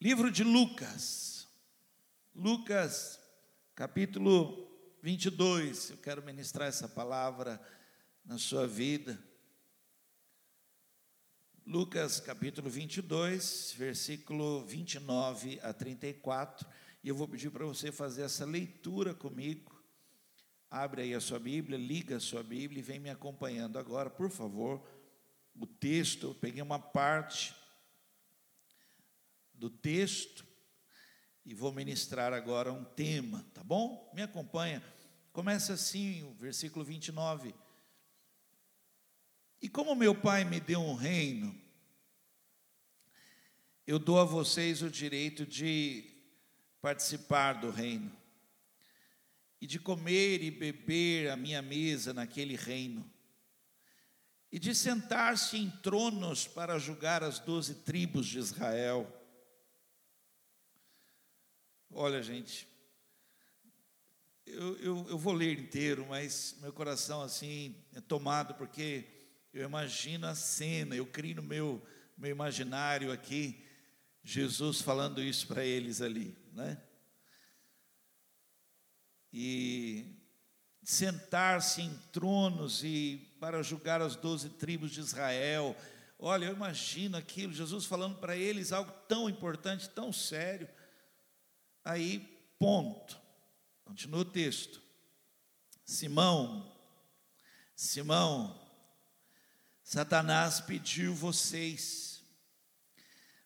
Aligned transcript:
Livro 0.00 0.30
de 0.30 0.44
Lucas, 0.44 1.48
Lucas, 2.32 3.18
capítulo 3.74 4.70
22. 5.02 5.90
Eu 5.90 5.96
quero 5.96 6.22
ministrar 6.22 6.68
essa 6.68 6.88
palavra 6.88 7.60
na 8.24 8.38
sua 8.38 8.64
vida. 8.64 9.20
Lucas, 11.66 12.20
capítulo 12.20 12.70
22, 12.70 13.74
versículo 13.76 14.64
29 14.64 15.58
a 15.64 15.72
34. 15.72 16.64
E 17.02 17.08
eu 17.08 17.16
vou 17.16 17.26
pedir 17.26 17.50
para 17.50 17.66
você 17.66 17.90
fazer 17.90 18.22
essa 18.22 18.44
leitura 18.44 19.12
comigo. 19.12 19.82
Abre 20.70 21.02
aí 21.02 21.12
a 21.12 21.20
sua 21.20 21.40
Bíblia, 21.40 21.76
liga 21.76 22.18
a 22.18 22.20
sua 22.20 22.44
Bíblia 22.44 22.78
e 22.78 22.84
vem 22.84 23.00
me 23.00 23.10
acompanhando 23.10 23.80
agora, 23.80 24.08
por 24.08 24.30
favor. 24.30 24.80
O 25.56 25.66
texto, 25.66 26.28
eu 26.28 26.34
peguei 26.36 26.62
uma 26.62 26.78
parte 26.78 27.57
do 29.58 29.68
texto 29.68 30.46
e 31.44 31.52
vou 31.52 31.72
ministrar 31.72 32.32
agora 32.32 32.72
um 32.72 32.84
tema, 32.84 33.44
tá 33.52 33.62
bom? 33.62 34.10
Me 34.14 34.22
acompanha. 34.22 34.82
Começa 35.32 35.72
assim, 35.72 36.22
o 36.22 36.32
versículo 36.34 36.84
29. 36.84 37.54
E 39.60 39.68
como 39.68 39.94
meu 39.94 40.14
pai 40.14 40.44
me 40.44 40.60
deu 40.60 40.80
um 40.80 40.94
reino, 40.94 41.58
eu 43.86 43.98
dou 43.98 44.20
a 44.20 44.24
vocês 44.24 44.82
o 44.82 44.90
direito 44.90 45.44
de 45.44 46.04
participar 46.80 47.54
do 47.54 47.70
reino 47.70 48.14
e 49.60 49.66
de 49.66 49.80
comer 49.80 50.42
e 50.42 50.50
beber 50.50 51.30
a 51.30 51.36
minha 51.36 51.60
mesa 51.60 52.12
naquele 52.12 52.54
reino 52.54 53.10
e 54.52 54.58
de 54.58 54.74
sentar-se 54.74 55.56
em 55.56 55.70
tronos 55.70 56.46
para 56.46 56.78
julgar 56.78 57.22
as 57.22 57.38
doze 57.38 57.74
tribos 57.74 58.26
de 58.26 58.38
Israel. 58.38 59.17
Olha, 61.90 62.22
gente, 62.22 62.68
eu, 64.46 64.76
eu, 64.78 65.06
eu, 65.08 65.18
vou 65.18 65.32
ler 65.32 65.58
inteiro, 65.58 66.06
mas 66.08 66.56
meu 66.60 66.72
coração 66.72 67.22
assim 67.22 67.74
é 67.94 68.00
tomado 68.00 68.54
porque 68.54 69.04
eu 69.52 69.64
imagino 69.64 70.26
a 70.26 70.34
cena, 70.34 70.94
eu 70.94 71.06
crio 71.06 71.36
no 71.36 71.42
meu, 71.42 71.82
meu 72.16 72.30
imaginário 72.30 73.10
aqui 73.10 73.64
Jesus 74.22 74.82
falando 74.82 75.22
isso 75.22 75.46
para 75.46 75.64
eles 75.64 76.02
ali, 76.02 76.36
né? 76.52 76.78
E 79.32 80.14
sentar-se 80.82 81.80
em 81.80 81.94
tronos 82.12 82.82
e 82.84 83.34
para 83.40 83.62
julgar 83.62 84.02
as 84.02 84.16
doze 84.16 84.50
tribos 84.50 84.90
de 84.90 85.00
Israel. 85.00 85.76
Olha, 86.18 86.46
eu 86.46 86.52
imagino 86.52 87.16
aquilo, 87.16 87.52
Jesus 87.52 87.86
falando 87.86 88.16
para 88.16 88.36
eles 88.36 88.72
algo 88.72 88.90
tão 89.08 89.30
importante, 89.30 89.88
tão 89.88 90.12
sério. 90.12 90.68
Aí, 91.88 92.18
ponto. 92.58 93.18
Continua 93.82 94.20
o 94.20 94.24
texto. 94.26 94.82
Simão, 95.86 96.70
Simão, 97.74 98.60
Satanás 99.82 100.60
pediu 100.60 101.14
vocês 101.14 102.22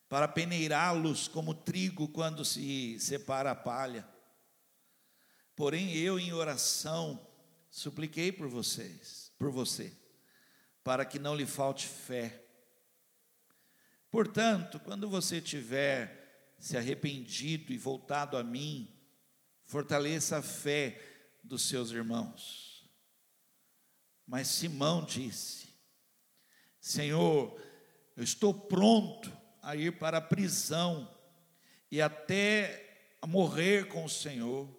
para 0.08 0.26
peneirá-los 0.26 1.28
como 1.28 1.54
trigo 1.54 2.08
quando 2.08 2.44
se 2.44 2.98
separa 2.98 3.52
a 3.52 3.54
palha. 3.54 4.04
Porém, 5.54 5.94
eu 5.94 6.18
em 6.18 6.32
oração 6.32 7.24
supliquei 7.70 8.32
por 8.32 8.48
vocês, 8.48 9.30
por 9.38 9.52
você, 9.52 9.96
para 10.82 11.04
que 11.04 11.20
não 11.20 11.36
lhe 11.36 11.46
falte 11.46 11.86
fé. 11.86 12.44
Portanto, 14.10 14.80
quando 14.80 15.08
você 15.08 15.40
tiver 15.40 16.21
se 16.62 16.76
arrependido 16.76 17.72
e 17.72 17.76
voltado 17.76 18.36
a 18.36 18.44
mim, 18.44 18.88
fortaleça 19.64 20.38
a 20.38 20.42
fé 20.42 20.96
dos 21.42 21.62
seus 21.62 21.90
irmãos. 21.90 22.88
Mas 24.24 24.46
Simão 24.46 25.04
disse: 25.04 25.66
Senhor, 26.80 27.60
eu 28.16 28.22
estou 28.22 28.54
pronto 28.54 29.36
a 29.60 29.74
ir 29.74 29.98
para 29.98 30.18
a 30.18 30.20
prisão 30.20 31.12
e 31.90 32.00
até 32.00 33.16
a 33.20 33.26
morrer 33.26 33.88
com 33.88 34.04
o 34.04 34.08
Senhor. 34.08 34.72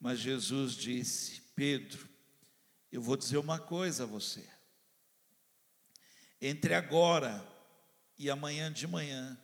Mas 0.00 0.18
Jesus 0.18 0.72
disse: 0.72 1.42
Pedro, 1.54 2.08
eu 2.90 3.00
vou 3.00 3.16
dizer 3.16 3.38
uma 3.38 3.60
coisa 3.60 4.02
a 4.02 4.06
você. 4.06 4.44
Entre 6.40 6.74
agora 6.74 7.46
e 8.18 8.28
amanhã 8.28 8.72
de 8.72 8.88
manhã, 8.88 9.40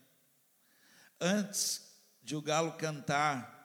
Antes 1.20 1.82
de 2.22 2.36
o 2.36 2.42
galo 2.42 2.72
cantar, 2.72 3.56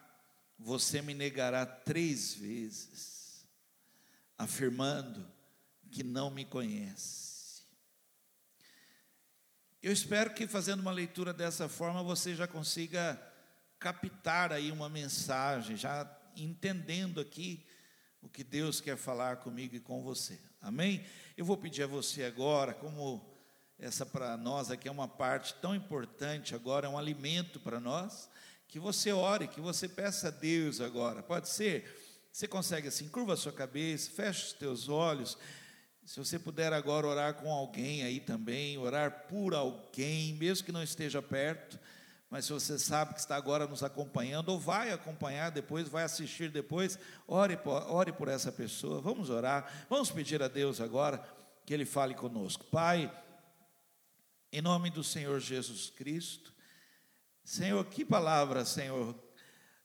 você 0.58 1.02
me 1.02 1.14
negará 1.14 1.66
três 1.66 2.34
vezes, 2.34 3.46
afirmando 4.38 5.28
que 5.90 6.04
não 6.04 6.30
me 6.30 6.46
conhece. 6.46 7.64
Eu 9.82 9.92
espero 9.92 10.34
que 10.34 10.48
fazendo 10.48 10.80
uma 10.82 10.92
leitura 10.92 11.34
dessa 11.34 11.68
forma 11.68 12.04
você 12.04 12.36
já 12.36 12.48
consiga 12.48 13.20
captar 13.80 14.54
aí 14.54 14.72
uma 14.72 14.88
mensagem, 14.88 15.76
já 15.76 16.08
entendendo 16.36 17.20
aqui 17.20 17.66
o 18.22 18.30
que 18.30 18.44
Deus 18.44 18.80
quer 18.80 18.96
falar 18.96 19.38
comigo 19.38 19.76
e 19.76 19.80
com 19.80 20.04
você. 20.04 20.40
Amém? 20.62 21.04
Eu 21.36 21.44
vou 21.44 21.58
pedir 21.58 21.82
a 21.84 21.88
você 21.88 22.24
agora, 22.24 22.76
como 22.76 23.31
essa 23.82 24.06
para 24.06 24.38
nós 24.38 24.70
aqui 24.70 24.88
é 24.88 24.92
uma 24.92 25.08
parte 25.08 25.56
tão 25.56 25.74
importante 25.74 26.54
agora, 26.54 26.86
é 26.86 26.90
um 26.90 27.00
alimento 27.00 27.60
para 27.60 27.80
nós, 27.80 28.30
que 28.68 28.80
você 28.80 29.12
ore, 29.12 29.48
que 29.48 29.60
você 29.60 29.90
peça 29.90 30.28
a 30.28 30.32
Deus 30.32 30.80
agora. 30.80 31.24
Pode 31.24 31.50
ser? 31.50 32.28
Você 32.32 32.48
consegue 32.48 32.88
assim, 32.88 33.10
curva 33.10 33.34
a 33.34 33.38
sua 33.38 33.52
cabeça, 33.52 34.12
fecha 34.12 34.46
os 34.46 34.54
teus 34.54 34.88
olhos. 34.88 35.36
Se 36.06 36.20
você 36.20 36.38
puder 36.38 36.72
agora 36.72 37.08
orar 37.08 37.34
com 37.34 37.52
alguém 37.52 38.04
aí 38.04 38.20
também, 38.20 38.78
orar 38.78 39.26
por 39.28 39.56
alguém, 39.56 40.36
mesmo 40.36 40.64
que 40.64 40.72
não 40.72 40.84
esteja 40.84 41.20
perto, 41.20 41.80
mas 42.30 42.46
se 42.46 42.54
você 42.54 42.78
sabe 42.78 43.16
que 43.16 43.20
está 43.20 43.36
agora 43.36 43.66
nos 43.66 43.84
acompanhando, 43.84 44.50
ou 44.50 44.60
vai 44.60 44.92
acompanhar 44.92 45.50
depois, 45.50 45.90
vai 45.90 46.04
assistir 46.04 46.52
depois, 46.52 47.00
ore, 47.28 47.60
ore 47.66 48.14
por 48.14 48.28
essa 48.28 48.52
pessoa. 48.52 49.02
Vamos 49.02 49.32
orar, 49.32 49.86
vamos 49.90 50.12
pedir 50.12 50.42
a 50.42 50.48
Deus 50.48 50.80
agora 50.80 51.22
que 51.66 51.74
Ele 51.74 51.86
fale 51.86 52.14
conosco. 52.14 52.64
Pai, 52.66 53.12
em 54.52 54.62
nome 54.62 54.90
do 54.90 55.04
Senhor 55.04 55.40
Jesus 55.40 55.90
Cristo. 55.90 56.54
Senhor, 57.44 57.84
que 57.86 58.04
palavra, 58.04 58.66
Senhor. 58.66 59.16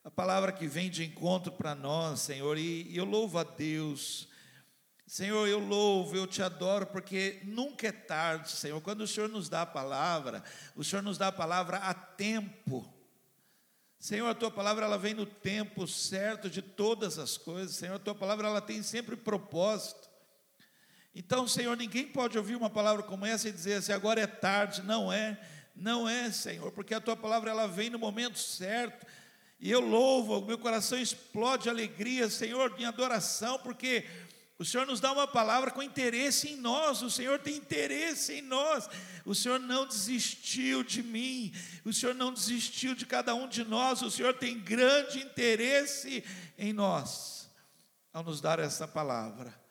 A 0.03 0.11
palavra 0.11 0.53
que 0.53 0.67
vem 0.67 0.91
de 0.91 1.05
encontro 1.05 1.53
para 1.53 1.75
nós, 1.75 2.21
Senhor, 2.21 2.59
e, 2.59 2.97
eu 2.97 3.05
louvo 3.05 3.39
a 3.39 3.45
Deus. 3.45 4.29
Senhor, 5.07 5.47
eu 5.47 5.61
louvo, 5.61 6.17
eu 6.17 6.27
te 6.27 6.43
adoro, 6.43 6.87
porque 6.87 7.41
nunca 7.45 7.87
é 7.87 7.93
tarde, 7.93 8.51
Senhor. 8.51 8.81
Quando 8.81 9.03
o 9.03 9.07
Senhor 9.07 9.29
nos 9.29 9.49
dá 9.49 9.63
a 9.63 9.67
palavra, 9.67 10.43
o 10.75 10.83
Senhor 10.83 11.03
nos 11.03 11.17
dá 11.17 11.29
a 11.29 11.33
palavra 11.33 11.79
a 11.79 11.95
tempo. 11.95 12.93
Senhor, 14.01 14.29
a 14.29 14.35
tua 14.35 14.51
palavra 14.51 14.85
ela 14.85 14.99
vem 14.99 15.15
no 15.15 15.27
tempo 15.27 15.87
certo 15.87 16.51
de 16.51 16.61
todas 16.61 17.19
as 17.19 17.37
coisas. 17.37 17.77
Senhor, 17.77 17.95
a 17.95 18.01
tua 18.01 18.17
palavra 18.17 18.49
ela 18.49 18.61
tem 18.61 18.83
sempre 18.83 19.17
propósito. 19.17 20.16
Então, 21.19 21.49
Senhor, 21.49 21.75
ninguém 21.79 22.07
pode 22.07 22.37
ouvir 22.37 22.57
uma 22.57 22.69
palavra 22.69 23.03
como 23.03 23.25
essa 23.25 23.49
e 23.49 23.53
dizer 23.53 23.77
assim, 23.77 23.91
agora 23.91 24.21
é 24.21 24.27
tarde. 24.27 24.83
Não 24.83 25.11
é, 25.11 25.41
não 25.75 26.07
é, 26.07 26.31
Senhor, 26.31 26.71
porque 26.73 26.93
a 26.93 27.01
tua 27.01 27.17
palavra 27.17 27.51
ela 27.51 27.67
vem 27.67 27.89
no 27.89 27.99
momento 27.99 28.39
certo. 28.39 29.07
E 29.59 29.71
eu 29.71 29.81
louvo, 29.81 30.45
meu 30.45 30.59
coração 30.59 30.99
explode 30.99 31.63
de 31.63 31.69
alegria, 31.71 32.29
Senhor, 32.29 32.75
em 32.79 32.85
adoração, 32.85 33.59
porque 33.61 34.05
o 34.59 34.65
Senhor 34.65 34.87
nos 34.87 35.01
dá 35.01 35.11
uma 35.11 35.27
palavra 35.27 35.71
com 35.71 35.83
interesse 35.83 36.51
em 36.51 36.57
nós, 36.57 37.01
o 37.01 37.11
Senhor 37.11 37.39
tem 37.39 37.57
interesse 37.57 38.35
em 38.35 38.43
nós, 38.43 38.87
o 39.25 39.35
Senhor 39.35 39.59
não 39.59 39.87
desistiu 39.87 40.85
de 40.85 41.03
mim, 41.03 41.51
o 41.83 41.95
Senhor 41.95 42.15
não 42.15 42.31
desistiu 42.31 42.95
de 42.95 43.07
cada 43.07 43.35
um 43.35 43.49
de 43.49 43.65
nós, 43.65 44.03
o 44.03 44.11
Senhor 44.11 44.35
tem 44.35 44.61
grande 44.61 45.21
interesse 45.21 46.23
em 46.59 46.75
nós, 46.75 47.49
ao 48.13 48.23
nos 48.23 48.43
dar 48.43 48.59
essa 48.59 48.87
palavra. 48.87 49.66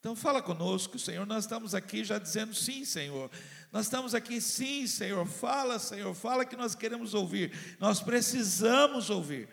Então 0.00 0.16
fala 0.16 0.40
conosco, 0.40 0.98
Senhor. 0.98 1.26
Nós 1.26 1.44
estamos 1.44 1.74
aqui 1.74 2.02
já 2.02 2.18
dizendo 2.18 2.54
sim, 2.54 2.86
Senhor. 2.86 3.30
Nós 3.70 3.84
estamos 3.84 4.14
aqui 4.14 4.40
sim, 4.40 4.86
Senhor. 4.86 5.26
Fala, 5.26 5.78
Senhor. 5.78 6.14
Fala 6.14 6.46
que 6.46 6.56
nós 6.56 6.74
queremos 6.74 7.12
ouvir. 7.12 7.76
Nós 7.78 8.00
precisamos 8.00 9.10
ouvir. 9.10 9.46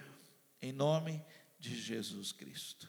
Em 0.61 0.71
nome 0.71 1.21
de 1.59 1.75
Jesus 1.75 2.31
Cristo. 2.31 2.87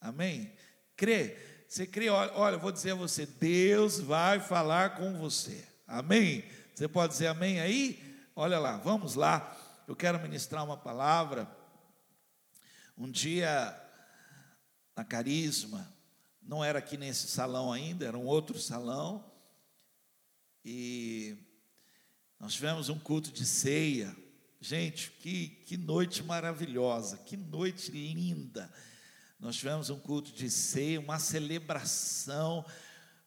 Amém? 0.00 0.52
Crê. 0.96 1.36
Você 1.68 1.86
crê? 1.86 2.08
Olha, 2.08 2.56
eu 2.56 2.60
vou 2.60 2.72
dizer 2.72 2.90
a 2.90 2.96
você: 2.96 3.24
Deus 3.24 4.00
vai 4.00 4.40
falar 4.40 4.96
com 4.96 5.16
você. 5.16 5.64
Amém? 5.86 6.44
Você 6.74 6.88
pode 6.88 7.12
dizer 7.12 7.28
amém 7.28 7.60
aí? 7.60 8.02
Olha 8.34 8.58
lá, 8.58 8.78
vamos 8.78 9.14
lá. 9.14 9.56
Eu 9.86 9.94
quero 9.94 10.20
ministrar 10.20 10.64
uma 10.64 10.76
palavra. 10.76 11.48
Um 12.98 13.08
dia, 13.08 13.80
na 14.96 15.04
Carisma, 15.04 15.95
não 16.46 16.64
era 16.64 16.78
aqui 16.78 16.96
nesse 16.96 17.26
salão 17.26 17.72
ainda, 17.72 18.06
era 18.06 18.16
um 18.16 18.24
outro 18.24 18.58
salão. 18.58 19.24
E 20.64 21.36
Nós 22.38 22.54
tivemos 22.54 22.88
um 22.88 22.98
culto 22.98 23.32
de 23.32 23.44
ceia. 23.44 24.16
Gente, 24.60 25.10
que, 25.10 25.48
que 25.66 25.76
noite 25.76 26.22
maravilhosa, 26.22 27.18
que 27.18 27.36
noite 27.36 27.90
linda. 27.90 28.72
Nós 29.38 29.56
tivemos 29.56 29.90
um 29.90 29.98
culto 29.98 30.32
de 30.32 30.50
ceia, 30.50 31.00
uma 31.00 31.18
celebração, 31.18 32.64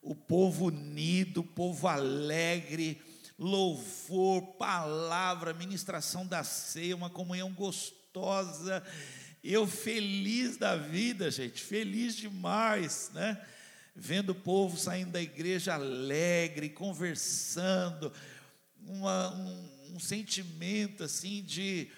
o 0.01 0.15
povo 0.15 0.65
unido, 0.65 1.41
o 1.41 1.47
povo 1.47 1.87
alegre, 1.87 3.01
louvor, 3.37 4.41
palavra, 4.57 5.53
ministração 5.53 6.25
da 6.25 6.43
ceia, 6.43 6.95
uma 6.95 7.09
comunhão 7.09 7.53
gostosa. 7.53 8.83
Eu 9.43 9.65
feliz 9.65 10.57
da 10.57 10.75
vida, 10.75 11.31
gente, 11.31 11.61
feliz 11.61 12.15
demais, 12.15 13.09
né? 13.13 13.41
Vendo 13.95 14.31
o 14.31 14.35
povo 14.35 14.77
saindo 14.77 15.11
da 15.11 15.21
igreja 15.21 15.75
alegre, 15.75 16.69
conversando, 16.69 18.11
uma, 18.85 19.33
um, 19.33 19.95
um 19.95 19.99
sentimento 19.99 21.03
assim 21.03 21.41
de, 21.41 21.89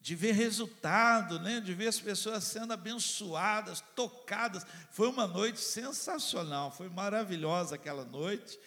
de 0.00 0.14
ver 0.14 0.32
resultado, 0.32 1.38
né? 1.38 1.60
de 1.60 1.72
ver 1.72 1.88
as 1.88 2.00
pessoas 2.00 2.42
sendo 2.44 2.72
abençoadas, 2.72 3.82
tocadas. 3.94 4.66
Foi 4.90 5.08
uma 5.08 5.26
noite 5.26 5.60
sensacional, 5.60 6.72
foi 6.72 6.88
maravilhosa 6.88 7.76
aquela 7.76 8.04
noite. 8.04 8.58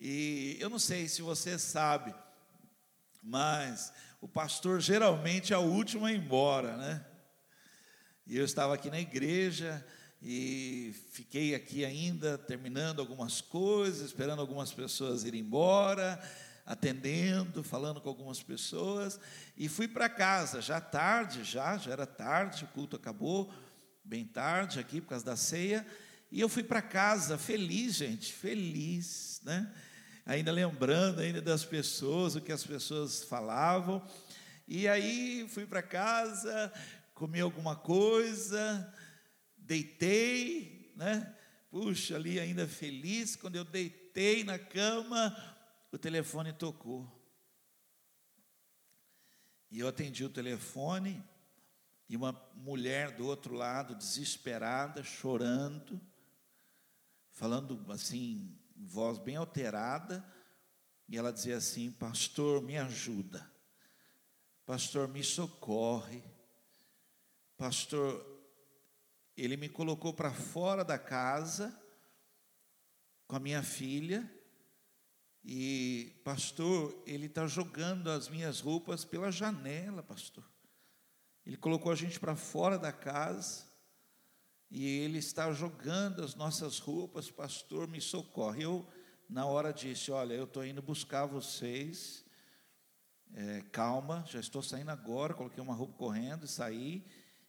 E 0.00 0.56
eu 0.60 0.70
não 0.70 0.78
sei 0.78 1.08
se 1.08 1.22
você 1.22 1.58
sabe, 1.58 2.14
mas 3.22 3.92
o 4.20 4.28
pastor 4.28 4.80
geralmente 4.80 5.52
é 5.52 5.58
o 5.58 5.62
último 5.62 6.06
a 6.06 6.12
ir 6.12 6.16
embora, 6.16 6.76
né? 6.76 7.04
E 8.26 8.36
eu 8.36 8.44
estava 8.44 8.74
aqui 8.74 8.90
na 8.90 8.98
igreja 9.00 9.86
e 10.20 10.92
fiquei 11.12 11.54
aqui 11.54 11.84
ainda 11.84 12.36
terminando 12.36 12.98
algumas 12.98 13.40
coisas, 13.40 14.06
esperando 14.06 14.40
algumas 14.40 14.72
pessoas 14.72 15.22
irem 15.22 15.42
embora, 15.42 16.20
atendendo, 16.64 17.62
falando 17.62 18.00
com 18.00 18.08
algumas 18.08 18.42
pessoas 18.42 19.20
e 19.56 19.68
fui 19.68 19.86
para 19.86 20.08
casa, 20.08 20.60
já 20.60 20.80
tarde, 20.80 21.44
já, 21.44 21.78
já 21.78 21.92
era 21.92 22.04
tarde, 22.04 22.64
o 22.64 22.68
culto 22.68 22.96
acabou 22.96 23.52
bem 24.02 24.24
tarde 24.24 24.80
aqui 24.80 25.00
por 25.00 25.10
causa 25.10 25.24
da 25.24 25.36
ceia, 25.36 25.86
e 26.30 26.40
eu 26.40 26.48
fui 26.48 26.64
para 26.64 26.82
casa 26.82 27.38
feliz, 27.38 27.94
gente, 27.94 28.32
feliz, 28.32 29.40
né? 29.44 29.72
Ainda 30.26 30.50
lembrando 30.50 31.20
ainda 31.20 31.40
das 31.40 31.64
pessoas, 31.64 32.34
o 32.34 32.40
que 32.40 32.50
as 32.50 32.64
pessoas 32.64 33.22
falavam. 33.22 34.04
E 34.66 34.88
aí 34.88 35.46
fui 35.48 35.64
para 35.64 35.80
casa, 35.80 36.72
comi 37.16 37.40
alguma 37.40 37.74
coisa, 37.74 38.94
deitei, 39.56 40.92
né? 40.94 41.34
Puxa, 41.70 42.14
ali 42.14 42.38
ainda 42.38 42.68
feliz, 42.68 43.34
quando 43.34 43.56
eu 43.56 43.64
deitei 43.64 44.44
na 44.44 44.58
cama, 44.58 45.34
o 45.90 45.96
telefone 45.96 46.52
tocou. 46.52 47.10
E 49.70 49.80
eu 49.80 49.88
atendi 49.88 50.26
o 50.26 50.30
telefone, 50.30 51.24
e 52.06 52.14
uma 52.14 52.32
mulher 52.54 53.16
do 53.16 53.26
outro 53.26 53.54
lado, 53.54 53.94
desesperada, 53.94 55.02
chorando, 55.02 55.98
falando 57.30 57.90
assim, 57.90 58.60
voz 58.76 59.18
bem 59.18 59.36
alterada, 59.36 60.22
e 61.08 61.16
ela 61.16 61.32
dizia 61.32 61.56
assim: 61.56 61.90
Pastor, 61.90 62.60
me 62.60 62.76
ajuda, 62.76 63.50
Pastor, 64.66 65.08
me 65.08 65.24
socorre. 65.24 66.35
Pastor, 67.56 68.24
ele 69.36 69.56
me 69.56 69.68
colocou 69.68 70.12
para 70.12 70.32
fora 70.32 70.84
da 70.84 70.98
casa 70.98 71.74
com 73.26 73.36
a 73.36 73.40
minha 73.40 73.62
filha, 73.62 74.30
e, 75.48 76.20
pastor, 76.24 77.02
ele 77.06 77.26
está 77.26 77.46
jogando 77.46 78.10
as 78.10 78.28
minhas 78.28 78.60
roupas 78.60 79.04
pela 79.04 79.30
janela, 79.30 80.02
pastor. 80.02 80.44
Ele 81.46 81.56
colocou 81.56 81.92
a 81.92 81.94
gente 81.94 82.18
para 82.18 82.34
fora 82.34 82.76
da 82.76 82.92
casa, 82.92 83.64
e 84.68 84.84
ele 84.84 85.18
está 85.18 85.52
jogando 85.52 86.24
as 86.24 86.34
nossas 86.34 86.80
roupas, 86.80 87.30
pastor, 87.30 87.86
me 87.86 88.00
socorre. 88.00 88.64
Eu, 88.64 88.84
na 89.28 89.46
hora, 89.46 89.72
disse: 89.72 90.10
Olha, 90.10 90.34
eu 90.34 90.44
estou 90.44 90.66
indo 90.66 90.82
buscar 90.82 91.26
vocês, 91.26 92.24
é, 93.32 93.62
calma, 93.70 94.24
já 94.28 94.40
estou 94.40 94.62
saindo 94.62 94.90
agora. 94.90 95.32
Coloquei 95.34 95.62
uma 95.62 95.74
roupa 95.74 95.94
correndo 95.96 96.44
e 96.44 96.48
saí. 96.48 97.06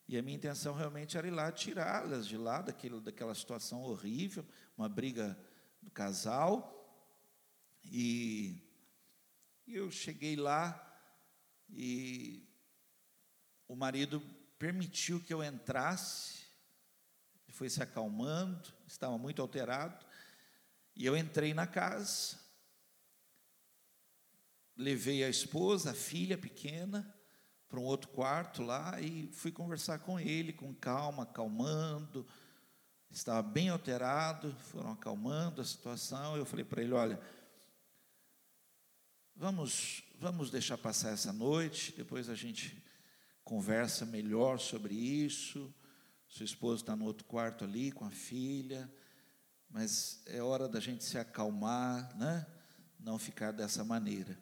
E 0.08 0.18
a 0.18 0.22
minha 0.22 0.38
intenção 0.38 0.74
realmente 0.74 1.18
era 1.18 1.28
ir 1.28 1.32
lá 1.32 1.52
tirá-las 1.52 2.26
de 2.26 2.38
lá, 2.38 2.62
daquele, 2.62 3.02
daquela 3.02 3.36
situação 3.36 3.82
horrível, 3.82 4.46
uma 4.78 4.88
briga 4.88 5.38
do 5.82 5.92
casal. 5.92 6.74
E 7.84 8.64
eu 9.68 9.92
cheguei 9.92 10.38
lá 10.38 10.84
e 11.70 12.48
o 13.68 13.76
marido 13.76 14.22
permitiu 14.58 15.22
que 15.22 15.34
eu 15.34 15.44
entrasse, 15.44 16.48
ele 17.46 17.56
foi 17.56 17.70
se 17.70 17.84
acalmando, 17.84 18.74
estava 18.88 19.18
muito 19.18 19.42
alterado, 19.42 20.06
e 20.96 21.06
eu 21.06 21.16
entrei 21.18 21.54
na 21.54 21.68
casa, 21.68 22.40
levei 24.76 25.24
a 25.24 25.30
esposa, 25.30 25.92
a 25.92 25.94
filha 25.94 26.38
pequena, 26.38 27.14
para 27.70 27.80
um 27.80 27.84
outro 27.84 28.10
quarto 28.10 28.64
lá 28.64 29.00
e 29.02 29.28
fui 29.34 29.52
conversar 29.52 30.00
com 30.00 30.20
ele 30.20 30.54
com 30.54 30.74
calma, 30.74 31.24
acalmando. 31.24 32.26
Estava 33.10 33.42
bem 33.42 33.70
alterado, 33.70 34.56
foram 34.72 34.92
acalmando 34.92 35.62
a 35.62 35.66
situação. 35.66 36.36
Eu 36.36 36.46
falei 36.46 36.66
para 36.66 36.82
ele: 36.82 36.94
olha, 36.94 37.20
vamos, 39.36 40.04
vamos 40.20 40.50
deixar 40.50 40.78
passar 40.78 41.12
essa 41.12 41.34
noite, 41.34 41.94
depois 41.96 42.30
a 42.30 42.36
gente 42.36 42.84
conversa 43.44 44.06
melhor 44.06 44.60
sobre 44.60 44.94
isso. 44.94 45.74
Sua 46.28 46.44
esposa 46.46 46.84
está 46.84 46.96
no 46.96 47.06
outro 47.06 47.26
quarto 47.26 47.64
ali 47.64 47.92
com 47.92 48.06
a 48.06 48.12
filha, 48.12 48.92
mas 49.70 50.22
é 50.26 50.42
hora 50.42 50.68
da 50.68 50.80
gente 50.80 51.04
se 51.04 51.18
acalmar, 51.18 52.16
né? 52.18 52.46
Não 53.00 53.18
ficar 53.18 53.52
dessa 53.52 53.84
maneira. 53.84 54.38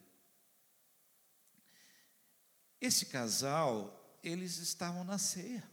Esse 2.86 3.08
casal, 3.08 4.20
eles 4.22 4.58
estavam 4.58 5.04
na 5.04 5.18
ceia. 5.18 5.68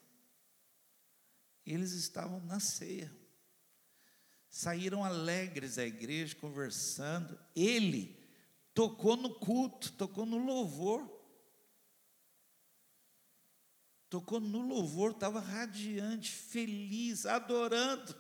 Eles 1.67 1.93
estavam 1.93 2.41
na 2.41 2.59
ceia. 2.59 3.13
Saíram 4.49 5.05
alegres 5.05 5.77
da 5.77 5.85
igreja, 5.85 6.35
conversando. 6.37 7.39
Ele 7.55 8.19
tocou 8.73 9.15
no 9.15 9.35
culto, 9.35 9.93
tocou 9.93 10.25
no 10.25 10.39
louvor. 10.39 11.07
Tocou 14.09 14.41
no 14.41 14.63
louvor, 14.63 15.11
estava 15.11 15.39
radiante, 15.39 16.33
feliz, 16.33 17.27
adorando, 17.27 18.19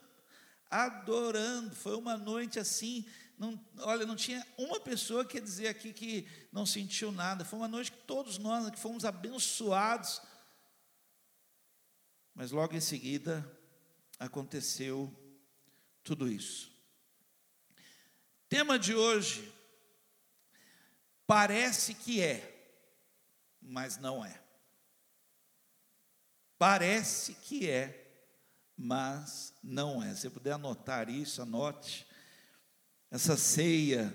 adorando. 0.70 1.74
Foi 1.74 1.96
uma 1.96 2.18
noite 2.18 2.58
assim 2.58 3.06
não, 3.38 3.58
olha, 3.80 4.06
não 4.06 4.14
tinha 4.14 4.46
uma 4.56 4.78
pessoa 4.80 5.24
que 5.24 5.40
dizer 5.40 5.68
aqui 5.68 5.92
que 5.92 6.28
não 6.52 6.64
sentiu 6.64 7.10
nada. 7.10 7.44
Foi 7.44 7.58
uma 7.58 7.68
noite 7.68 7.92
que 7.92 7.98
todos 7.98 8.38
nós 8.38 8.70
que 8.70 8.78
fomos 8.78 9.04
abençoados. 9.04 10.22
Mas 12.34 12.50
logo 12.50 12.74
em 12.74 12.80
seguida 12.80 13.44
aconteceu 14.18 15.12
tudo 16.02 16.28
isso. 16.28 16.72
Tema 18.48 18.78
de 18.78 18.94
hoje 18.94 19.52
parece 21.26 21.94
que 21.94 22.20
é, 22.20 22.76
mas 23.60 23.96
não 23.96 24.24
é. 24.24 24.40
Parece 26.58 27.34
que 27.34 27.68
é, 27.68 28.02
mas 28.76 29.52
não 29.62 30.02
é. 30.02 30.14
Se 30.14 30.30
puder 30.30 30.52
anotar 30.52 31.08
isso, 31.08 31.42
anote 31.42 32.06
essa 33.12 33.36
ceia 33.36 34.12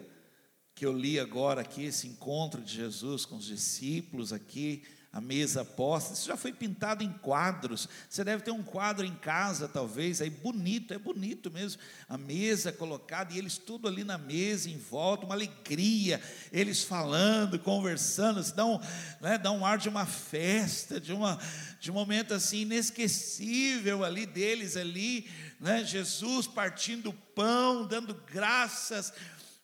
que 0.73 0.83
eu 0.83 0.91
li 0.91 1.19
agora 1.19 1.61
aqui, 1.61 1.83
esse 1.83 2.07
encontro 2.07 2.59
de 2.59 2.73
Jesus 2.73 3.25
com 3.25 3.35
os 3.35 3.45
discípulos 3.45 4.33
aqui, 4.33 4.81
a 5.13 5.21
mesa 5.21 5.63
posta, 5.63 6.13
isso 6.13 6.27
já 6.27 6.35
foi 6.35 6.51
pintado 6.51 7.03
em 7.03 7.11
quadros. 7.11 7.87
Você 8.09 8.23
deve 8.23 8.43
ter 8.43 8.51
um 8.51 8.63
quadro 8.63 9.05
em 9.05 9.13
casa, 9.13 9.67
talvez, 9.67 10.19
aí 10.19 10.31
bonito, 10.31 10.95
é 10.95 10.97
bonito 10.97 11.49
mesmo. 11.51 11.79
A 12.09 12.17
mesa 12.17 12.71
colocada 12.71 13.33
e 13.33 13.37
eles 13.37 13.57
tudo 13.57 13.87
ali 13.87 14.03
na 14.03 14.17
mesa, 14.17 14.67
em 14.67 14.77
volta, 14.77 15.25
uma 15.25 15.35
alegria, 15.35 16.19
eles 16.51 16.83
falando, 16.83 17.59
conversando, 17.59 18.43
dá 18.53 18.65
um, 18.65 18.79
né, 19.21 19.37
dá 19.37 19.51
um 19.51 19.65
ar 19.65 19.77
de 19.77 19.89
uma 19.89 20.07
festa, 20.07 20.99
de, 20.99 21.13
uma, 21.13 21.39
de 21.79 21.91
um 21.91 21.93
momento 21.93 22.33
assim 22.33 22.61
inesquecível 22.61 24.03
ali 24.03 24.25
deles 24.25 24.75
ali 24.75 25.27
né? 25.59 25.83
Jesus 25.83 26.47
partindo 26.47 27.09
o 27.09 27.13
pão, 27.13 27.85
dando 27.85 28.13
graças, 28.13 29.13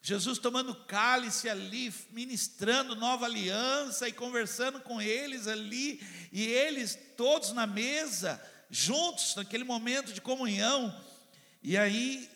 Jesus 0.06 0.38
tomando 0.38 0.76
cálice 0.76 1.48
ali, 1.48 1.94
ministrando 2.12 2.94
nova 2.94 3.26
aliança 3.26 4.06
e 4.06 4.12
conversando 4.12 4.82
com 4.82 5.02
eles 5.02 5.48
ali, 5.48 6.02
e 6.30 6.46
eles 6.46 7.00
todos 7.16 7.54
na 7.54 7.66
mesa, 7.66 8.42
juntos, 8.70 9.34
naquele 9.36 9.64
momento 9.64 10.12
de 10.12 10.20
comunhão. 10.20 10.94
E 11.62 11.78
aí, 11.78 12.30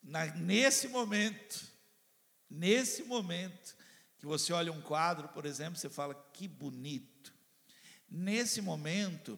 na, 0.00 0.26
nesse 0.26 0.86
momento, 0.86 1.66
nesse 2.48 3.02
momento, 3.02 3.74
que 4.16 4.26
você 4.26 4.52
olha 4.52 4.70
um 4.70 4.80
quadro, 4.80 5.28
por 5.30 5.44
exemplo, 5.44 5.76
você 5.76 5.90
fala 5.90 6.14
que 6.32 6.46
bonito. 6.46 7.34
Nesse 8.08 8.60
momento, 8.60 9.36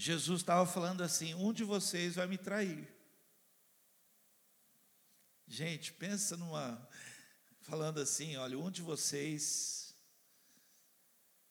Jesus 0.00 0.40
estava 0.40 0.64
falando 0.64 1.02
assim: 1.02 1.34
um 1.34 1.52
de 1.52 1.62
vocês 1.62 2.14
vai 2.14 2.26
me 2.26 2.38
trair. 2.38 2.88
Gente, 5.46 5.92
pensa 5.92 6.38
numa. 6.38 6.88
Falando 7.60 8.00
assim: 8.00 8.34
olha, 8.36 8.58
um 8.58 8.70
de 8.70 8.80
vocês 8.80 9.94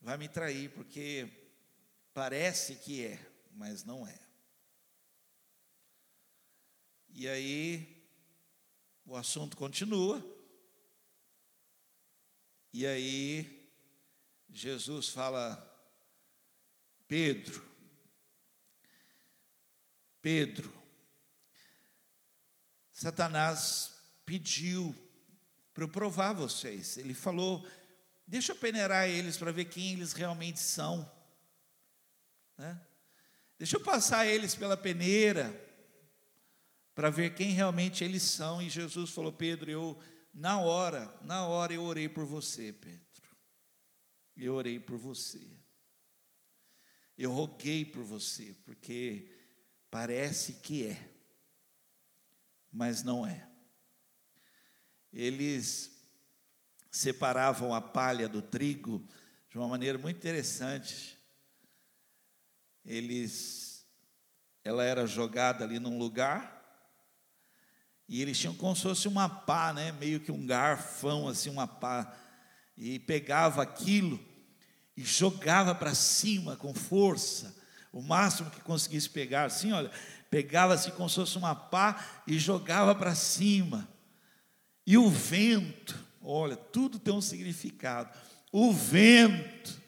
vai 0.02 0.18
me 0.18 0.28
trair, 0.28 0.72
porque 0.72 1.30
parece 2.12 2.78
que 2.78 3.06
é, 3.06 3.24
mas 3.52 3.84
não 3.84 4.08
é. 4.08 4.20
E 7.10 7.30
aí, 7.30 8.04
o 9.06 9.16
assunto 9.16 9.56
continua. 9.56 10.26
E 12.74 12.84
aí, 12.88 13.72
Jesus 14.50 15.10
fala: 15.10 15.64
Pedro, 17.08 17.69
Pedro, 20.22 20.74
Satanás 22.92 23.94
pediu 24.26 24.94
para 25.74 25.86
eu 25.86 25.90
provar 25.90 26.34
vocês. 26.34 26.98
Ele 26.98 27.14
falou: 27.14 27.66
deixa 28.28 28.52
eu 28.52 28.56
peneirar 28.58 29.08
eles 29.08 29.38
para 29.38 29.52
ver 29.52 29.66
quem 29.66 29.94
eles 29.94 30.14
realmente 30.14 30.60
são. 30.60 31.10
Né? 32.58 32.80
Deixa 33.58 33.78
eu 33.78 33.82
passar 33.82 34.28
eles 34.28 34.56
pela 34.56 34.76
peneira 34.76 35.68
para 36.94 37.10
ver 37.10 37.34
quem 37.34 37.52
realmente 37.52 38.04
eles 38.04 38.24
são. 38.24 38.62
E 38.62 38.70
Jesus 38.70 39.12
falou: 39.12 39.32
Pedro, 39.32 39.72
eu, 39.72 39.98
na 40.34 40.60
hora, 40.60 41.18
na 41.22 41.48
hora 41.48 41.74
eu 41.74 41.84
orei 41.84 42.10
por 42.10 42.26
você, 42.26 42.74
Pedro. 42.74 43.00
Eu 44.36 44.56
orei 44.56 44.80
por 44.80 44.98
você. 44.98 45.42
Eu 47.18 47.32
roguei 47.32 47.86
por 47.86 48.04
você, 48.04 48.54
porque 48.66 49.39
parece 49.90 50.54
que 50.54 50.88
é, 50.88 51.10
mas 52.72 53.04
não 53.04 53.26
é. 53.26 53.48
Eles 55.12 55.92
separavam 56.92 57.74
a 57.74 57.82
palha 57.82 58.28
do 58.28 58.42
trigo 58.42 59.08
de 59.50 59.58
uma 59.58 59.68
maneira 59.68 59.98
muito 59.98 60.18
interessante. 60.18 61.18
Eles, 62.86 63.86
ela 64.64 64.84
era 64.84 65.06
jogada 65.06 65.64
ali 65.64 65.80
num 65.80 65.98
lugar 65.98 66.60
e 68.08 68.22
eles 68.22 68.40
tinham 68.40 68.56
como 68.56 68.76
se 68.76 68.84
fosse 68.84 69.08
uma 69.08 69.30
pá, 69.30 69.72
né? 69.72 69.92
Meio 69.92 70.20
que 70.20 70.32
um 70.32 70.46
garfão 70.46 71.28
assim, 71.28 71.50
uma 71.50 71.68
pá, 71.68 72.16
e 72.76 72.98
pegava 73.00 73.62
aquilo 73.62 74.20
e 74.98 75.04
jogava 75.04 75.76
para 75.76 75.94
cima 75.94 76.56
com 76.56 76.74
força 76.74 77.59
o 77.92 78.02
máximo 78.02 78.52
que 78.52 78.62
conseguisse 78.62 79.10
pegar, 79.10 79.46
assim, 79.46 79.72
olha, 79.72 79.92
pegava 80.30 80.74
assim 80.74 80.92
como 80.92 81.10
se 81.10 81.16
fosse 81.16 81.38
uma 81.38 81.56
pá 81.56 82.22
e 82.28 82.38
jogava 82.38 82.94
para 82.94 83.16
cima. 83.16 83.88
E 84.86 84.98
o 84.98 85.10
vento, 85.10 85.98
olha, 86.22 86.56
tudo 86.56 87.00
tem 87.00 87.14
um 87.14 87.22
significado. 87.22 88.16
O 88.52 88.72
vento, 88.72 89.82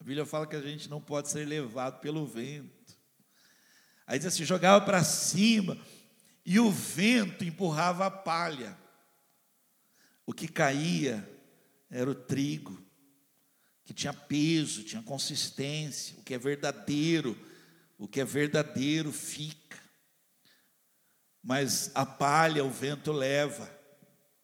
a 0.00 0.04
Bíblia 0.04 0.24
fala 0.24 0.46
que 0.46 0.56
a 0.56 0.62
gente 0.62 0.88
não 0.88 1.00
pode 1.00 1.28
ser 1.28 1.46
levado 1.46 2.00
pelo 2.00 2.26
vento. 2.26 2.96
Aí 4.06 4.18
diz 4.18 4.26
assim: 4.26 4.44
jogava 4.44 4.84
para 4.84 5.02
cima, 5.02 5.76
e 6.44 6.60
o 6.60 6.70
vento 6.70 7.44
empurrava 7.44 8.06
a 8.06 8.10
palha. 8.10 8.76
O 10.24 10.32
que 10.32 10.48
caía 10.48 11.28
era 11.90 12.10
o 12.10 12.14
trigo 12.14 12.85
que 13.86 13.94
tinha 13.94 14.12
peso, 14.12 14.82
tinha 14.82 15.00
consistência, 15.00 16.18
o 16.18 16.22
que 16.22 16.34
é 16.34 16.38
verdadeiro, 16.38 17.38
o 17.96 18.08
que 18.08 18.20
é 18.20 18.24
verdadeiro 18.24 19.12
fica. 19.12 19.78
Mas 21.40 21.92
a 21.94 22.04
palha 22.04 22.64
o 22.64 22.70
vento 22.70 23.12
leva. 23.12 23.70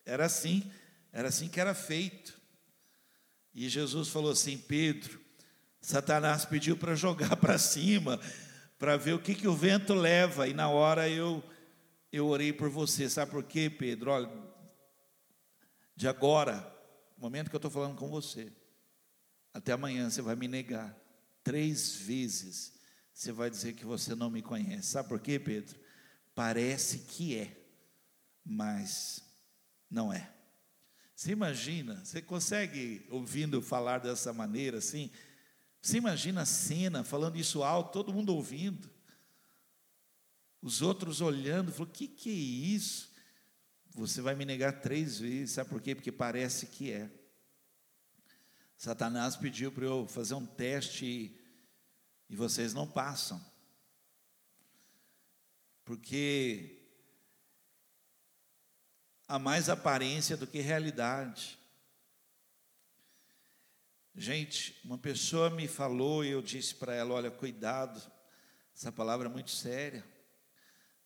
Era 0.07 0.27
assim, 0.27 0.71
era 1.13 1.29
assim 1.29 1.49
que 1.49 1.59
era 1.59 1.75
feito. 1.75 2.41
E 3.53 3.69
Jesus 3.69 4.09
falou 4.09 4.31
assim: 4.31 4.57
Pedro, 4.57 5.21
Satanás 5.81 6.45
pediu 6.45 6.77
para 6.77 6.95
jogar 6.95 7.35
para 7.37 7.59
cima, 7.59 8.21
para 8.79 8.97
ver 8.97 9.15
o 9.15 9.19
que, 9.19 9.35
que 9.35 9.49
o 9.49 9.57
vento 9.57 9.93
leva. 9.93 10.47
E 10.47 10.55
na 10.55 10.69
hora 10.69 11.09
eu, 11.09 11.43
eu 12.13 12.29
orei 12.29 12.53
por 12.53 12.71
você. 12.71 13.11
Sabe 13.11 13.33
por 13.33 13.43
quê, 13.43 13.69
Pedro? 13.69 14.13
Olha, 14.13 14.31
de 15.97 16.07
agora, 16.07 16.59
no 17.17 17.25
momento 17.25 17.51
que 17.51 17.57
eu 17.57 17.59
estou 17.59 17.71
falando 17.71 17.97
com 17.97 18.09
você, 18.09 18.53
até 19.53 19.73
amanhã 19.73 20.09
você 20.09 20.23
vai 20.23 20.35
me 20.35 20.49
negar. 20.49 20.97
Três 21.43 21.97
vezes 21.97 22.73
você 23.13 23.33
vai 23.33 23.51
dizer 23.51 23.75
que 23.75 23.85
você 23.85 24.15
não 24.15 24.31
me 24.31 24.43
conhece. 24.43 24.89
Sabe 24.89 25.09
por 25.09 25.21
quê, 25.21 25.39
Pedro? 25.39 25.79
Parece 26.35 27.01
que 27.01 27.37
é, 27.37 27.57
mas 28.45 29.23
não 29.91 30.13
é. 30.13 30.33
Você 31.15 31.31
imagina, 31.33 32.05
você 32.05 32.23
consegue, 32.23 33.07
ouvindo 33.11 33.61
falar 33.61 33.99
dessa 33.99 34.33
maneira 34.33 34.79
assim, 34.79 35.11
você 35.81 35.99
imagina 35.99 36.43
a 36.43 36.47
cena, 36.47 37.05
falando 37.05 37.37
isso 37.37 37.63
alto, 37.63 37.93
todo 37.93 38.13
mundo 38.13 38.35
ouvindo, 38.35 38.91
os 40.63 40.81
outros 40.81 41.21
olhando, 41.21 41.73
falou: 41.73 41.89
o 41.89 41.93
que, 41.93 42.09
que 42.09 42.31
é 42.31 42.33
isso? 42.33 43.13
Você 43.95 44.23
vai 44.23 44.35
me 44.35 44.45
negar 44.45 44.81
três 44.81 45.19
vezes, 45.19 45.53
sabe 45.53 45.69
por 45.69 45.83
quê? 45.83 45.95
Porque 45.95 46.11
parece 46.11 46.67
que 46.67 46.91
é. 46.91 47.11
Satanás 48.83 49.37
pediu 49.37 49.71
para 49.71 49.85
eu 49.85 50.09
fazer 50.09 50.35
um 50.35 50.45
teste 50.45 51.33
e 52.29 52.35
vocês 52.35 52.75
não 52.75 52.85
passam. 52.85 53.41
Porque 55.85 56.83
há 59.29 59.39
mais 59.39 59.69
aparência 59.69 60.37
do 60.37 60.49
que 60.49 60.59
realidade. 60.59 61.57
Gente, 64.17 64.77
uma 64.85 64.99
pessoa 64.99 65.49
me 65.49 65.69
falou 65.69 66.25
e 66.25 66.31
eu 66.31 66.43
disse 66.43 66.75
para 66.75 66.93
ela: 66.93 67.15
olha, 67.15 67.31
cuidado, 67.31 68.03
essa 68.75 68.91
palavra 68.91 69.29
é 69.29 69.33
muito 69.33 69.53
séria. 69.53 70.05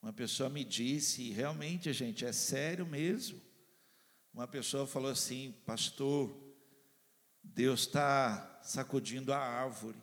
Uma 0.01 0.15
pessoa 0.15 0.49
me 0.49 0.65
disse, 0.65 1.25
e 1.25 1.31
realmente, 1.31 1.93
gente, 1.93 2.25
é 2.25 2.33
sério 2.33 2.87
mesmo. 2.87 3.39
Uma 4.33 4.49
pessoa 4.49 4.87
falou 4.87 5.11
assim, 5.11 5.53
pastor, 5.67 6.46
Deus 7.55 7.81
está 7.81 8.61
sacudindo 8.63 9.33
a 9.33 9.39
árvore. 9.39 9.99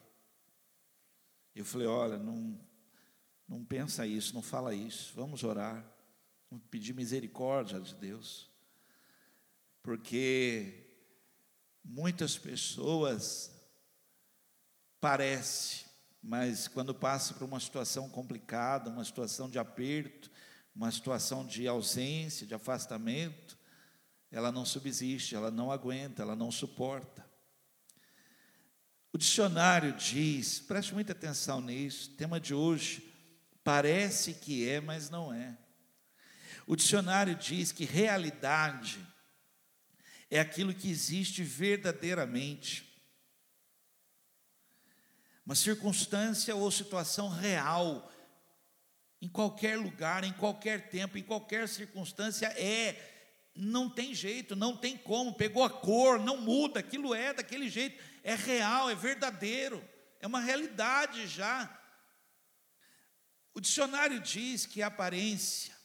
Eu 1.56 1.66
falei: 1.66 1.88
olha, 1.88 2.18
não, 2.18 2.60
não 3.48 3.64
pensa 3.64 4.08
isso, 4.08 4.34
não 4.34 4.42
fala 4.42 4.74
isso, 4.74 5.14
vamos 5.16 5.44
orar, 5.44 5.86
vamos 6.50 6.66
pedir 6.70 6.94
misericórdia 6.94 7.80
de 7.80 7.94
Deus, 7.96 8.50
porque 9.82 10.88
muitas 11.84 12.38
pessoas 12.38 13.52
parece, 15.00 15.86
mas 16.22 16.68
quando 16.68 16.96
passa 16.96 17.34
por 17.34 17.44
uma 17.44 17.60
situação 17.60 18.10
complicada, 18.10 18.90
uma 18.90 19.04
situação 19.04 19.50
de 19.50 19.60
aperto, 19.60 20.32
uma 20.76 20.90
situação 20.92 21.46
de 21.46 21.68
ausência, 21.68 22.48
de 22.48 22.56
afastamento, 22.56 23.58
ela 24.32 24.52
não 24.52 24.66
subsiste, 24.66 25.36
ela 25.36 25.52
não 25.52 25.72
aguenta, 25.72 26.24
ela 26.24 26.36
não 26.36 26.50
suporta. 26.50 27.23
O 29.14 29.18
dicionário 29.18 29.94
diz, 29.94 30.60
preste 30.60 30.92
muita 30.92 31.12
atenção 31.12 31.62
nisso, 31.62 32.10
tema 32.18 32.40
de 32.40 32.52
hoje, 32.52 33.14
parece 33.64 34.34
que 34.34 34.68
é, 34.68 34.82
mas 34.82 35.08
não 35.08 35.32
é. 35.32 35.56
O 36.66 36.76
dicionário 36.76 37.36
diz 37.36 37.72
que 37.72 37.86
realidade 37.86 39.00
é 40.32 40.40
aquilo 40.40 40.74
que 40.74 40.90
existe 40.90 41.44
verdadeiramente. 41.44 42.92
Uma 45.46 45.54
circunstância 45.54 46.56
ou 46.56 46.72
situação 46.72 47.30
real, 47.30 48.12
em 49.22 49.30
qualquer 49.30 49.78
lugar, 49.78 50.24
em 50.24 50.34
qualquer 50.34 50.90
tempo, 50.90 51.20
em 51.20 51.24
qualquer 51.24 51.70
circunstância, 51.70 52.48
é. 52.48 53.13
Não 53.56 53.90
tem 53.90 54.16
jeito, 54.16 54.56
não 54.56 54.76
tem 54.76 54.98
como, 54.98 55.36
pegou 55.36 55.64
a 55.64 55.70
cor, 55.70 56.20
não 56.20 56.38
muda, 56.38 56.80
aquilo 56.80 57.14
é 57.14 57.34
daquele 57.34 57.70
jeito 57.70 58.02
é 58.24 58.36
real, 58.36 58.90
é 58.90 58.96
verdadeiro, 58.96 59.84
é 60.20 60.26
uma 60.26 60.40
realidade 60.40 61.28
já. 61.28 61.70
O 63.54 63.60
dicionário 63.60 64.20
diz 64.20 64.66
que 64.66 64.82
a 64.82 64.88
aparência 64.88 65.76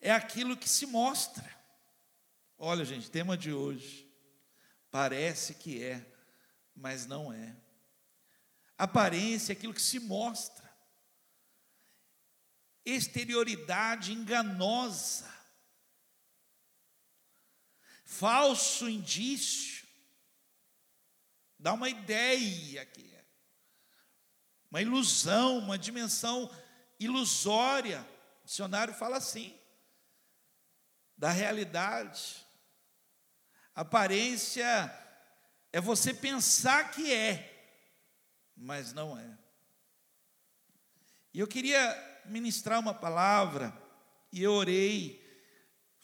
é 0.00 0.12
aquilo 0.12 0.56
que 0.56 0.68
se 0.68 0.86
mostra. 0.86 1.58
Olha, 2.58 2.84
gente, 2.84 3.10
tema 3.10 3.36
de 3.36 3.52
hoje. 3.52 4.06
Parece 4.90 5.54
que 5.54 5.82
é, 5.82 6.06
mas 6.76 7.06
não 7.06 7.32
é. 7.32 7.56
Aparência 8.76 9.52
é 9.52 9.54
aquilo 9.54 9.74
que 9.74 9.82
se 9.82 9.98
mostra. 9.98 10.68
Exterioridade 12.84 14.12
enganosa 14.12 15.37
falso 18.08 18.88
indício, 18.88 19.86
dá 21.58 21.74
uma 21.74 21.90
ideia 21.90 22.80
aqui, 22.80 23.14
uma 24.70 24.80
ilusão, 24.80 25.58
uma 25.58 25.78
dimensão 25.78 26.50
ilusória. 26.98 28.00
O 28.42 28.46
dicionário 28.46 28.94
fala 28.94 29.18
assim, 29.18 29.54
da 31.16 31.30
realidade. 31.30 32.46
Aparência 33.74 34.90
é 35.70 35.80
você 35.80 36.12
pensar 36.14 36.90
que 36.90 37.12
é, 37.12 37.76
mas 38.56 38.94
não 38.94 39.18
é. 39.18 39.38
E 41.32 41.40
eu 41.40 41.46
queria 41.46 42.22
ministrar 42.24 42.80
uma 42.80 42.94
palavra, 42.94 43.72
e 44.32 44.42
eu 44.42 44.52
orei, 44.52 45.27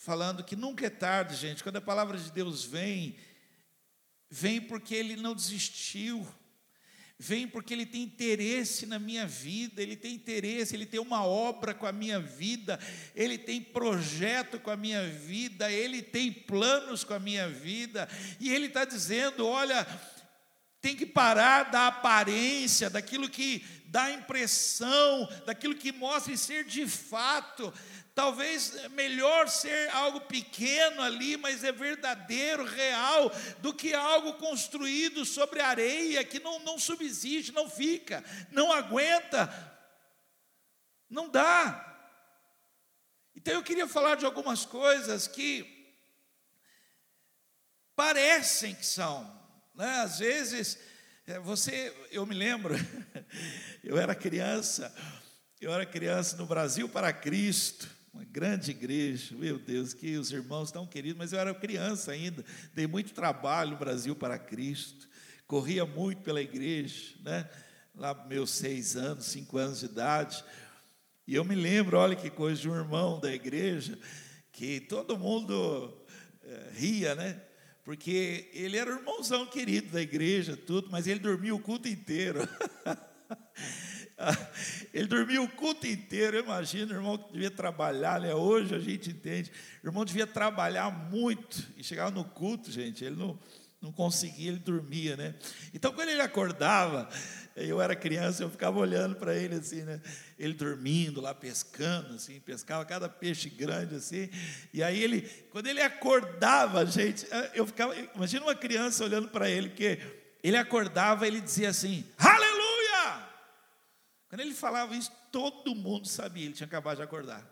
falando 0.05 0.45
que 0.45 0.55
nunca 0.55 0.85
é 0.85 0.91
tarde, 0.91 1.35
gente, 1.35 1.63
quando 1.63 1.77
a 1.77 1.81
palavra 1.81 2.19
de 2.19 2.31
Deus 2.31 2.63
vem, 2.63 3.17
vem 4.29 4.61
porque 4.61 4.95
Ele 4.95 5.17
não 5.17 5.35
desistiu, 5.35 6.29
vem 7.19 7.49
porque 7.49 7.73
Ele 7.73 7.87
tem 7.87 8.03
interesse 8.03 8.85
na 8.85 8.99
minha 8.99 9.27
vida, 9.27 9.81
Ele 9.81 9.97
tem 9.97 10.13
interesse, 10.13 10.77
Ele 10.77 10.85
tem 10.85 11.01
uma 11.01 11.25
obra 11.25 11.73
com 11.73 11.87
a 11.87 11.93
minha 11.93 12.21
vida, 12.21 12.79
Ele 13.15 13.39
tem 13.39 13.63
projeto 13.63 14.61
com 14.61 14.71
a 14.71 14.77
minha 14.77 15.09
vida, 15.09 15.73
Ele 15.73 16.03
tem 16.03 16.31
planos 16.31 17.03
com 17.03 17.15
a 17.15 17.19
minha 17.19 17.49
vida, 17.49 18.07
e 18.39 18.53
Ele 18.53 18.67
está 18.67 18.85
dizendo: 18.85 19.47
olha, 19.47 19.87
tem 20.83 20.95
que 20.95 21.07
parar 21.07 21.71
da 21.71 21.87
aparência, 21.87 22.91
daquilo 22.91 23.27
que 23.27 23.65
dá 23.87 24.11
impressão, 24.11 25.27
daquilo 25.47 25.75
que 25.75 25.91
mostra 25.93 26.37
ser 26.37 26.65
de 26.65 26.87
fato. 26.87 27.73
Talvez 28.15 28.77
é 28.77 28.89
melhor 28.91 29.49
ser 29.49 29.91
algo 29.91 30.21
pequeno 30.21 31.03
ali, 31.03 31.37
mas 31.37 31.65
é 31.65 31.73
verdadeiro, 31.73 32.65
real, 32.65 33.29
do 33.59 33.75
que 33.75 33.93
algo 33.93 34.35
construído 34.35 35.25
sobre 35.25 35.61
areia 35.61 36.23
que 36.23 36.39
não, 36.39 36.61
não 36.61 36.79
subsiste, 36.79 37.51
não 37.51 37.69
fica, 37.69 38.25
não 38.53 38.73
aguenta, 38.73 39.53
não 41.11 41.29
dá. 41.29 41.91
Então 43.35 43.55
eu 43.55 43.65
queria 43.65 43.89
falar 43.89 44.15
de 44.15 44.25
algumas 44.25 44.65
coisas 44.65 45.27
que 45.27 45.93
parecem 47.97 48.77
que 48.77 48.87
são, 48.87 49.25
né? 49.75 50.03
Às 50.03 50.21
vezes, 50.21 50.79
é, 51.27 51.41
você, 51.41 51.93
eu 52.13 52.25
me 52.25 52.35
lembro, 52.35 52.77
eu 53.83 53.99
era 53.99 54.15
criança, 54.15 54.95
eu 55.61 55.75
era 55.75 55.85
criança 55.85 56.37
no 56.37 56.47
Brasil 56.47 56.89
para 56.89 57.13
Cristo, 57.13 57.94
uma 58.15 58.25
grande 58.25 58.71
igreja, 58.71 59.35
meu 59.37 59.59
Deus, 59.59 59.93
que 59.93 60.17
os 60.17 60.31
irmãos 60.31 60.71
tão 60.71 60.87
queridos, 60.87 61.19
mas 61.19 61.33
eu 61.33 61.41
era 61.41 61.53
criança 61.53 62.13
ainda, 62.13 62.45
dei 62.73 62.87
muito 62.87 63.13
trabalho 63.13 63.73
no 63.73 63.77
Brasil 63.77 64.15
para 64.15 64.39
Cristo, 64.39 65.09
corria 65.49 65.85
muito 65.85 66.23
pela 66.23 66.41
igreja, 66.41 67.17
né? 67.25 67.51
lá 67.93 68.15
meus 68.27 68.51
seis 68.51 68.95
anos, 68.95 69.27
cinco 69.27 69.59
anos 69.59 69.81
de 69.81 69.87
idade, 69.87 70.45
e 71.27 71.35
eu 71.35 71.45
me 71.45 71.57
lembro, 71.57 71.99
olha 71.99 72.15
que 72.15 72.31
coisa, 72.31 72.61
de 72.61 72.71
um 72.71 72.77
irmão 72.77 73.19
da 73.19 73.35
igreja, 73.35 73.99
que 74.53 74.79
todo 74.79 75.19
mundo 75.19 75.93
é, 76.45 76.71
ria, 76.73 77.17
né? 77.17 77.41
porque 77.83 78.49
ele 78.55 78.77
era 78.77 78.95
o 78.95 78.99
irmãozão 78.99 79.45
querido 79.45 79.89
da 79.91 80.01
igreja, 80.01 80.57
tudo, 80.57 80.89
mas 80.89 81.09
ele 81.09 81.19
dormia 81.19 81.55
o 81.55 81.59
culto 81.59 81.89
inteiro. 81.89 82.39
ele 84.93 85.07
dormia 85.07 85.43
o 85.43 85.49
culto 85.49 85.87
inteiro, 85.87 86.39
imagina, 86.39 86.93
o 86.93 86.97
irmão 86.97 87.29
devia 87.33 87.51
trabalhar, 87.51 88.21
né? 88.21 88.35
Hoje 88.35 88.75
a 88.75 88.79
gente 88.79 89.11
entende, 89.11 89.51
o 89.83 89.87
irmão 89.87 90.05
devia 90.05 90.27
trabalhar 90.27 90.91
muito 90.91 91.67
e 91.77 91.85
chegava 91.85 92.11
no 92.11 92.25
culto, 92.25 92.71
gente, 92.71 93.05
ele 93.05 93.17
não, 93.17 93.39
não 93.81 93.93
conseguia, 93.93 94.49
ele 94.49 94.59
dormia, 94.59 95.17
né? 95.17 95.35
Então, 95.73 95.93
quando 95.93 96.09
ele 96.09 96.23
acordava, 96.23 97.09
eu 97.57 97.81
era 97.81 97.95
criança, 97.95 98.43
eu 98.43 98.51
ficava 98.51 98.79
olhando 98.79 99.15
para 99.17 99.37
ele 99.37 99.57
assim, 99.57 99.83
né? 99.83 100.01
Ele 100.39 100.55
dormindo 100.55 101.21
lá, 101.21 101.35
pescando, 101.35 102.15
assim, 102.15 102.41
pescava 102.41 102.85
cada 102.85 103.09
peixe 103.09 103.49
grande 103.49 103.95
assim. 103.95 104.29
E 104.73 104.83
aí 104.83 105.03
ele, 105.03 105.23
quando 105.51 105.67
ele 105.69 105.81
acordava, 105.81 106.85
gente, 106.87 107.27
eu 107.55 107.67
ficava, 107.67 107.95
imagina 108.15 108.45
uma 108.45 108.55
criança 108.55 109.05
olhando 109.05 109.29
para 109.29 109.49
ele, 109.49 109.69
que 109.69 109.99
ele 110.43 110.57
acordava, 110.57 111.27
ele 111.27 111.41
dizia 111.41 111.71
assim: 111.71 112.05
Aleluia! 112.19 112.44
Quando 114.35 114.41
ele 114.41 114.53
falava 114.53 114.97
isso, 114.97 115.13
todo 115.31 115.77
mundo 115.77 116.09
sabia, 116.09 116.47
ele 116.47 116.55
tinha 116.55 116.67
acabado 116.67 116.97
de 116.97 117.05
acordar. 117.05 117.49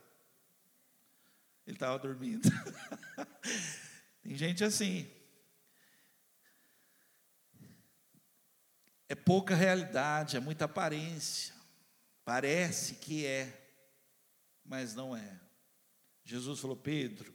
Ele 1.64 1.76
estava 1.76 1.96
dormindo. 1.96 2.42
Tem 4.20 4.34
gente 4.34 4.64
assim. 4.64 5.08
É 9.08 9.14
pouca 9.14 9.54
realidade, 9.54 10.36
é 10.36 10.40
muita 10.40 10.64
aparência. 10.64 11.54
Parece 12.24 12.96
que 12.96 13.24
é, 13.24 13.70
mas 14.64 14.92
não 14.92 15.16
é. 15.16 15.40
Jesus 16.24 16.58
falou: 16.58 16.76
Pedro, 16.76 17.32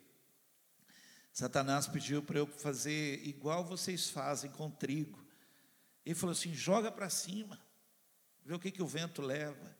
Satanás 1.32 1.88
pediu 1.88 2.22
para 2.22 2.40
eu 2.40 2.48
fazer 2.48 3.26
igual 3.26 3.64
vocês 3.64 4.10
fazem 4.10 4.52
com 4.52 4.70
trigo. 4.70 5.26
Ele 6.06 6.16
falou 6.16 6.34
assim: 6.34 6.54
joga 6.54 6.92
para 6.92 7.10
cima, 7.10 7.58
vê 8.48 8.56
o 8.56 8.60
que, 8.60 8.72
que 8.72 8.82
o 8.82 8.88
vento 8.88 9.22
leva. 9.22 9.78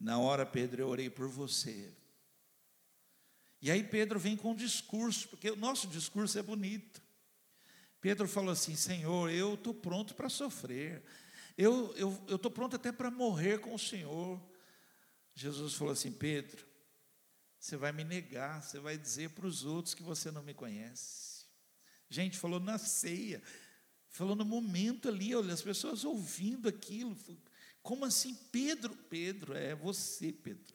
Na 0.00 0.18
hora, 0.18 0.46
Pedro, 0.46 0.80
eu 0.80 0.88
orei 0.88 1.10
por 1.10 1.28
você. 1.28 1.94
E 3.60 3.70
aí 3.70 3.84
Pedro 3.84 4.18
vem 4.18 4.38
com 4.38 4.52
um 4.52 4.56
discurso, 4.56 5.28
porque 5.28 5.50
o 5.50 5.56
nosso 5.56 5.86
discurso 5.86 6.38
é 6.38 6.42
bonito. 6.42 7.02
Pedro 8.00 8.26
falou 8.26 8.52
assim: 8.52 8.74
Senhor, 8.74 9.30
eu 9.30 9.52
estou 9.52 9.74
pronto 9.74 10.14
para 10.14 10.30
sofrer, 10.30 11.02
eu 11.58 11.90
estou 11.90 12.38
eu, 12.38 12.50
pronto 12.50 12.74
até 12.74 12.90
para 12.90 13.10
morrer 13.10 13.60
com 13.60 13.74
o 13.74 13.78
Senhor. 13.78 14.40
Jesus 15.34 15.74
falou 15.74 15.92
assim: 15.92 16.12
Pedro, 16.12 16.66
você 17.58 17.76
vai 17.76 17.92
me 17.92 18.02
negar, 18.04 18.62
você 18.62 18.78
vai 18.78 18.96
dizer 18.96 19.30
para 19.30 19.46
os 19.46 19.66
outros 19.66 19.92
que 19.92 20.02
você 20.02 20.30
não 20.30 20.42
me 20.42 20.54
conhece. 20.54 21.44
Gente, 22.08 22.38
falou 22.38 22.60
na 22.60 22.78
ceia, 22.78 23.42
falou 24.08 24.34
no 24.34 24.44
momento 24.44 25.08
ali, 25.08 25.34
olha, 25.34 25.52
as 25.52 25.60
pessoas 25.60 26.02
ouvindo 26.02 26.66
aquilo. 26.66 27.14
Como 27.88 28.04
assim, 28.04 28.34
Pedro? 28.52 28.94
Pedro, 28.94 29.56
é 29.56 29.74
você, 29.74 30.30
Pedro. 30.30 30.74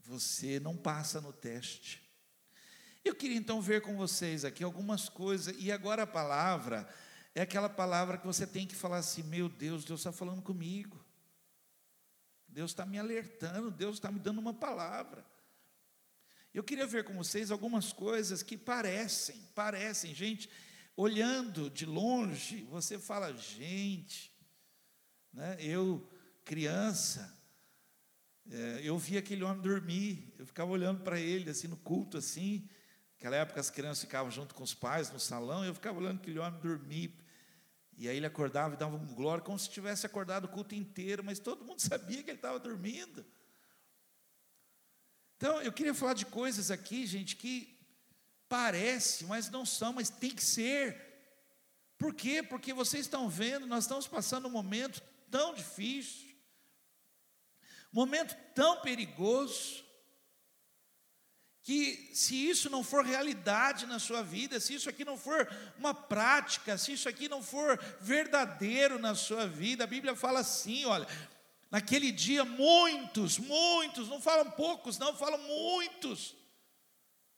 Você 0.00 0.60
não 0.60 0.76
passa 0.76 1.18
no 1.18 1.32
teste. 1.32 2.02
Eu 3.02 3.14
queria 3.14 3.38
então 3.38 3.58
ver 3.62 3.80
com 3.80 3.96
vocês 3.96 4.44
aqui 4.44 4.62
algumas 4.62 5.08
coisas, 5.08 5.56
e 5.58 5.72
agora 5.72 6.02
a 6.02 6.06
palavra 6.06 6.86
é 7.34 7.40
aquela 7.40 7.70
palavra 7.70 8.18
que 8.18 8.26
você 8.26 8.46
tem 8.46 8.66
que 8.66 8.74
falar 8.74 8.98
assim: 8.98 9.22
meu 9.22 9.48
Deus, 9.48 9.82
Deus 9.82 10.00
está 10.00 10.12
falando 10.12 10.42
comigo, 10.42 11.02
Deus 12.46 12.72
está 12.72 12.84
me 12.84 12.98
alertando, 12.98 13.70
Deus 13.70 13.96
está 13.96 14.12
me 14.12 14.20
dando 14.20 14.38
uma 14.38 14.52
palavra. 14.52 15.24
Eu 16.52 16.62
queria 16.62 16.86
ver 16.86 17.04
com 17.04 17.14
vocês 17.14 17.50
algumas 17.50 17.94
coisas 17.94 18.42
que 18.42 18.58
parecem, 18.58 19.40
parecem, 19.54 20.14
gente, 20.14 20.50
olhando 20.94 21.70
de 21.70 21.86
longe, 21.86 22.64
você 22.64 22.98
fala, 22.98 23.34
gente, 23.34 24.30
né, 25.32 25.56
eu, 25.58 26.06
criança, 26.44 27.36
é, 28.50 28.80
eu 28.82 28.98
vi 28.98 29.16
aquele 29.16 29.44
homem 29.44 29.62
dormir, 29.62 30.34
eu 30.38 30.46
ficava 30.46 30.70
olhando 30.70 31.02
para 31.02 31.18
ele, 31.18 31.50
assim, 31.50 31.68
no 31.68 31.76
culto, 31.76 32.18
assim, 32.18 32.68
Naquela 33.22 33.36
época 33.36 33.60
as 33.60 33.70
crianças 33.70 34.00
ficavam 34.00 34.32
junto 34.32 34.52
com 34.52 34.64
os 34.64 34.74
pais 34.74 35.08
no 35.12 35.20
salão, 35.20 35.64
eu 35.64 35.72
ficava 35.72 35.96
olhando 35.96 36.18
aquele 36.18 36.40
homem 36.40 36.60
dormir. 36.60 37.16
E 37.96 38.08
aí 38.08 38.16
ele 38.16 38.26
acordava 38.26 38.74
e 38.74 38.76
dava 38.76 38.96
um 38.96 39.14
glória, 39.14 39.44
como 39.44 39.56
se 39.56 39.70
tivesse 39.70 40.04
acordado 40.04 40.46
o 40.46 40.48
culto 40.48 40.74
inteiro, 40.74 41.22
mas 41.22 41.38
todo 41.38 41.64
mundo 41.64 41.78
sabia 41.86 42.20
que 42.20 42.30
ele 42.30 42.38
estava 42.38 42.58
dormindo. 42.58 43.24
Então, 45.36 45.62
eu 45.62 45.72
queria 45.72 45.94
falar 45.94 46.14
de 46.14 46.26
coisas 46.26 46.68
aqui, 46.68 47.06
gente, 47.06 47.36
que 47.36 47.78
parece, 48.48 49.24
mas 49.24 49.48
não 49.48 49.64
são, 49.64 49.92
mas 49.92 50.10
tem 50.10 50.32
que 50.32 50.42
ser. 50.42 51.00
Por 51.96 52.12
quê? 52.12 52.42
Porque 52.42 52.74
vocês 52.74 53.06
estão 53.06 53.28
vendo, 53.28 53.68
nós 53.68 53.84
estamos 53.84 54.08
passando 54.08 54.48
um 54.48 54.50
momento 54.50 55.00
tão 55.30 55.54
difícil, 55.54 56.31
momento 57.92 58.34
tão 58.54 58.80
perigoso, 58.80 59.84
que 61.62 62.10
se 62.12 62.34
isso 62.48 62.68
não 62.68 62.82
for 62.82 63.04
realidade 63.04 63.86
na 63.86 63.98
sua 63.98 64.22
vida, 64.22 64.58
se 64.58 64.74
isso 64.74 64.88
aqui 64.88 65.04
não 65.04 65.16
for 65.16 65.48
uma 65.78 65.94
prática, 65.94 66.76
se 66.76 66.92
isso 66.92 67.08
aqui 67.08 67.28
não 67.28 67.42
for 67.42 67.78
verdadeiro 68.00 68.98
na 68.98 69.14
sua 69.14 69.46
vida, 69.46 69.84
a 69.84 69.86
Bíblia 69.86 70.16
fala 70.16 70.40
assim, 70.40 70.84
olha, 70.84 71.06
naquele 71.70 72.10
dia 72.10 72.44
muitos, 72.44 73.38
muitos, 73.38 74.08
não 74.08 74.20
falam 74.20 74.50
poucos, 74.50 74.98
não, 74.98 75.16
falam 75.16 75.38
muitos, 75.38 76.34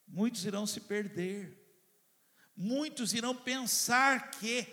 muitos 0.09 0.47
irão 0.47 0.67
se 0.67 0.81
perder, 0.81 1.63
muitos 2.57 3.13
irão 3.13 3.37
pensar 3.37 4.31
que, 4.31 4.67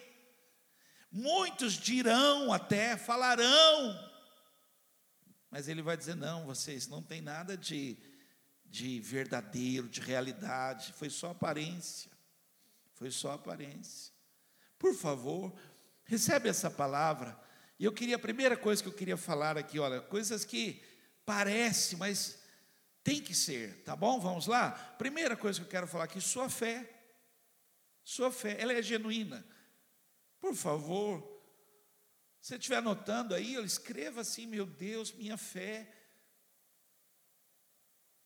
muitos 1.11 1.73
dirão 1.73 2.53
até, 2.53 2.95
falarão, 2.95 4.10
mas 5.51 5.67
ele 5.67 5.83
vai 5.83 5.95
dizer: 5.95 6.15
não, 6.15 6.45
vocês 6.45 6.87
não 6.87 7.03
tem 7.03 7.21
nada 7.21 7.55
de 7.55 7.99
de 8.71 9.01
verdadeiro, 9.01 9.89
de 9.89 9.99
realidade, 9.99 10.93
foi 10.93 11.09
só 11.09 11.31
aparência. 11.31 12.09
foi 12.93 13.11
só 13.11 13.33
aparência. 13.33 14.13
Por 14.79 14.93
favor, 14.93 15.53
recebe 16.05 16.47
essa 16.47 16.69
palavra. 16.71 17.37
E 17.77 17.83
eu 17.83 17.91
queria, 17.91 18.15
a 18.15 18.19
primeira 18.19 18.55
coisa 18.55 18.81
que 18.81 18.87
eu 18.87 18.93
queria 18.93 19.17
falar 19.17 19.57
aqui, 19.57 19.79
olha, 19.79 19.99
coisas 19.99 20.45
que 20.45 20.81
parece, 21.25 21.97
mas 21.97 22.39
tem 23.03 23.19
que 23.19 23.33
ser, 23.33 23.83
tá 23.83 23.95
bom? 23.95 24.19
Vamos 24.19 24.47
lá? 24.47 24.71
Primeira 24.97 25.35
coisa 25.35 25.59
que 25.59 25.65
eu 25.65 25.69
quero 25.69 25.87
falar 25.87 26.05
aqui, 26.05 26.21
sua 26.21 26.47
fé. 26.47 26.89
Sua 28.03 28.31
fé, 28.31 28.55
ela 28.59 28.71
é 28.71 28.81
genuína. 28.81 29.45
Por 30.39 30.55
favor, 30.55 31.30
se 32.41 32.55
estiver 32.55 32.77
anotando 32.77 33.35
aí, 33.35 33.53
escreva 33.63 34.21
assim, 34.21 34.47
meu 34.47 34.65
Deus, 34.65 35.11
minha 35.13 35.37
fé. 35.37 35.87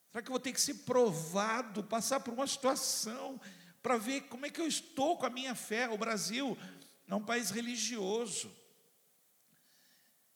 Será 0.10 0.22
que 0.22 0.30
eu 0.30 0.34
vou 0.34 0.40
ter 0.40 0.54
que 0.54 0.62
ser 0.62 0.76
provado, 0.86 1.84
passar 1.84 2.22
por 2.22 2.34
uma 2.34 2.48
situação 2.48 3.40
para 3.84 3.98
ver 3.98 4.22
como 4.22 4.46
é 4.46 4.50
que 4.50 4.62
eu 4.62 4.68
estou 4.68 5.18
com 5.18 5.26
a 5.26 5.30
minha 5.30 5.54
fé? 5.54 5.90
O 5.90 5.98
Brasil 5.98 6.58
é 7.06 7.14
um 7.14 7.26
país 7.26 7.50
religioso. 7.50 8.56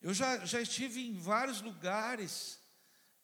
Eu 0.02 0.14
já, 0.14 0.46
já 0.46 0.60
estive 0.60 1.08
em 1.08 1.14
vários 1.14 1.62
lugares. 1.62 2.60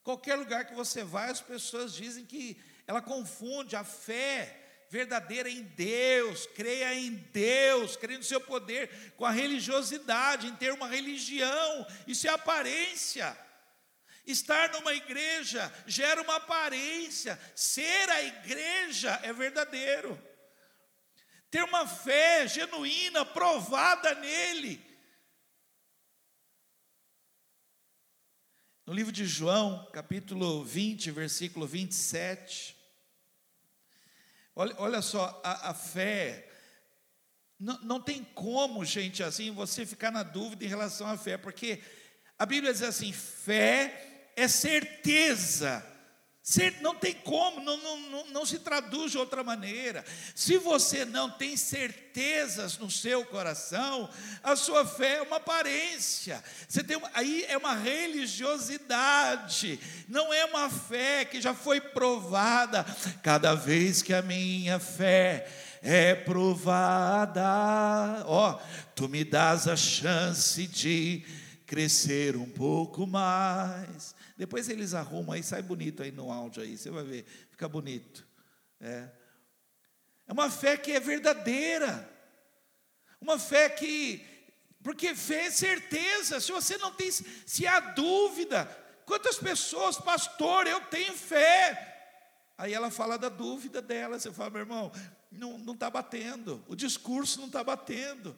Qualquer 0.03 0.35
lugar 0.35 0.65
que 0.65 0.73
você 0.73 1.03
vai, 1.03 1.29
as 1.29 1.41
pessoas 1.41 1.93
dizem 1.93 2.25
que 2.25 2.57
ela 2.87 3.01
confunde 3.01 3.75
a 3.75 3.83
fé 3.83 4.64
verdadeira 4.95 5.49
em 5.49 5.61
Deus, 5.61 6.47
creia 6.55 6.95
em 6.95 7.15
Deus, 7.33 7.97
creia 7.97 8.17
no 8.17 8.23
seu 8.23 8.39
poder, 8.39 9.13
com 9.17 9.25
a 9.25 9.31
religiosidade, 9.31 10.47
em 10.47 10.55
ter 10.55 10.71
uma 10.71 10.87
religião, 10.87 11.85
isso 12.07 12.25
é 12.25 12.29
aparência. 12.29 13.37
Estar 14.25 14.71
numa 14.71 14.93
igreja 14.93 15.61
gera 15.85 16.21
uma 16.21 16.37
aparência, 16.37 17.37
ser 17.53 18.09
a 18.09 18.23
igreja 18.23 19.19
é 19.21 19.33
verdadeiro. 19.33 20.17
Ter 21.51 21.63
uma 21.63 21.85
fé 21.85 22.47
genuína, 22.47 23.25
provada 23.25 24.15
nele. 24.15 24.81
No 28.85 28.93
livro 28.93 29.11
de 29.11 29.25
João, 29.25 29.89
capítulo 29.91 30.63
20, 30.63 31.11
versículo 31.11 31.67
27. 31.67 32.74
Olha, 34.55 34.73
olha 34.77 35.01
só, 35.01 35.41
a, 35.43 35.71
a 35.71 35.73
fé. 35.73 36.49
Não, 37.59 37.79
não 37.81 38.01
tem 38.01 38.23
como, 38.23 38.85
gente, 38.85 39.21
assim, 39.21 39.51
você 39.51 39.85
ficar 39.85 40.11
na 40.11 40.23
dúvida 40.23 40.63
em 40.63 40.69
relação 40.69 41.07
à 41.07 41.17
fé, 41.17 41.37
porque 41.37 41.81
a 42.37 42.45
Bíblia 42.45 42.71
diz 42.71 42.81
assim: 42.81 43.11
fé 43.11 44.31
é 44.35 44.47
certeza. 44.47 45.85
Não 46.79 46.93
tem 46.93 47.15
como, 47.15 47.59
não, 47.59 47.75
não, 47.77 48.27
não, 48.27 48.45
se 48.45 48.59
traduz 48.59 49.11
de 49.11 49.17
outra 49.17 49.43
maneira. 49.43 50.05
Se 50.35 50.59
você 50.59 51.03
não 51.03 51.27
tem 51.27 51.57
certezas 51.57 52.77
no 52.77 52.91
seu 52.91 53.25
coração, 53.25 54.07
a 54.43 54.55
sua 54.55 54.85
fé 54.85 55.15
é 55.15 55.23
uma 55.23 55.37
aparência. 55.37 56.43
Você 56.67 56.83
tem 56.83 57.01
aí 57.15 57.43
é 57.49 57.57
uma 57.57 57.73
religiosidade, 57.73 59.79
não 60.07 60.31
é 60.31 60.45
uma 60.45 60.69
fé 60.69 61.25
que 61.25 61.41
já 61.41 61.55
foi 61.55 61.81
provada. 61.81 62.85
Cada 63.23 63.55
vez 63.55 64.03
que 64.03 64.13
a 64.13 64.21
minha 64.21 64.77
fé 64.77 65.47
é 65.81 66.13
provada, 66.13 67.43
ó, 68.27 68.59
tu 68.93 69.09
me 69.09 69.23
dás 69.23 69.67
a 69.67 69.75
chance 69.75 70.67
de 70.67 71.25
crescer 71.65 72.35
um 72.35 72.45
pouco 72.45 73.07
mais. 73.07 74.13
Depois 74.35 74.67
eles 74.69 74.93
arrumam 74.93 75.33
aí, 75.33 75.43
sai 75.43 75.61
bonito 75.61 76.03
aí 76.03 76.11
no 76.11 76.31
áudio 76.31 76.61
aí, 76.61 76.77
você 76.77 76.89
vai 76.89 77.03
ver, 77.03 77.25
fica 77.49 77.67
bonito. 77.67 78.27
É, 78.79 79.09
é 80.27 80.33
uma 80.33 80.49
fé 80.49 80.75
que 80.77 80.91
é 80.91 80.99
verdadeira, 80.99 82.09
uma 83.21 83.39
fé 83.39 83.69
que, 83.69 84.25
porque 84.83 85.15
fé 85.15 85.45
é 85.45 85.51
certeza, 85.51 86.39
se 86.39 86.51
você 86.51 86.77
não 86.77 86.91
tem, 86.91 87.09
se 87.11 87.65
há 87.65 87.79
dúvida, 87.79 88.65
quantas 89.05 89.37
pessoas, 89.37 89.97
pastor, 89.97 90.67
eu 90.67 90.81
tenho 90.81 91.13
fé, 91.13 91.93
Aí 92.57 92.73
ela 92.73 92.89
fala 92.89 93.17
da 93.17 93.29
dúvida 93.29 93.81
dela. 93.81 94.19
Você 94.19 94.31
fala, 94.31 94.49
meu 94.49 94.61
irmão, 94.61 94.91
não 95.31 95.73
está 95.73 95.89
batendo, 95.89 96.63
o 96.67 96.75
discurso 96.75 97.39
não 97.39 97.47
está 97.47 97.63
batendo. 97.63 98.35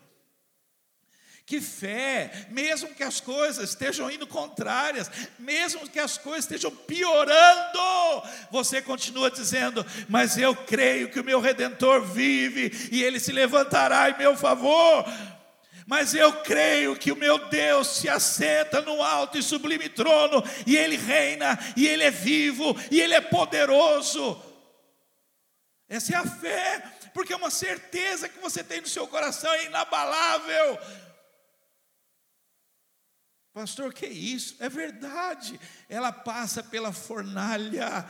Que 1.48 1.62
fé, 1.62 2.30
mesmo 2.50 2.94
que 2.94 3.02
as 3.02 3.22
coisas 3.22 3.70
estejam 3.70 4.12
indo 4.12 4.28
contrárias, 4.28 5.10
mesmo 5.40 5.88
que 5.88 5.98
as 5.98 6.18
coisas 6.18 6.44
estejam 6.44 6.70
piorando, 6.70 7.80
você 8.52 8.82
continua 8.82 9.32
dizendo: 9.32 9.86
Mas 10.10 10.38
eu 10.38 10.54
creio 10.54 11.10
que 11.10 11.22
o 11.22 11.24
meu 11.24 11.40
redentor 11.40 12.04
vive 12.04 12.90
e 12.92 13.02
ele 13.02 13.18
se 13.18 13.32
levantará 13.32 14.10
em 14.10 14.18
meu 14.18 14.36
favor. 14.36 15.06
Mas 15.86 16.14
eu 16.14 16.34
creio 16.42 16.98
que 16.98 17.14
o 17.14 17.16
meu 17.16 17.38
Deus 17.48 17.96
se 17.96 18.10
assenta 18.10 18.82
no 18.82 19.02
alto 19.02 19.38
e 19.38 19.42
sublime 19.42 19.88
trono, 19.88 20.44
e 20.66 20.76
ele 20.76 20.98
reina, 20.98 21.58
e 21.78 21.88
ele 21.88 22.04
é 22.04 22.12
vivo, 22.12 22.76
e 22.92 23.00
ele 23.00 23.14
é 23.14 23.22
poderoso. 23.22 24.38
Essa 25.88 26.14
é 26.14 26.18
a 26.18 26.26
fé, 26.26 26.84
porque 27.14 27.32
é 27.32 27.38
uma 27.38 27.50
certeza 27.50 28.28
que 28.28 28.38
você 28.40 28.62
tem 28.62 28.82
no 28.82 28.88
seu 28.88 29.08
coração, 29.08 29.50
é 29.54 29.64
inabalável. 29.64 30.78
Pastor, 33.58 33.92
que 33.92 34.06
isso? 34.06 34.56
É 34.60 34.70
verdade. 34.70 35.60
Ela 35.90 36.12
passa 36.12 36.62
pela 36.62 36.94
fornalha 36.94 38.06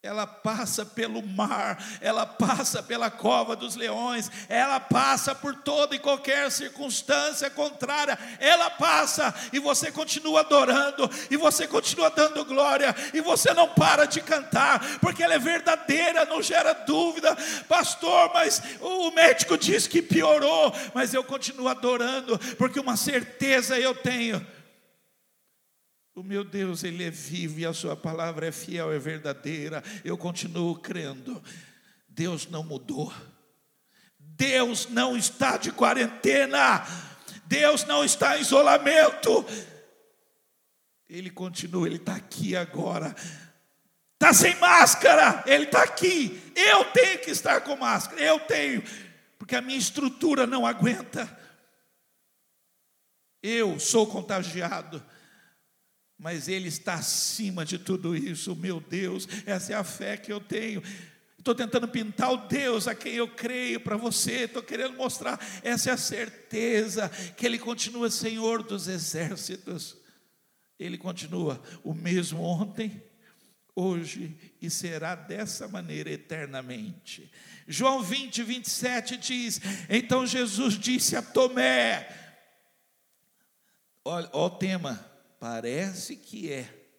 ela 0.00 0.28
passa 0.28 0.86
pelo 0.86 1.20
mar, 1.26 1.76
ela 2.00 2.24
passa 2.24 2.80
pela 2.80 3.10
cova 3.10 3.56
dos 3.56 3.74
leões, 3.74 4.30
ela 4.48 4.78
passa 4.78 5.34
por 5.34 5.56
toda 5.56 5.92
e 5.92 5.98
qualquer 5.98 6.52
circunstância 6.52 7.50
contrária, 7.50 8.16
ela 8.38 8.70
passa 8.70 9.34
e 9.52 9.58
você 9.58 9.90
continua 9.90 10.40
adorando, 10.40 11.10
e 11.28 11.36
você 11.36 11.66
continua 11.66 12.10
dando 12.10 12.44
glória, 12.44 12.94
e 13.12 13.20
você 13.20 13.52
não 13.52 13.70
para 13.70 14.04
de 14.04 14.20
cantar, 14.20 15.00
porque 15.00 15.20
ela 15.20 15.34
é 15.34 15.38
verdadeira, 15.38 16.24
não 16.26 16.40
gera 16.40 16.74
dúvida, 16.74 17.36
pastor. 17.68 18.30
Mas 18.32 18.62
o 18.80 19.10
médico 19.10 19.58
diz 19.58 19.88
que 19.88 20.00
piorou, 20.00 20.72
mas 20.94 21.12
eu 21.12 21.24
continuo 21.24 21.66
adorando, 21.66 22.38
porque 22.56 22.78
uma 22.78 22.96
certeza 22.96 23.76
eu 23.76 23.96
tenho 23.96 24.46
o 26.18 26.24
meu 26.24 26.42
Deus, 26.42 26.82
Ele 26.82 27.04
é 27.04 27.10
vivo 27.10 27.60
e 27.60 27.66
a 27.66 27.72
Sua 27.72 27.96
palavra 27.96 28.46
é 28.46 28.52
fiel, 28.52 28.92
é 28.92 28.98
verdadeira. 28.98 29.82
Eu 30.04 30.18
continuo 30.18 30.76
crendo. 30.76 31.42
Deus 32.08 32.48
não 32.48 32.64
mudou. 32.64 33.12
Deus 34.18 34.88
não 34.88 35.16
está 35.16 35.56
de 35.56 35.70
quarentena. 35.70 36.84
Deus 37.46 37.84
não 37.84 38.04
está 38.04 38.36
em 38.36 38.40
isolamento. 38.40 39.46
Ele 41.08 41.30
continua, 41.30 41.86
Ele 41.86 41.96
está 41.96 42.16
aqui 42.16 42.56
agora. 42.56 43.14
Está 44.14 44.32
sem 44.32 44.56
máscara, 44.56 45.44
Ele 45.46 45.64
está 45.64 45.84
aqui. 45.84 46.52
Eu 46.56 46.86
tenho 46.86 47.20
que 47.20 47.30
estar 47.30 47.60
com 47.60 47.76
máscara, 47.76 48.20
eu 48.20 48.40
tenho, 48.40 48.82
porque 49.38 49.54
a 49.54 49.62
minha 49.62 49.78
estrutura 49.78 50.46
não 50.48 50.66
aguenta. 50.66 51.38
Eu 53.40 53.78
sou 53.78 54.04
contagiado 54.04 55.00
mas 56.18 56.48
Ele 56.48 56.68
está 56.68 56.94
acima 56.94 57.64
de 57.64 57.78
tudo 57.78 58.16
isso, 58.16 58.56
meu 58.56 58.80
Deus, 58.80 59.28
essa 59.46 59.72
é 59.72 59.76
a 59.76 59.84
fé 59.84 60.16
que 60.16 60.32
eu 60.32 60.40
tenho. 60.40 60.82
Estou 61.38 61.54
tentando 61.54 61.86
pintar 61.86 62.32
o 62.32 62.48
Deus 62.48 62.88
a 62.88 62.94
quem 62.94 63.14
eu 63.14 63.28
creio 63.28 63.80
para 63.80 63.96
você, 63.96 64.44
estou 64.44 64.62
querendo 64.62 64.96
mostrar, 64.96 65.40
essa 65.62 65.90
é 65.90 65.92
a 65.92 65.96
certeza, 65.96 67.08
que 67.36 67.46
Ele 67.46 67.58
continua 67.58 68.10
Senhor 68.10 68.62
dos 68.62 68.88
exércitos, 68.88 69.96
Ele 70.78 70.98
continua 70.98 71.62
o 71.84 71.94
mesmo 71.94 72.42
ontem, 72.42 73.00
hoje 73.78 74.36
e 74.60 74.68
será 74.68 75.14
dessa 75.14 75.68
maneira 75.68 76.10
eternamente. 76.10 77.30
João 77.68 78.02
20, 78.02 78.42
27 78.42 79.16
diz: 79.16 79.60
Então 79.88 80.26
Jesus 80.26 80.76
disse 80.76 81.14
a 81.14 81.22
Tomé, 81.22 82.08
olha, 84.04 84.28
olha 84.32 84.46
o 84.46 84.50
tema, 84.50 85.07
Parece 85.38 86.16
que 86.16 86.52
é, 86.52 86.90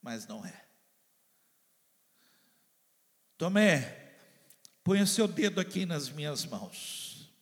mas 0.00 0.26
não 0.26 0.44
é. 0.44 0.64
Tomé, 3.36 4.16
põe 4.82 5.02
o 5.02 5.06
seu 5.06 5.26
dedo 5.26 5.60
aqui 5.60 5.84
nas 5.84 6.08
minhas 6.08 6.44
mãos. 6.44 7.34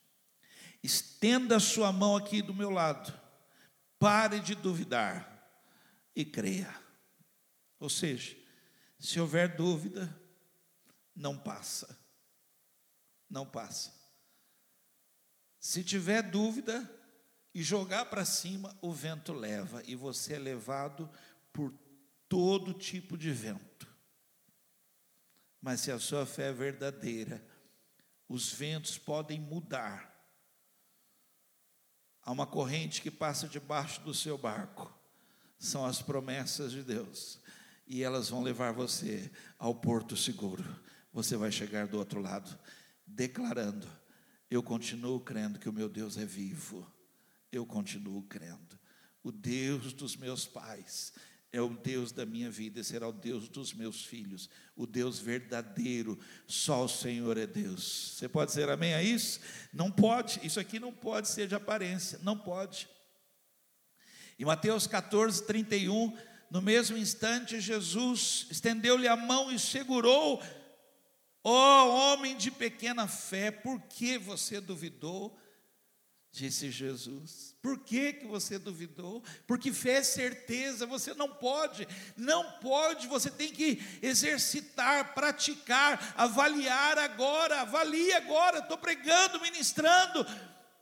Estenda 0.82 1.56
a 1.56 1.60
sua 1.60 1.92
mão 1.92 2.16
aqui 2.16 2.40
do 2.40 2.54
meu 2.54 2.70
lado. 2.70 3.12
Pare 3.98 4.40
de 4.40 4.54
duvidar 4.54 5.28
e 6.16 6.24
creia. 6.24 6.74
Ou 7.78 7.90
seja, 7.90 8.36
se 8.98 9.20
houver 9.20 9.54
dúvida, 9.54 10.18
não 11.14 11.38
passa. 11.38 11.98
Não 13.28 13.46
passa. 13.46 13.92
Se 15.60 15.84
tiver 15.84 16.22
dúvida, 16.22 16.90
e 17.54 17.62
jogar 17.62 18.06
para 18.06 18.24
cima, 18.24 18.76
o 18.80 18.92
vento 18.92 19.32
leva, 19.32 19.82
e 19.86 19.94
você 19.94 20.34
é 20.34 20.38
levado 20.38 21.08
por 21.52 21.72
todo 22.28 22.72
tipo 22.72 23.16
de 23.16 23.30
vento. 23.30 23.86
Mas 25.60 25.80
se 25.80 25.92
a 25.92 25.98
sua 25.98 26.24
fé 26.24 26.48
é 26.48 26.52
verdadeira, 26.52 27.44
os 28.26 28.50
ventos 28.52 28.96
podem 28.96 29.38
mudar. 29.40 30.10
Há 32.22 32.32
uma 32.32 32.46
corrente 32.46 33.02
que 33.02 33.10
passa 33.10 33.46
debaixo 33.46 34.00
do 34.00 34.14
seu 34.14 34.38
barco. 34.38 34.92
São 35.58 35.84
as 35.84 36.00
promessas 36.00 36.72
de 36.72 36.82
Deus. 36.82 37.38
E 37.86 38.02
elas 38.02 38.30
vão 38.30 38.42
levar 38.42 38.72
você 38.72 39.30
ao 39.58 39.74
porto 39.74 40.16
seguro. 40.16 40.64
Você 41.12 41.36
vai 41.36 41.52
chegar 41.52 41.86
do 41.86 41.98
outro 41.98 42.20
lado, 42.20 42.58
declarando: 43.06 43.86
Eu 44.50 44.62
continuo 44.62 45.20
crendo 45.20 45.58
que 45.58 45.68
o 45.68 45.72
meu 45.72 45.88
Deus 45.88 46.16
é 46.16 46.24
vivo. 46.24 46.90
Eu 47.52 47.64
continuo 47.66 48.22
crendo. 48.22 48.80
O 49.22 49.30
Deus 49.30 49.92
dos 49.92 50.16
meus 50.16 50.46
pais 50.46 51.12
é 51.52 51.60
o 51.60 51.68
Deus 51.68 52.10
da 52.10 52.24
minha 52.24 52.50
vida 52.50 52.80
e 52.80 52.84
será 52.84 53.06
o 53.06 53.12
Deus 53.12 53.46
dos 53.46 53.74
meus 53.74 54.02
filhos, 54.02 54.48
o 54.74 54.86
Deus 54.86 55.18
verdadeiro, 55.18 56.18
só 56.46 56.84
o 56.84 56.88
Senhor 56.88 57.36
é 57.36 57.46
Deus. 57.46 58.14
Você 58.16 58.26
pode 58.26 58.50
dizer 58.50 58.70
amém 58.70 58.94
a 58.94 59.02
isso? 59.02 59.38
Não 59.70 59.90
pode, 59.90 60.40
isso 60.42 60.58
aqui 60.58 60.80
não 60.80 60.92
pode 60.92 61.28
ser 61.28 61.46
de 61.46 61.54
aparência, 61.54 62.18
não 62.22 62.38
pode. 62.38 62.88
Em 64.38 64.46
Mateus 64.46 64.86
14, 64.86 65.44
31, 65.44 66.16
no 66.50 66.62
mesmo 66.62 66.96
instante, 66.96 67.60
Jesus 67.60 68.46
estendeu-lhe 68.50 69.06
a 69.06 69.14
mão 69.14 69.52
e 69.52 69.58
segurou, 69.58 70.42
ó 71.44 71.84
oh, 71.84 72.14
homem 72.14 72.34
de 72.34 72.50
pequena 72.50 73.06
fé, 73.06 73.50
por 73.50 73.78
que 73.82 74.16
você 74.16 74.58
duvidou? 74.58 75.38
Disse 76.32 76.70
Jesus. 76.70 77.54
Por 77.60 77.78
que, 77.80 78.14
que 78.14 78.26
você 78.26 78.58
duvidou? 78.58 79.22
Porque 79.46 79.70
fé 79.70 79.98
é 79.98 80.02
certeza, 80.02 80.86
você 80.86 81.12
não 81.12 81.28
pode, 81.28 81.86
não 82.16 82.52
pode, 82.52 83.06
você 83.06 83.30
tem 83.30 83.52
que 83.52 83.82
exercitar, 84.00 85.12
praticar, 85.12 86.14
avaliar 86.16 86.96
agora, 86.96 87.60
avalie 87.60 88.14
agora, 88.14 88.60
estou 88.60 88.78
pregando, 88.78 89.42
ministrando. 89.42 90.26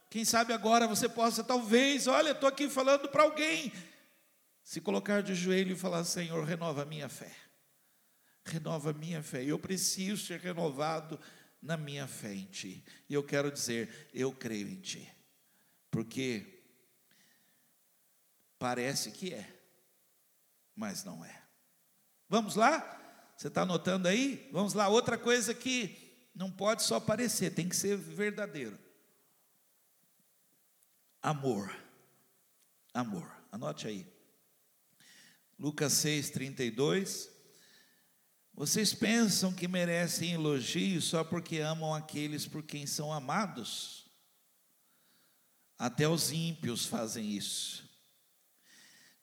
Quem 0.09 0.23
sabe 0.23 0.53
agora 0.53 0.87
você 0.87 1.09
possa, 1.09 1.43
talvez, 1.43 2.07
olha, 2.07 2.31
estou 2.31 2.47
aqui 2.47 2.69
falando 2.69 3.09
para 3.09 3.23
alguém, 3.23 3.73
se 4.63 4.79
colocar 4.79 5.21
de 5.21 5.35
joelho 5.35 5.73
e 5.73 5.79
falar: 5.79 6.05
Senhor, 6.05 6.45
renova 6.45 6.83
a 6.83 6.85
minha 6.85 7.09
fé, 7.09 7.31
renova 8.45 8.91
a 8.91 8.93
minha 8.93 9.21
fé, 9.21 9.43
eu 9.43 9.59
preciso 9.59 10.25
ser 10.25 10.39
renovado 10.39 11.19
na 11.61 11.75
minha 11.75 12.07
fé 12.07 12.33
em 12.33 12.45
Ti, 12.45 12.83
e 13.09 13.13
eu 13.13 13.21
quero 13.21 13.51
dizer, 13.51 14.09
eu 14.13 14.31
creio 14.31 14.69
em 14.69 14.79
Ti 14.79 15.11
porque 15.91 16.63
parece 18.57 19.11
que 19.11 19.33
é, 19.33 19.61
mas 20.75 21.03
não 21.03 21.23
é. 21.23 21.43
Vamos 22.29 22.55
lá? 22.55 22.97
Você 23.35 23.49
está 23.49 23.63
anotando 23.63 24.07
aí? 24.07 24.49
Vamos 24.51 24.73
lá, 24.73 24.87
outra 24.87 25.17
coisa 25.17 25.53
que 25.53 26.29
não 26.33 26.49
pode 26.49 26.83
só 26.83 26.99
parecer, 26.99 27.53
tem 27.53 27.67
que 27.67 27.75
ser 27.75 27.97
verdadeiro. 27.97 28.79
Amor. 31.21 31.75
Amor. 32.93 33.29
Anote 33.51 33.87
aí. 33.87 34.07
Lucas 35.59 35.93
6, 35.93 36.29
32. 36.31 37.29
Vocês 38.53 38.93
pensam 38.93 39.53
que 39.53 39.67
merecem 39.67 40.33
elogio 40.33 41.01
só 41.01 41.23
porque 41.23 41.57
amam 41.59 41.93
aqueles 41.93 42.47
por 42.47 42.63
quem 42.63 42.87
são 42.87 43.11
amados? 43.11 44.00
Até 45.81 46.07
os 46.07 46.31
ímpios 46.31 46.85
fazem 46.85 47.35
isso. 47.35 47.83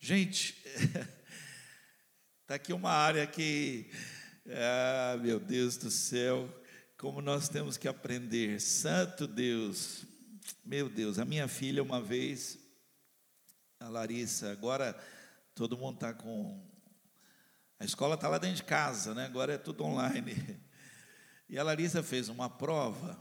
Gente, 0.01 0.61
está 2.43 2.57
aqui 2.57 2.73
uma 2.73 2.91
área 2.91 3.25
que, 3.29 3.89
ah, 4.49 5.17
meu 5.23 5.39
Deus 5.39 5.77
do 5.77 5.89
céu, 5.89 6.53
como 6.97 7.23
nós 7.23 7.49
temos 7.49 7.77
que 7.77 7.87
aprender. 7.87 8.61
Santo 8.61 9.29
Deus, 9.29 10.05
meu 10.65 10.89
Deus, 10.89 11.21
a 11.21 11.25
minha 11.25 11.47
filha 11.47 11.81
uma 11.81 12.03
vez, 12.03 12.59
a 13.79 13.89
Larissa, 13.89 14.51
agora 14.51 14.99
todo 15.55 15.79
mundo 15.79 15.95
está 15.95 16.13
com. 16.13 16.69
A 17.79 17.85
escola 17.85 18.17
está 18.17 18.27
lá 18.27 18.39
dentro 18.39 18.57
de 18.57 18.65
casa, 18.65 19.15
né? 19.15 19.27
agora 19.27 19.53
é 19.53 19.59
tudo 19.59 19.85
online. 19.85 20.35
E 21.51 21.59
a 21.59 21.63
Larissa 21.63 22.03
fez 22.03 22.29
uma 22.29 22.51
prova, 22.51 23.19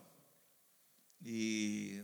e 1.21 2.03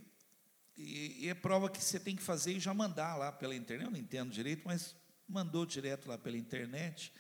e, 0.84 1.26
e 1.26 1.30
é 1.30 1.34
prova 1.34 1.69
que 1.69 1.84
você 1.84 2.00
tem 2.00 2.15
que 2.15 2.22
fazer 2.22 2.54
e 2.54 2.60
já 2.60 2.74
mandar 2.74 3.15
lá 3.15 3.32
pela 3.32 3.56
internet. 3.56 3.86
Eu 3.86 3.91
não 3.91 4.00
entendo 4.00 4.32
direito, 4.32 4.63
mas 4.65 4.96
mandou 5.28 5.65
direto 5.65 6.08
lá 6.08 6.17
pela 6.17 6.38
internet. 6.38 7.13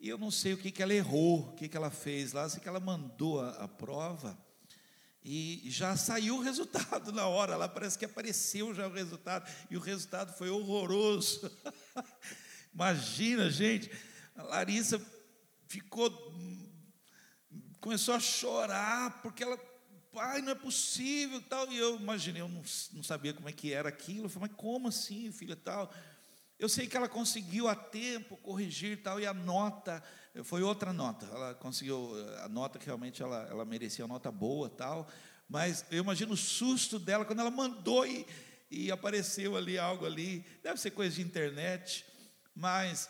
E 0.00 0.08
eu 0.08 0.16
não 0.16 0.30
sei 0.30 0.54
o 0.54 0.58
que, 0.58 0.70
que 0.70 0.82
ela 0.82 0.94
errou, 0.94 1.48
o 1.48 1.52
que, 1.54 1.68
que 1.68 1.76
ela 1.76 1.90
fez 1.90 2.32
lá, 2.32 2.48
sei 2.48 2.60
que 2.60 2.68
ela 2.68 2.80
mandou 2.80 3.40
a, 3.40 3.50
a 3.64 3.68
prova 3.68 4.38
e 5.30 5.62
já 5.66 5.96
saiu 5.96 6.36
o 6.36 6.40
resultado 6.40 7.12
na 7.12 7.26
hora, 7.26 7.56
lá 7.56 7.68
parece 7.68 7.98
que 7.98 8.04
apareceu 8.04 8.74
já 8.74 8.86
o 8.86 8.92
resultado, 8.92 9.50
e 9.70 9.76
o 9.76 9.80
resultado 9.80 10.32
foi 10.32 10.48
horroroso. 10.48 11.50
Imagina, 12.72 13.50
gente, 13.50 13.90
a 14.34 14.42
Larissa 14.44 15.00
ficou, 15.66 16.10
começou 17.80 18.14
a 18.14 18.20
chorar, 18.20 19.20
porque 19.20 19.42
ela 19.42 19.58
pai, 20.12 20.40
não 20.42 20.52
é 20.52 20.54
possível, 20.54 21.40
tal. 21.42 21.70
E 21.72 21.78
eu 21.78 21.96
imaginei, 21.96 22.42
eu 22.42 22.48
não, 22.48 22.62
não 22.92 23.02
sabia 23.02 23.32
como 23.32 23.48
é 23.48 23.52
que 23.52 23.72
era 23.72 23.88
aquilo. 23.88 24.26
Eu 24.26 24.30
falei, 24.30 24.48
mas 24.48 24.58
como 24.58 24.88
assim, 24.88 25.30
filha, 25.32 25.56
tal? 25.56 25.92
Eu 26.58 26.68
sei 26.68 26.86
que 26.86 26.96
ela 26.96 27.08
conseguiu 27.08 27.68
a 27.68 27.74
tempo 27.74 28.36
corrigir 28.38 29.02
tal, 29.02 29.20
e 29.20 29.26
a 29.26 29.32
nota 29.32 30.02
foi 30.44 30.62
outra 30.62 30.92
nota. 30.92 31.26
Ela 31.26 31.54
conseguiu 31.54 32.12
a 32.42 32.48
nota 32.48 32.78
que 32.78 32.86
realmente 32.86 33.22
ela, 33.22 33.46
ela 33.48 33.64
merecia 33.64 34.04
a 34.04 34.08
nota 34.08 34.30
boa 34.30 34.68
tal. 34.68 35.08
Mas 35.48 35.84
eu 35.90 36.02
imagino 36.02 36.34
o 36.34 36.36
susto 36.36 36.98
dela 36.98 37.24
quando 37.24 37.40
ela 37.40 37.50
mandou 37.50 38.06
e, 38.06 38.26
e 38.70 38.90
apareceu 38.90 39.56
ali 39.56 39.78
algo 39.78 40.04
ali. 40.04 40.44
Deve 40.62 40.80
ser 40.80 40.90
coisa 40.90 41.14
de 41.16 41.22
internet. 41.22 42.04
Mas 42.54 43.08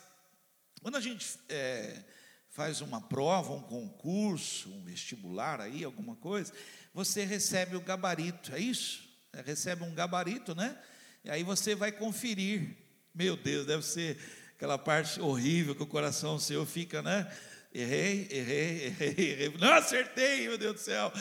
quando 0.80 0.96
a 0.96 1.00
gente 1.00 1.38
é, 1.48 2.04
faz 2.50 2.80
uma 2.80 3.00
prova, 3.00 3.52
um 3.52 3.62
concurso, 3.62 4.70
um 4.70 4.82
vestibular 4.84 5.60
aí, 5.60 5.84
alguma 5.84 6.16
coisa, 6.16 6.52
você 6.98 7.24
recebe 7.24 7.76
o 7.76 7.80
gabarito, 7.80 8.52
é 8.52 8.58
isso? 8.58 9.08
É, 9.32 9.40
recebe 9.40 9.84
um 9.84 9.94
gabarito, 9.94 10.52
né? 10.52 10.76
E 11.22 11.30
aí 11.30 11.44
você 11.44 11.72
vai 11.72 11.92
conferir. 11.92 12.76
Meu 13.14 13.36
Deus, 13.36 13.66
deve 13.66 13.84
ser 13.84 14.18
aquela 14.56 14.76
parte 14.76 15.20
horrível 15.20 15.76
que 15.76 15.82
o 15.84 15.86
coração 15.86 16.40
seu 16.40 16.66
fica, 16.66 17.00
né? 17.00 17.32
Errei, 17.72 18.26
errei, 18.32 18.86
errei, 18.98 19.30
errei. 19.30 19.58
Não 19.60 19.74
acertei, 19.74 20.48
meu 20.48 20.58
Deus 20.58 20.74
do 20.74 20.80
céu. 20.80 21.12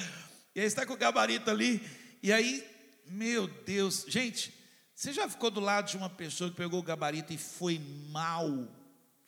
E 0.56 0.62
aí 0.62 0.66
está 0.66 0.84
com 0.84 0.94
o 0.94 0.98
gabarito 0.98 1.52
ali. 1.52 1.88
E 2.24 2.34
aí, 2.34 2.68
meu 3.06 3.48
Deus, 3.48 4.04
gente, 4.08 4.52
você 4.96 5.14
já 5.14 5.30
ficou 5.30 5.52
do 5.52 5.60
lado 5.60 5.92
de 5.92 5.98
uma 5.98 6.10
pessoa 6.10 6.50
que 6.50 6.58
pegou 6.58 6.80
o 6.80 6.84
gabarito 6.84 7.34
e 7.34 7.38
foi 7.38 7.80
mal? 8.10 8.50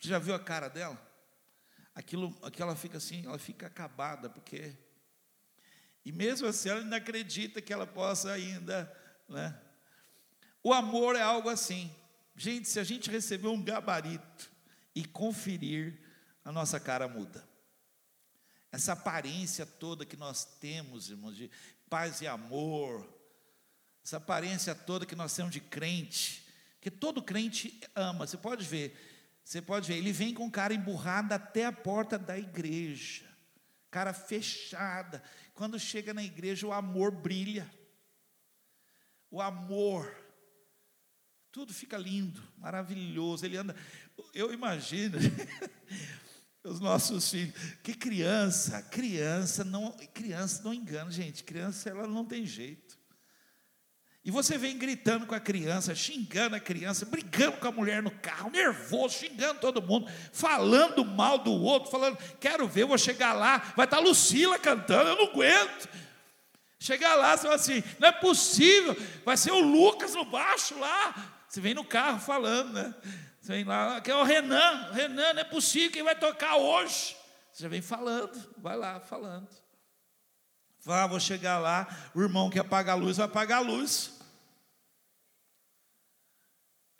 Você 0.00 0.08
já 0.08 0.18
viu 0.18 0.34
a 0.34 0.40
cara 0.40 0.66
dela? 0.66 1.00
Aquilo, 1.94 2.36
aquela 2.42 2.74
fica 2.74 2.98
assim, 2.98 3.24
ela 3.24 3.38
fica 3.38 3.68
acabada, 3.68 4.28
porque 4.28 4.74
e 6.04 6.12
mesmo 6.12 6.46
assim 6.46 6.68
ela 6.68 6.80
ainda 6.80 6.96
acredita 6.96 7.60
que 7.60 7.72
ela 7.72 7.86
possa 7.86 8.32
ainda, 8.32 8.90
né? 9.28 9.58
O 10.62 10.72
amor 10.72 11.16
é 11.16 11.22
algo 11.22 11.48
assim. 11.48 11.90
Gente, 12.36 12.68
se 12.68 12.78
a 12.78 12.84
gente 12.84 13.10
receber 13.10 13.48
um 13.48 13.62
gabarito 13.62 14.50
e 14.94 15.04
conferir, 15.04 15.98
a 16.44 16.52
nossa 16.52 16.80
cara 16.80 17.06
muda. 17.06 17.46
Essa 18.72 18.92
aparência 18.92 19.66
toda 19.66 20.06
que 20.06 20.16
nós 20.16 20.44
temos, 20.44 21.10
irmãos, 21.10 21.36
de 21.36 21.50
paz 21.88 22.20
e 22.20 22.26
amor, 22.26 23.06
essa 24.04 24.16
aparência 24.16 24.74
toda 24.74 25.06
que 25.06 25.16
nós 25.16 25.34
temos 25.34 25.52
de 25.52 25.60
crente, 25.60 26.46
que 26.80 26.90
todo 26.90 27.22
crente 27.22 27.80
ama, 27.94 28.26
você 28.26 28.36
pode 28.36 28.64
ver, 28.64 28.96
você 29.44 29.60
pode 29.60 29.88
ver, 29.88 29.98
ele 29.98 30.12
vem 30.12 30.32
com 30.32 30.50
cara 30.50 30.72
emburrada 30.72 31.34
até 31.34 31.66
a 31.66 31.72
porta 31.72 32.18
da 32.18 32.38
igreja, 32.38 33.24
cara 33.90 34.12
fechada, 34.12 35.22
quando 35.60 35.78
chega 35.78 36.14
na 36.14 36.24
igreja, 36.24 36.66
o 36.66 36.72
amor 36.72 37.10
brilha. 37.10 37.70
O 39.30 39.42
amor. 39.42 40.10
Tudo 41.52 41.74
fica 41.74 41.98
lindo, 41.98 42.42
maravilhoso. 42.56 43.44
Ele 43.44 43.58
anda. 43.58 43.76
Eu 44.32 44.54
imagino. 44.54 45.18
os 46.64 46.80
nossos 46.80 47.30
filhos. 47.30 47.54
Que 47.82 47.92
criança, 47.92 48.80
criança 48.84 49.62
não, 49.62 49.92
criança 50.14 50.62
não 50.62 50.72
engana, 50.72 51.10
gente. 51.10 51.44
Criança 51.44 51.90
ela 51.90 52.06
não 52.06 52.24
tem 52.24 52.46
jeito. 52.46 52.89
E 54.30 54.32
você 54.32 54.56
vem 54.56 54.78
gritando 54.78 55.26
com 55.26 55.34
a 55.34 55.40
criança, 55.40 55.92
xingando 55.92 56.54
a 56.54 56.60
criança, 56.60 57.04
brigando 57.04 57.56
com 57.56 57.66
a 57.66 57.72
mulher 57.72 58.00
no 58.00 58.12
carro, 58.12 58.48
nervoso, 58.48 59.18
xingando 59.18 59.58
todo 59.58 59.82
mundo, 59.82 60.08
falando 60.32 61.04
mal 61.04 61.36
do 61.36 61.50
outro, 61.50 61.90
falando, 61.90 62.16
quero 62.38 62.68
ver, 62.68 62.84
vou 62.84 62.96
chegar 62.96 63.32
lá, 63.32 63.58
vai 63.74 63.86
estar 63.86 63.96
a 63.96 64.00
Lucila 64.00 64.56
cantando, 64.56 65.10
eu 65.10 65.16
não 65.16 65.32
aguento. 65.32 65.88
Chegar 66.78 67.16
lá, 67.16 67.36
você 67.36 67.42
fala 67.42 67.56
assim, 67.56 67.82
não 67.98 68.06
é 68.06 68.12
possível, 68.12 68.96
vai 69.24 69.36
ser 69.36 69.50
o 69.50 69.58
Lucas 69.58 70.14
no 70.14 70.24
baixo 70.24 70.78
lá. 70.78 71.42
Você 71.48 71.60
vem 71.60 71.74
no 71.74 71.84
carro 71.84 72.20
falando, 72.20 72.72
né? 72.72 72.94
Você 73.40 73.52
vem 73.54 73.64
lá, 73.64 74.00
que 74.00 74.12
é 74.12 74.14
o 74.14 74.22
Renan, 74.22 74.92
Renan, 74.92 75.32
não 75.32 75.40
é 75.40 75.44
possível, 75.44 75.90
quem 75.90 76.04
vai 76.04 76.14
tocar 76.14 76.54
hoje? 76.54 77.16
Você 77.52 77.68
vem 77.68 77.82
falando, 77.82 78.40
vai 78.58 78.76
lá 78.76 79.00
falando. 79.00 79.48
Ah, 80.86 81.08
vou 81.08 81.18
chegar 81.18 81.58
lá, 81.58 81.88
o 82.14 82.22
irmão 82.22 82.48
que 82.48 82.60
apaga 82.60 82.92
a 82.92 82.94
luz 82.94 83.16
vai 83.16 83.26
apagar 83.26 83.58
a 83.58 83.62
luz. 83.62 84.19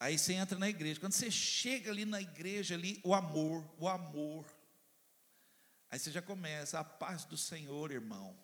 Aí 0.01 0.19
você 0.19 0.33
entra 0.33 0.59
na 0.59 0.67
igreja. 0.67 0.99
Quando 0.99 1.13
você 1.13 1.31
chega 1.31 1.91
ali 1.91 2.07
na 2.07 2.23
igreja, 2.23 2.75
ali, 2.75 2.99
o 3.05 3.15
amor, 3.15 3.63
o 3.79 3.87
amor. 3.87 4.47
Aí 5.91 5.99
você 5.99 6.11
já 6.11 6.23
começa, 6.23 6.81
a 6.81 6.85
paz 6.85 7.27
do 7.27 7.37
Senhor, 7.37 7.93
irmão. 7.93 8.35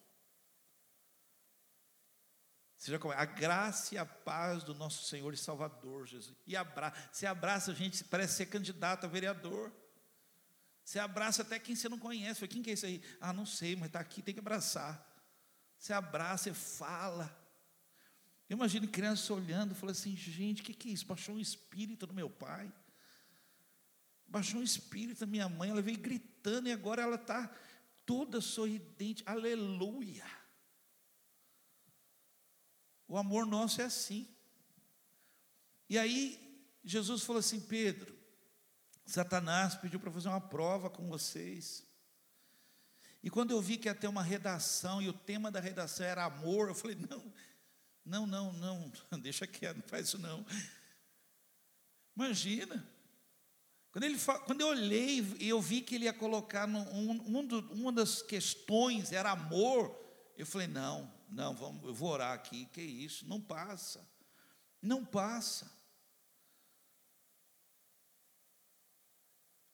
Você 2.76 2.90
já 2.92 2.98
começa, 2.98 3.22
a 3.22 3.24
graça 3.24 3.94
e 3.94 3.98
a 3.98 4.04
paz 4.04 4.62
do 4.64 4.74
nosso 4.74 5.06
Senhor 5.06 5.32
e 5.32 5.36
Salvador, 5.38 6.06
Jesus. 6.06 6.36
E 6.46 6.54
abraça, 6.54 7.08
você 7.10 7.24
abraça 7.24 7.72
a 7.72 7.74
gente, 7.74 8.04
parece 8.04 8.34
ser 8.34 8.46
candidato 8.46 9.04
a 9.04 9.08
vereador. 9.08 9.72
Você 10.84 10.98
abraça 10.98 11.40
até 11.40 11.58
quem 11.58 11.74
você 11.74 11.88
não 11.88 11.98
conhece. 11.98 12.46
Quem 12.46 12.62
que 12.62 12.68
é 12.68 12.74
esse 12.74 12.84
aí? 12.84 13.02
Ah, 13.18 13.32
não 13.32 13.46
sei, 13.46 13.74
mas 13.74 13.86
está 13.86 13.98
aqui, 13.98 14.20
tem 14.20 14.34
que 14.34 14.40
abraçar. 14.40 15.04
Você 15.78 15.94
abraça, 15.94 16.44
você 16.44 16.54
fala. 16.54 17.45
Eu 18.48 18.56
imagino 18.56 18.86
criança 18.86 19.34
olhando, 19.34 19.74
falando 19.74 19.96
assim, 19.96 20.16
gente, 20.16 20.62
o 20.62 20.64
que, 20.64 20.72
que 20.72 20.88
é 20.88 20.92
isso? 20.92 21.06
Baixou 21.06 21.34
um 21.34 21.40
espírito 21.40 22.06
no 22.06 22.14
meu 22.14 22.30
pai. 22.30 22.72
Baixou 24.26 24.60
um 24.60 24.64
espírito 24.64 25.20
na 25.20 25.26
minha 25.26 25.48
mãe, 25.48 25.70
ela 25.70 25.82
veio 25.82 25.98
gritando 25.98 26.68
e 26.68 26.72
agora 26.72 27.02
ela 27.02 27.16
está 27.16 27.52
toda 28.04 28.40
sorridente. 28.40 29.22
Aleluia. 29.26 30.24
O 33.08 33.16
amor 33.16 33.46
nosso 33.46 33.80
é 33.80 33.84
assim. 33.84 34.28
E 35.88 35.98
aí, 35.98 36.68
Jesus 36.84 37.22
falou 37.22 37.40
assim: 37.40 37.60
Pedro, 37.60 38.16
Satanás 39.04 39.74
pediu 39.74 40.00
para 40.00 40.10
fazer 40.10 40.28
uma 40.28 40.40
prova 40.40 40.90
com 40.90 41.08
vocês. 41.08 41.84
E 43.22 43.30
quando 43.30 43.50
eu 43.50 43.60
vi 43.60 43.76
que 43.76 43.88
ia 43.88 43.94
ter 43.94 44.06
uma 44.08 44.22
redação 44.22 45.02
e 45.02 45.08
o 45.08 45.12
tema 45.12 45.50
da 45.50 45.60
redação 45.60 46.06
era 46.06 46.24
amor, 46.24 46.68
eu 46.68 46.74
falei: 46.74 46.96
não, 47.08 47.32
não, 48.06 48.26
não, 48.26 48.52
não, 48.52 48.92
deixa 49.20 49.46
quieto, 49.46 49.78
não 49.78 49.88
faz 49.88 50.08
isso 50.08 50.18
não. 50.18 50.46
Imagina. 52.16 52.88
Quando, 53.90 54.04
ele, 54.04 54.18
quando 54.44 54.60
eu 54.60 54.68
olhei 54.68 55.20
e 55.40 55.48
eu 55.48 55.60
vi 55.60 55.80
que 55.80 55.94
ele 55.94 56.04
ia 56.04 56.12
colocar 56.12 56.66
no, 56.66 56.80
um, 56.92 57.38
um 57.38 57.46
do, 57.46 57.60
uma 57.72 57.90
das 57.90 58.22
questões 58.22 59.10
era 59.10 59.30
amor, 59.30 59.94
eu 60.36 60.46
falei: 60.46 60.66
não, 60.66 61.12
não, 61.28 61.54
vamos, 61.54 61.82
eu 61.84 61.94
vou 61.94 62.10
orar 62.10 62.32
aqui, 62.32 62.66
que 62.66 62.80
isso, 62.80 63.26
não 63.26 63.40
passa. 63.40 64.06
Não 64.80 65.04
passa. 65.04 65.74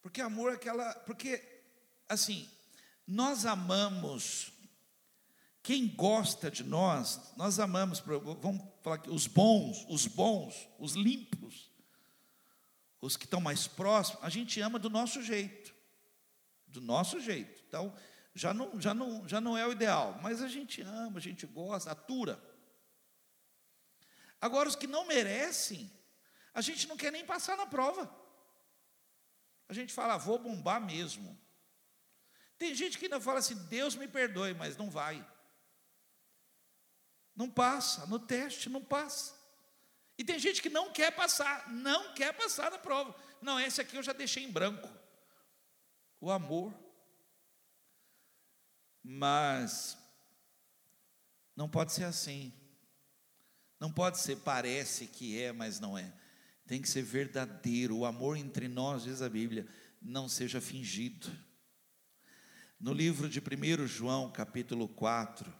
Porque 0.00 0.20
amor 0.20 0.52
é 0.52 0.54
aquela. 0.54 0.94
Porque, 1.00 1.42
assim, 2.08 2.48
nós 3.06 3.44
amamos. 3.44 4.51
Quem 5.62 5.86
gosta 5.88 6.50
de 6.50 6.64
nós, 6.64 7.32
nós 7.36 7.60
amamos, 7.60 8.00
vamos 8.00 8.62
falar 8.82 8.96
aqui, 8.96 9.08
os 9.08 9.28
bons, 9.28 9.86
os 9.88 10.08
bons, 10.08 10.68
os 10.76 10.94
limpos, 10.94 11.70
os 13.00 13.16
que 13.16 13.24
estão 13.24 13.40
mais 13.40 13.68
próximos, 13.68 14.22
a 14.24 14.28
gente 14.28 14.60
ama 14.60 14.78
do 14.78 14.90
nosso 14.90 15.22
jeito, 15.22 15.72
do 16.66 16.80
nosso 16.80 17.20
jeito. 17.20 17.62
Então, 17.68 17.94
já 18.34 18.52
não, 18.52 18.80
já 18.80 18.92
não, 18.92 19.28
já 19.28 19.40
não 19.40 19.56
é 19.56 19.64
o 19.64 19.70
ideal, 19.70 20.18
mas 20.20 20.42
a 20.42 20.48
gente 20.48 20.82
ama, 20.82 21.18
a 21.18 21.22
gente 21.22 21.46
gosta, 21.46 21.92
atura. 21.92 22.42
Agora, 24.40 24.68
os 24.68 24.74
que 24.74 24.88
não 24.88 25.06
merecem, 25.06 25.88
a 26.52 26.60
gente 26.60 26.88
não 26.88 26.96
quer 26.96 27.12
nem 27.12 27.24
passar 27.24 27.56
na 27.56 27.66
prova. 27.66 28.12
A 29.68 29.72
gente 29.72 29.92
fala, 29.92 30.16
vou 30.16 30.38
bombar 30.38 30.80
mesmo. 30.84 31.38
Tem 32.58 32.74
gente 32.74 32.98
que 32.98 33.04
ainda 33.04 33.20
fala 33.20 33.38
assim, 33.38 33.54
Deus 33.66 33.94
me 33.94 34.08
perdoe, 34.08 34.54
mas 34.54 34.76
não 34.76 34.90
vai. 34.90 35.24
Não 37.34 37.48
passa, 37.48 38.06
no 38.06 38.18
teste 38.18 38.68
não 38.68 38.82
passa. 38.82 39.34
E 40.18 40.24
tem 40.24 40.38
gente 40.38 40.60
que 40.60 40.68
não 40.68 40.92
quer 40.92 41.10
passar, 41.12 41.72
não 41.72 42.14
quer 42.14 42.32
passar 42.34 42.70
na 42.70 42.78
prova. 42.78 43.14
Não, 43.40 43.58
esse 43.58 43.80
aqui 43.80 43.96
eu 43.96 44.02
já 44.02 44.12
deixei 44.12 44.44
em 44.44 44.50
branco. 44.50 44.88
O 46.20 46.30
amor. 46.30 46.72
Mas 49.02 49.96
não 51.56 51.68
pode 51.68 51.92
ser 51.92 52.04
assim. 52.04 52.52
Não 53.80 53.92
pode 53.92 54.18
ser 54.18 54.36
parece 54.36 55.06
que 55.06 55.40
é, 55.40 55.52
mas 55.52 55.80
não 55.80 55.98
é 55.98 56.12
tem 56.66 56.80
que 56.80 56.88
ser 56.88 57.02
verdadeiro. 57.02 57.98
O 57.98 58.06
amor 58.06 58.36
entre 58.36 58.66
nós, 58.68 59.02
diz 59.02 59.22
a 59.22 59.28
Bíblia, 59.28 59.66
não 60.00 60.28
seja 60.28 60.60
fingido. 60.60 61.30
No 62.80 62.92
livro 62.94 63.28
de 63.28 63.40
1 63.40 63.86
João, 63.86 64.32
capítulo 64.32 64.88
4, 64.88 65.52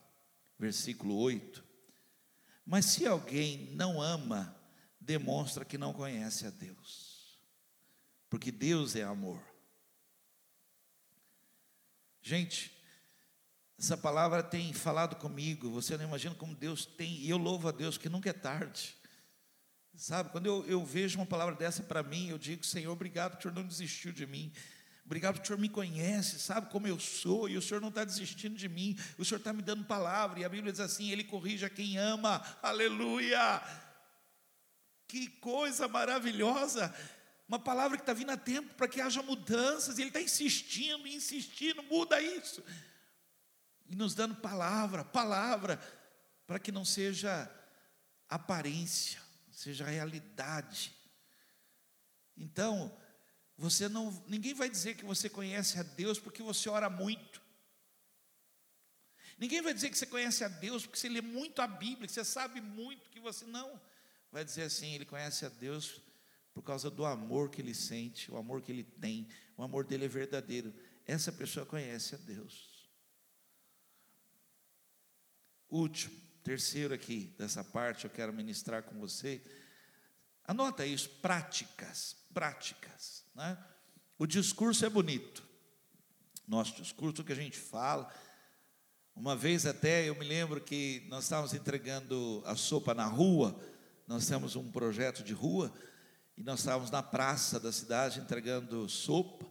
versículo 0.63 1.17
8. 1.17 1.65
Mas 2.65 2.85
se 2.85 3.05
alguém 3.05 3.73
não 3.73 4.01
ama, 4.01 4.57
demonstra 5.01 5.65
que 5.65 5.77
não 5.77 5.93
conhece 5.93 6.47
a 6.47 6.51
Deus, 6.51 7.37
porque 8.31 8.53
Deus 8.53 8.95
é 8.95 9.03
amor. 9.03 9.43
Gente, 12.23 12.71
essa 13.77 13.97
palavra 13.97 14.41
tem 14.41 14.73
falado 14.73 15.17
comigo, 15.17 15.69
você 15.69 15.97
não 15.97 16.05
imagina 16.05 16.37
como 16.37 16.55
Deus 16.55 16.87
tem, 16.87 17.17
e 17.17 17.29
eu 17.29 17.39
louvo 17.39 17.67
a 17.67 17.73
Deus 17.73 17.99
que 17.99 18.09
nunca 18.09 18.31
é 18.31 18.33
tarde. 18.33 18.95
Sabe, 19.97 20.31
quando 20.31 20.47
eu, 20.47 20.65
eu 20.67 20.87
vejo 20.87 21.19
uma 21.19 21.27
palavra 21.27 21.57
dessa 21.57 21.83
para 21.83 22.05
mim, 22.05 22.29
eu 22.29 22.39
digo, 22.39 22.65
Senhor, 22.65 22.93
obrigado 22.93 23.33
que 23.33 23.39
o 23.39 23.43
Senhor 23.43 23.55
não 23.55 23.67
desistiu 23.67 24.13
de 24.13 24.29
mim. 24.29 24.53
Obrigado 25.13 25.41
que 25.41 25.43
o 25.43 25.47
Senhor 25.47 25.59
me 25.59 25.69
conhece, 25.69 26.39
sabe 26.39 26.71
como 26.71 26.87
eu 26.87 26.99
sou, 26.99 27.47
e 27.47 27.59
o 27.59 27.61
Senhor 27.61 27.83
não 27.83 27.91
está 27.91 28.03
desistindo 28.03 28.57
de 28.57 28.67
mim, 28.67 28.99
o 29.19 29.25
Senhor 29.27 29.37
está 29.37 29.53
me 29.53 29.61
dando 29.61 29.85
palavra, 29.85 30.41
e 30.41 30.45
a 30.45 30.49
Bíblia 30.49 30.73
diz 30.73 30.81
assim: 30.81 31.11
Ele 31.11 31.23
corrige 31.23 31.67
a 31.67 31.69
quem 31.69 31.99
ama, 31.99 32.43
aleluia. 32.63 33.63
Que 35.07 35.27
coisa 35.29 35.87
maravilhosa, 35.87 36.95
uma 37.47 37.59
palavra 37.59 37.99
que 37.99 38.03
está 38.03 38.15
vindo 38.15 38.31
a 38.31 38.39
tempo 38.39 38.75
para 38.75 38.89
que 38.89 39.03
haja 39.03 39.23
mudanças, 39.23 39.99
e 39.99 40.01
Ele 40.01 40.09
está 40.09 40.23
insistindo, 40.23 41.07
insistindo, 41.07 41.83
muda 41.83 42.19
isso, 42.19 42.65
e 43.91 43.95
nos 43.95 44.15
dando 44.15 44.37
palavra, 44.37 45.05
palavra, 45.05 45.79
para 46.47 46.59
que 46.59 46.73
não 46.73 46.87
seja 46.87 47.55
aparência, 48.31 49.21
seja 49.51 49.85
realidade. 49.85 50.91
Então, 52.35 52.97
você 53.63 53.89
não, 53.89 54.11
ninguém 54.27 54.55
vai 54.55 54.69
dizer 54.69 54.97
que 54.97 55.05
você 55.05 55.29
conhece 55.29 55.79
a 55.79 55.85
Deus 55.85 56.19
porque 56.19 56.43
você 56.43 56.69
ora 56.69 56.91
muito. 56.91 57.41
Ninguém 59.39 59.63
vai 59.63 59.73
dizer 59.73 59.89
que 59.89 59.97
você 59.97 60.05
conhece 60.05 60.43
a 60.43 60.49
Deus 60.49 60.85
porque 60.85 60.99
você 60.99 61.09
lê 61.09 61.21
muito 61.21 61.63
a 61.63 61.69
Bíblia, 61.69 62.09
que 62.09 62.13
você 62.13 62.25
sabe 62.25 62.61
muito 62.61 63.09
que 63.09 63.21
você 63.21 63.45
não. 63.45 63.81
Vai 64.33 64.45
dizer 64.45 64.63
assim, 64.63 64.95
ele 64.95 65.05
conhece 65.05 65.47
a 65.47 65.49
Deus 65.49 66.03
por 66.53 66.63
causa 66.63 66.91
do 66.91 67.07
amor 67.07 67.51
que 67.51 67.63
ele 67.63 67.73
sente, 67.73 68.33
o 68.33 68.37
amor 68.37 68.63
que 68.63 68.73
ele 68.73 68.83
tem, 68.83 69.29
o 69.57 69.63
amor 69.63 69.85
dele 69.85 70.07
é 70.07 70.09
verdadeiro. 70.09 70.75
Essa 71.07 71.31
pessoa 71.31 71.65
conhece 71.65 72.17
a 72.17 72.19
Deus. 72.19 72.91
Último, 75.71 76.21
terceiro 76.43 76.93
aqui 76.93 77.33
dessa 77.39 77.63
parte, 77.63 78.07
eu 78.07 78.11
quero 78.11 78.33
ministrar 78.33 78.83
com 78.83 78.99
você. 78.99 79.41
Anota 80.45 80.85
isso, 80.85 81.09
práticas, 81.21 82.17
práticas. 82.33 83.25
Né? 83.35 83.57
O 84.19 84.27
discurso 84.27 84.85
é 84.85 84.91
bonito. 84.91 85.43
Nosso 86.47 86.75
discurso, 86.75 87.23
o 87.23 87.25
que 87.25 87.33
a 87.33 87.37
gente 87.37 87.59
fala. 87.59 88.13
Uma 89.15 89.37
vez 89.37 89.67
até 89.67 90.09
eu 90.09 90.15
me 90.15 90.25
lembro 90.25 90.61
que 90.61 91.07
nós 91.09 91.25
estávamos 91.25 91.55
entregando 91.55 92.43
a 92.47 92.57
sopa 92.57 92.95
na 92.95 93.05
rua, 93.05 93.59
nós 94.07 94.27
temos 94.27 94.57
um 94.57 94.71
projeto 94.71 95.23
de 95.23 95.33
rua, 95.33 95.73
e 96.37 96.43
nós 96.43 96.61
estávamos 96.61 96.91
na 96.91 97.03
praça 97.03 97.61
da 97.61 97.71
cidade 97.71 98.21
entregando 98.21 98.89
sopa, 98.89 99.47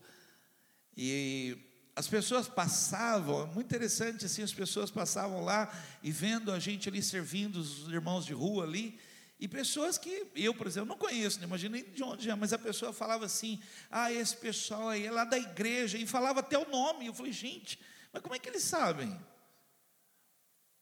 e 0.97 1.57
as 1.95 2.07
pessoas 2.07 2.47
passavam, 2.47 3.47
muito 3.47 3.67
interessante 3.67 4.25
assim, 4.25 4.41
as 4.41 4.53
pessoas 4.53 4.89
passavam 4.89 5.43
lá 5.43 5.71
e 6.01 6.11
vendo 6.11 6.51
a 6.51 6.59
gente 6.59 6.89
ali 6.89 7.01
servindo 7.01 7.57
os 7.57 7.87
irmãos 7.89 8.25
de 8.25 8.33
rua 8.33 8.63
ali, 8.63 8.99
e 9.41 9.47
pessoas 9.47 9.97
que 9.97 10.27
eu, 10.35 10.53
por 10.53 10.67
exemplo, 10.67 10.89
não 10.89 10.97
conheço, 10.97 11.39
não 11.39 11.47
imagino 11.47 11.73
nem 11.73 11.83
de 11.83 12.03
onde 12.03 12.29
é, 12.29 12.35
mas 12.35 12.53
a 12.53 12.59
pessoa 12.59 12.93
falava 12.93 13.25
assim: 13.25 13.59
ah, 13.89 14.13
esse 14.13 14.37
pessoal 14.37 14.89
aí 14.89 15.07
é 15.07 15.11
lá 15.11 15.25
da 15.25 15.37
igreja, 15.37 15.97
e 15.97 16.05
falava 16.05 16.41
até 16.41 16.59
o 16.59 16.69
nome. 16.69 17.07
Eu 17.07 17.13
falei, 17.13 17.33
gente, 17.33 17.79
mas 18.13 18.21
como 18.21 18.35
é 18.35 18.39
que 18.39 18.47
eles 18.47 18.61
sabem? 18.61 19.19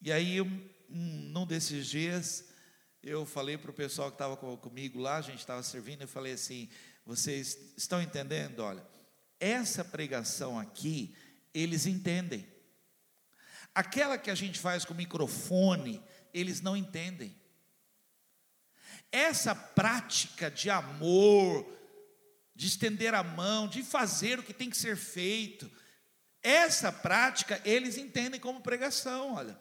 E 0.02 0.12
aí, 0.12 0.42
um, 0.42 0.70
num 0.90 1.48
desses 1.48 1.88
dias, 1.88 2.50
eu 3.02 3.26
falei 3.26 3.58
para 3.58 3.72
o 3.72 3.74
pessoal 3.74 4.10
que 4.10 4.16
estava 4.16 4.36
comigo 4.36 5.00
lá, 5.00 5.16
a 5.16 5.22
gente 5.22 5.40
estava 5.40 5.64
servindo, 5.64 6.02
eu 6.02 6.08
falei 6.10 6.34
assim: 6.34 6.70
vocês 7.06 7.58
estão 7.78 8.02
entendendo? 8.02 8.60
Olha, 8.60 8.86
essa 9.40 9.86
pregação 9.86 10.60
aqui, 10.60 11.16
eles 11.54 11.86
entendem. 11.86 12.46
Aquela 13.74 14.18
que 14.18 14.30
a 14.30 14.36
gente 14.36 14.60
faz 14.60 14.84
com 14.84 14.94
microfone, 14.94 16.04
eles 16.34 16.60
não 16.60 16.76
entendem. 16.76 17.40
Essa 19.12 19.56
prática 19.56 20.52
de 20.52 20.70
amor, 20.70 21.66
de 22.56 22.68
estender 22.68 23.14
a 23.14 23.24
mão, 23.24 23.68
de 23.68 23.82
fazer 23.84 24.40
o 24.40 24.44
que 24.44 24.54
tem 24.54 24.70
que 24.70 24.78
ser 24.78 24.98
feito, 24.98 25.70
essa 26.42 26.92
prática 26.92 27.62
eles 27.66 27.98
entendem 27.98 28.40
como 28.40 28.62
pregação, 28.62 29.36
olha. 29.36 29.58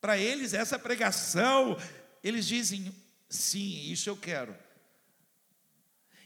Para 0.00 0.16
eles, 0.16 0.54
essa 0.54 0.78
pregação, 0.78 1.76
eles 2.22 2.46
dizem, 2.46 2.94
sim, 3.28 3.90
isso 3.90 4.08
eu 4.08 4.16
quero. 4.16 4.56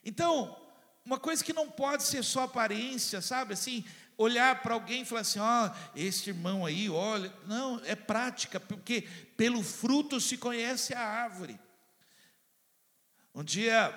Então, 0.05 0.57
uma 1.05 1.19
coisa 1.19 1.43
que 1.43 1.53
não 1.53 1.71
pode 1.71 2.05
ser 2.05 2.23
só 2.23 2.45
aparência, 2.45 3.21
sabe? 3.21 3.55
Assim, 3.55 3.85
olhar 4.17 4.63
para 4.63 4.75
alguém 4.75 5.03
e 5.03 5.05
falar 5.05 5.23
assim: 5.23 5.39
ó, 5.39 5.67
oh, 5.67 5.99
esse 5.99 6.31
irmão 6.31 6.65
aí, 6.65 6.89
olha. 6.89 7.33
Não, 7.47 7.81
é 7.85 7.95
prática, 7.95 8.61
porque 8.61 9.03
pelo 9.37 9.63
fruto 9.63 10.21
se 10.21 10.37
conhece 10.37 10.95
a 10.95 11.01
árvore. 11.01 11.59
Um 13.35 13.43
dia, 13.43 13.93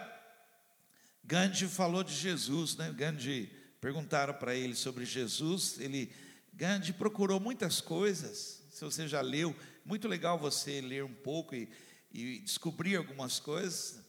Gandhi 1.24 1.68
falou 1.68 2.04
de 2.04 2.12
Jesus, 2.12 2.76
né? 2.76 2.92
Gandhi 2.92 3.52
perguntaram 3.80 4.34
para 4.34 4.56
ele 4.56 4.74
sobre 4.74 5.06
Jesus. 5.06 5.80
Ele, 5.80 6.12
Gandhi 6.52 6.92
procurou 6.92 7.40
muitas 7.40 7.80
coisas. 7.80 8.64
Se 8.72 8.84
você 8.84 9.08
já 9.08 9.22
leu, 9.22 9.56
muito 9.86 10.08
legal 10.08 10.40
você 10.40 10.82
ler 10.82 11.04
um 11.04 11.14
pouco 11.14 11.54
e, 11.54 11.70
e 12.12 12.40
descobrir 12.40 12.96
algumas 12.96 13.40
coisas. 13.40 14.04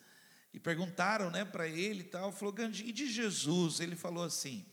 E 0.54 0.58
perguntaram, 0.58 1.30
né, 1.30 1.44
para 1.44 1.68
ele 1.68 2.00
e 2.00 2.04
tal. 2.04 2.32
Falou 2.32 2.54
Gandhi, 2.54 2.88
e 2.88 2.92
de 2.92 3.12
Jesus? 3.12 3.80
Ele 3.80 3.96
falou 3.96 4.24
assim: 4.24 4.64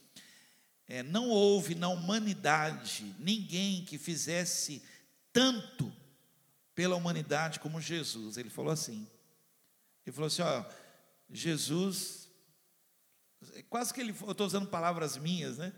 é, 0.88 1.04
não 1.04 1.28
houve 1.28 1.76
na 1.76 1.90
humanidade 1.90 3.14
ninguém 3.20 3.84
que 3.84 3.98
fizesse 3.98 4.82
tanto 5.34 5.92
pela 6.74 6.96
humanidade 6.96 7.60
como 7.60 7.82
Jesus. 7.82 8.38
Ele 8.38 8.50
falou 8.50 8.72
assim. 8.72 9.06
Ele 10.06 10.14
falou 10.14 10.28
assim: 10.28 10.42
ó, 10.42 10.66
Jesus, 11.30 12.30
quase 13.70 13.94
que 13.94 14.00
ele, 14.00 14.12
eu 14.22 14.32
estou 14.32 14.46
usando 14.46 14.70
palavras 14.70 15.18
minhas, 15.18 15.58
né? 15.58 15.74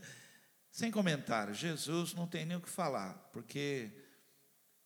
Sem 0.72 0.92
comentário, 0.92 1.54
Jesus 1.54 2.14
não 2.14 2.28
tem 2.28 2.46
nem 2.46 2.58
o 2.58 2.62
que 2.62 2.70
falar, 2.70 3.14
porque 3.32 3.92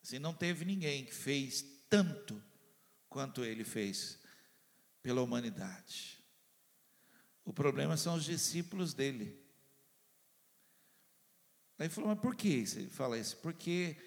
assim, 0.04 0.20
não 0.20 0.34
teve 0.34 0.64
ninguém 0.64 1.04
que 1.04 1.14
fez 1.14 1.66
tanto 1.90 2.42
quanto 3.10 3.44
ele 3.44 3.64
fez 3.64 4.20
pela 5.02 5.22
humanidade. 5.22 6.24
O 7.44 7.52
problema 7.52 7.98
são 7.98 8.16
os 8.16 8.24
discípulos 8.24 8.94
dele. 8.94 9.38
Aí 11.78 11.90
falou, 11.90 12.12
mas 12.12 12.20
por 12.20 12.36
que 12.36 12.66
você 12.66 12.88
fala 12.88 13.18
isso? 13.18 13.36
Porque 13.38 13.98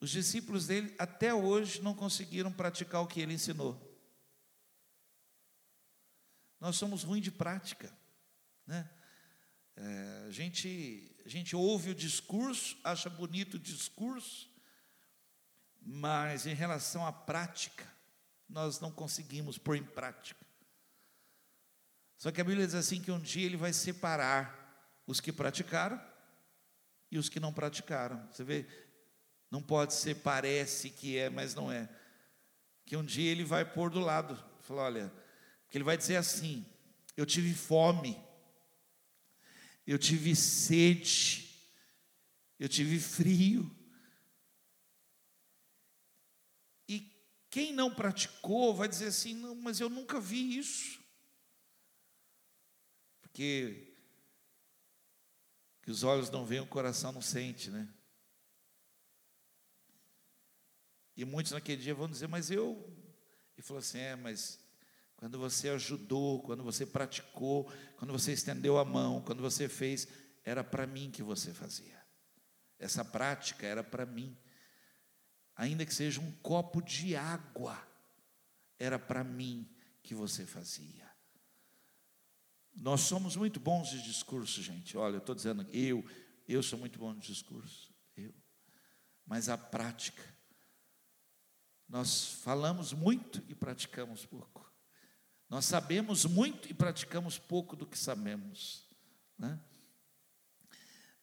os 0.00 0.10
discípulos 0.10 0.66
dele 0.66 0.92
até 0.98 1.32
hoje 1.32 1.80
não 1.80 1.94
conseguiram 1.94 2.52
praticar 2.52 3.00
o 3.00 3.06
que 3.06 3.20
ele 3.20 3.34
ensinou. 3.34 3.91
Nós 6.62 6.76
somos 6.76 7.02
ruins 7.02 7.24
de 7.24 7.32
prática. 7.32 7.92
Né? 8.64 8.88
É, 9.74 10.26
a, 10.28 10.30
gente, 10.30 11.12
a 11.26 11.28
gente 11.28 11.56
ouve 11.56 11.90
o 11.90 11.94
discurso, 11.94 12.78
acha 12.84 13.10
bonito 13.10 13.54
o 13.54 13.58
discurso, 13.58 14.48
mas 15.80 16.46
em 16.46 16.54
relação 16.54 17.04
à 17.04 17.12
prática, 17.12 17.84
nós 18.48 18.78
não 18.78 18.92
conseguimos 18.92 19.58
pôr 19.58 19.74
em 19.74 19.82
prática. 19.82 20.46
Só 22.16 22.30
que 22.30 22.40
a 22.40 22.44
Bíblia 22.44 22.64
diz 22.64 22.76
assim 22.76 23.02
que 23.02 23.10
um 23.10 23.18
dia 23.18 23.44
ele 23.44 23.56
vai 23.56 23.72
separar 23.72 25.02
os 25.04 25.18
que 25.18 25.32
praticaram 25.32 26.00
e 27.10 27.18
os 27.18 27.28
que 27.28 27.40
não 27.40 27.52
praticaram. 27.52 28.24
Você 28.30 28.44
vê, 28.44 28.68
não 29.50 29.60
pode 29.60 29.94
ser 29.94 30.14
parece 30.14 30.90
que 30.90 31.18
é, 31.18 31.28
mas 31.28 31.56
não 31.56 31.72
é. 31.72 31.88
Que 32.86 32.96
um 32.96 33.04
dia 33.04 33.32
ele 33.32 33.42
vai 33.42 33.64
pôr 33.64 33.90
do 33.90 33.98
lado, 33.98 34.40
falar, 34.60 34.84
olha, 34.84 35.21
que 35.72 35.78
ele 35.78 35.84
vai 35.84 35.96
dizer 35.96 36.16
assim: 36.16 36.66
Eu 37.16 37.24
tive 37.24 37.54
fome, 37.54 38.22
eu 39.86 39.98
tive 39.98 40.36
sede, 40.36 41.48
eu 42.58 42.68
tive 42.68 43.00
frio. 43.00 43.74
E 46.86 47.10
quem 47.48 47.72
não 47.72 47.92
praticou 47.92 48.74
vai 48.74 48.86
dizer 48.86 49.06
assim: 49.06 49.32
Não, 49.32 49.54
mas 49.54 49.80
eu 49.80 49.88
nunca 49.88 50.20
vi 50.20 50.58
isso. 50.58 51.00
Porque 53.22 53.94
que 55.80 55.90
os 55.90 56.04
olhos 56.04 56.28
não 56.28 56.44
veem, 56.44 56.60
o 56.60 56.66
coração 56.66 57.12
não 57.12 57.22
sente, 57.22 57.70
né? 57.70 57.88
E 61.16 61.24
muitos 61.24 61.52
naquele 61.52 61.80
dia 61.82 61.94
vão 61.94 62.10
dizer, 62.10 62.26
mas 62.26 62.50
eu. 62.50 62.76
Ele 63.56 63.66
falou 63.66 63.80
assim: 63.80 63.98
é, 63.98 64.14
mas 64.14 64.61
quando 65.22 65.38
você 65.38 65.68
ajudou, 65.68 66.42
quando 66.42 66.64
você 66.64 66.84
praticou, 66.84 67.72
quando 67.96 68.12
você 68.12 68.32
estendeu 68.32 68.76
a 68.76 68.84
mão, 68.84 69.22
quando 69.22 69.40
você 69.40 69.68
fez, 69.68 70.08
era 70.42 70.64
para 70.64 70.84
mim 70.84 71.12
que 71.12 71.22
você 71.22 71.54
fazia. 71.54 72.04
Essa 72.76 73.04
prática 73.04 73.64
era 73.64 73.84
para 73.84 74.04
mim. 74.04 74.36
Ainda 75.54 75.86
que 75.86 75.94
seja 75.94 76.20
um 76.20 76.32
copo 76.42 76.82
de 76.82 77.14
água, 77.14 77.80
era 78.80 78.98
para 78.98 79.22
mim 79.22 79.72
que 80.02 80.12
você 80.12 80.44
fazia. 80.44 81.08
Nós 82.74 83.02
somos 83.02 83.36
muito 83.36 83.60
bons 83.60 83.90
de 83.90 84.02
discurso, 84.02 84.60
gente. 84.60 84.96
Olha, 84.96 85.14
eu 85.14 85.18
estou 85.18 85.36
dizendo, 85.36 85.64
eu, 85.72 86.04
eu 86.48 86.64
sou 86.64 86.80
muito 86.80 86.98
bom 86.98 87.14
de 87.14 87.28
discurso. 87.28 87.94
Eu. 88.16 88.34
Mas 89.24 89.48
a 89.48 89.56
prática, 89.56 90.24
nós 91.88 92.40
falamos 92.42 92.92
muito 92.92 93.40
e 93.48 93.54
praticamos 93.54 94.26
pouco. 94.26 94.71
Nós 95.52 95.66
sabemos 95.66 96.24
muito 96.24 96.70
e 96.70 96.72
praticamos 96.72 97.38
pouco 97.38 97.76
do 97.76 97.84
que 97.84 97.98
sabemos. 97.98 98.86
Né? 99.38 99.60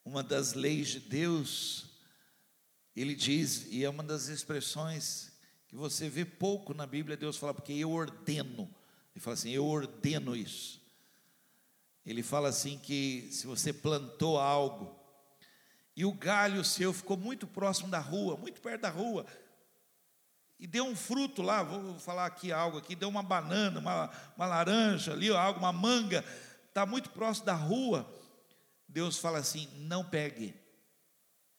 Uma 0.06 0.22
das 0.22 0.54
leis 0.54 0.90
de 0.90 1.00
Deus, 1.00 1.88
ele 2.96 3.16
diz, 3.16 3.66
e 3.72 3.84
é 3.84 3.90
uma 3.90 4.04
das 4.04 4.28
expressões 4.28 5.32
que 5.68 5.76
você 5.76 6.08
vê 6.08 6.26
pouco 6.26 6.76
na 6.76 6.86
Bíblia, 6.86 7.18
Deus 7.18 7.38
fala, 7.38 7.56
porque 7.56 7.74
eu 7.74 7.90
ordeno. 7.90 8.70
Ele 9.16 9.20
fala 9.20 9.34
assim: 9.34 9.50
eu 9.50 9.66
ordeno 9.66 10.36
isso. 10.36 10.80
Ele 12.06 12.22
fala 12.22 12.50
assim 12.50 12.78
que 12.78 13.30
se 13.32 13.48
você 13.48 13.74
plantou 13.74 14.38
algo 14.38 14.96
e 15.96 16.06
o 16.06 16.14
galho 16.14 16.64
seu 16.64 16.94
ficou 16.94 17.18
muito 17.18 17.48
próximo 17.48 17.90
da 17.90 18.00
rua, 18.00 18.38
muito 18.38 18.62
perto 18.62 18.82
da 18.82 18.92
rua, 18.92 19.26
e 20.60 20.68
deu 20.68 20.86
um 20.86 20.96
fruto 20.96 21.42
lá, 21.42 21.64
vou 21.64 21.98
falar 22.00 22.26
aqui 22.26 22.52
algo 22.52 22.78
aqui, 22.78 22.94
deu 22.94 23.08
uma 23.08 23.24
banana, 23.24 23.80
uma, 23.80 24.12
uma 24.36 24.46
laranja 24.46 25.14
ali, 25.14 25.30
algo, 25.30 25.60
uma 25.60 25.72
manga, 25.72 26.24
está 26.68 26.86
muito 26.86 27.10
próximo 27.12 27.46
da 27.46 27.54
rua. 27.54 28.08
Deus 28.86 29.18
fala 29.18 29.38
assim: 29.38 29.70
não 29.78 30.04
pegue, 30.04 30.54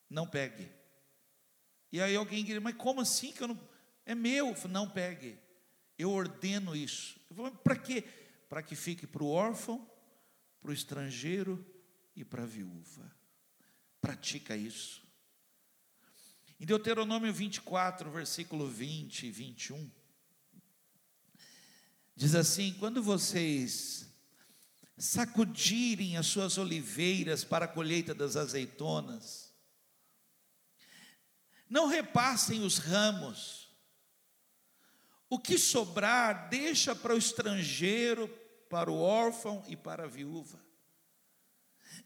não 0.09 0.27
pegue. 0.27 0.71
E 1.91 2.01
aí 2.01 2.15
alguém 2.15 2.45
diz, 2.45 2.59
mas 2.61 2.77
como 2.77 3.01
assim 3.01 3.33
que 3.33 3.43
eu 3.43 3.49
não. 3.49 3.71
É 4.05 4.15
meu, 4.15 4.55
não 4.69 4.89
pegue. 4.89 5.39
Eu 5.97 6.11
ordeno 6.11 6.75
isso. 6.77 7.19
Para 7.63 7.77
quê? 7.77 8.05
Para 8.49 8.63
que 8.63 8.75
fique 8.75 9.07
para 9.07 9.23
o 9.23 9.31
órfão, 9.31 9.89
para 10.61 10.71
o 10.71 10.75
estrangeiro 10.75 11.65
e 12.15 12.25
para 12.25 12.43
a 12.43 12.47
viúva. 12.47 13.11
Pratica 14.01 14.57
isso. 14.57 15.03
Em 16.61 16.67
Deuteronômio 16.67 17.33
24, 17.33 18.11
versículo 18.11 18.69
20 18.69 19.29
e 19.29 19.31
21, 19.31 19.91
diz 22.15 22.35
assim: 22.35 22.77
Quando 22.79 23.03
vocês 23.03 24.07
sacudirem 24.99 26.19
as 26.19 26.27
suas 26.27 26.59
oliveiras 26.59 27.45
para 27.45 27.65
a 27.65 27.69
colheita 27.69 28.15
das 28.15 28.37
azeitonas, 28.37 29.55
não 31.67 31.87
repassem 31.87 32.63
os 32.63 32.77
ramos, 32.77 33.75
o 35.31 35.39
que 35.39 35.57
sobrar, 35.57 36.51
deixa 36.51 36.95
para 36.95 37.15
o 37.15 37.19
estrangeiro, 37.19 38.29
para 38.69 38.91
o 38.91 39.01
órfão 39.01 39.65
e 39.67 39.75
para 39.77 40.05
a 40.05 40.09
viúva. 40.09 40.63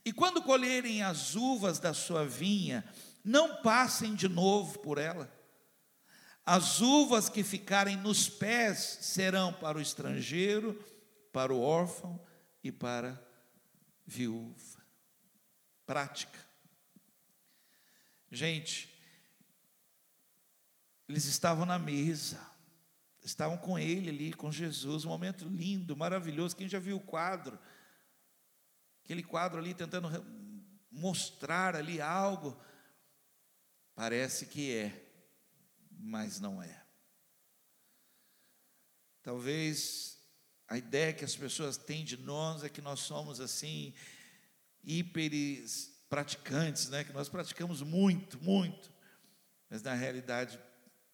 E 0.04 0.12
quando 0.12 0.40
colherem 0.40 1.02
as 1.02 1.34
uvas 1.34 1.80
da 1.80 1.92
sua 1.92 2.24
vinha, 2.24 2.84
não 3.24 3.62
passem 3.62 4.14
de 4.14 4.28
novo 4.28 4.78
por 4.80 4.98
ela. 4.98 5.32
As 6.44 6.82
uvas 6.82 7.30
que 7.30 7.42
ficarem 7.42 7.96
nos 7.96 8.28
pés 8.28 8.98
serão 9.00 9.50
para 9.50 9.78
o 9.78 9.80
estrangeiro, 9.80 10.74
para 11.32 11.52
o 11.54 11.60
órfão 11.62 12.22
e 12.62 12.70
para 12.70 13.12
a 13.12 13.18
viúva. 14.06 14.84
Prática. 15.86 16.38
Gente, 18.30 18.94
eles 21.08 21.24
estavam 21.24 21.64
na 21.64 21.78
mesa, 21.78 22.40
estavam 23.22 23.56
com 23.56 23.78
ele 23.78 24.10
ali, 24.10 24.32
com 24.34 24.52
Jesus, 24.52 25.06
um 25.06 25.10
momento 25.10 25.46
lindo, 25.48 25.96
maravilhoso. 25.96 26.56
Quem 26.56 26.68
já 26.68 26.78
viu 26.78 26.96
o 26.96 27.00
quadro? 27.00 27.58
Aquele 29.02 29.22
quadro 29.22 29.58
ali 29.58 29.72
tentando 29.72 30.08
mostrar 30.90 31.74
ali 31.74 32.00
algo 32.02 32.60
Parece 33.94 34.46
que 34.46 34.74
é, 34.74 35.06
mas 35.90 36.40
não 36.40 36.62
é. 36.62 36.82
Talvez 39.22 40.18
a 40.66 40.76
ideia 40.76 41.12
que 41.12 41.24
as 41.24 41.36
pessoas 41.36 41.76
têm 41.76 42.04
de 42.04 42.16
nós 42.16 42.64
é 42.64 42.68
que 42.68 42.82
nós 42.82 43.00
somos 43.00 43.40
assim, 43.40 43.94
hiper 44.82 45.30
praticantes, 46.08 46.88
né? 46.88 47.04
Que 47.04 47.12
nós 47.12 47.28
praticamos 47.28 47.82
muito, 47.82 48.42
muito, 48.42 48.92
mas 49.70 49.82
na 49.82 49.94
realidade 49.94 50.58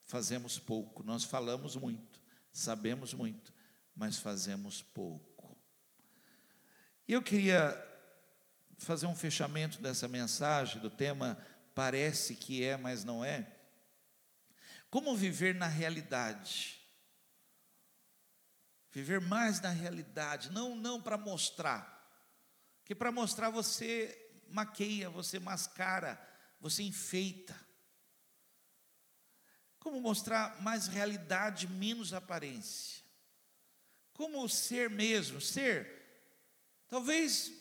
fazemos 0.04 0.58
pouco. 0.58 1.02
Nós 1.02 1.24
falamos 1.24 1.76
muito, 1.76 2.20
sabemos 2.52 3.14
muito, 3.14 3.52
mas 3.94 4.18
fazemos 4.18 4.82
pouco. 4.82 5.56
E 7.06 7.12
eu 7.12 7.22
queria 7.22 7.76
fazer 8.78 9.06
um 9.06 9.14
fechamento 9.14 9.80
dessa 9.80 10.08
mensagem 10.08 10.80
do 10.80 10.90
tema 10.90 11.38
parece 11.74 12.34
que 12.34 12.64
é, 12.64 12.76
mas 12.76 13.04
não 13.04 13.24
é. 13.24 13.50
Como 14.90 15.16
viver 15.16 15.54
na 15.54 15.66
realidade? 15.66 16.80
Viver 18.90 19.20
mais 19.20 19.60
na 19.60 19.70
realidade, 19.70 20.50
não 20.50 20.74
não 20.74 21.00
para 21.00 21.16
mostrar. 21.16 21.98
Que 22.84 22.94
para 22.94 23.12
mostrar 23.12 23.50
você 23.50 24.16
maqueia, 24.48 25.08
você 25.08 25.38
mascara, 25.38 26.20
você 26.60 26.82
enfeita. 26.82 27.54
Como 29.78 30.00
mostrar 30.00 30.60
mais 30.60 30.88
realidade, 30.88 31.68
menos 31.68 32.12
aparência. 32.12 33.02
Como 34.12 34.46
ser 34.48 34.90
mesmo, 34.90 35.40
ser. 35.40 35.98
Talvez 36.88 37.52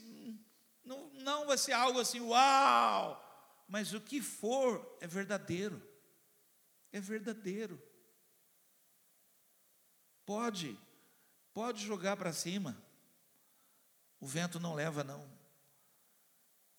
não, 0.84 1.10
não 1.12 1.46
vai 1.46 1.58
ser 1.58 1.74
algo 1.74 2.00
assim, 2.00 2.20
uau, 2.20 3.29
mas 3.70 3.94
o 3.94 4.02
que 4.02 4.20
for 4.20 4.98
é 5.00 5.06
verdadeiro. 5.06 5.80
É 6.92 7.00
verdadeiro. 7.00 7.82
Pode, 10.26 10.78
pode 11.54 11.86
jogar 11.86 12.18
para 12.18 12.34
cima. 12.34 12.76
O 14.20 14.26
vento 14.26 14.60
não 14.60 14.74
leva, 14.74 15.04
não. 15.04 15.30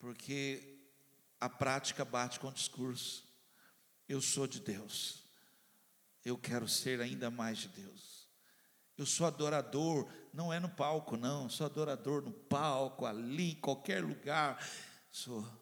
Porque 0.00 0.78
a 1.38 1.48
prática 1.48 2.04
bate 2.04 2.40
com 2.40 2.48
o 2.48 2.52
discurso. 2.52 3.24
Eu 4.08 4.20
sou 4.20 4.48
de 4.48 4.60
Deus. 4.60 5.24
Eu 6.24 6.36
quero 6.36 6.68
ser 6.68 7.00
ainda 7.00 7.30
mais 7.30 7.58
de 7.58 7.68
Deus. 7.68 8.28
Eu 8.98 9.06
sou 9.06 9.26
adorador, 9.26 10.12
não 10.34 10.52
é 10.52 10.58
no 10.58 10.68
palco, 10.68 11.16
não. 11.16 11.48
Sou 11.48 11.66
adorador 11.66 12.20
no 12.20 12.32
palco, 12.32 13.06
ali, 13.06 13.52
em 13.52 13.60
qualquer 13.60 14.04
lugar. 14.04 14.62
Sou. 15.10 15.59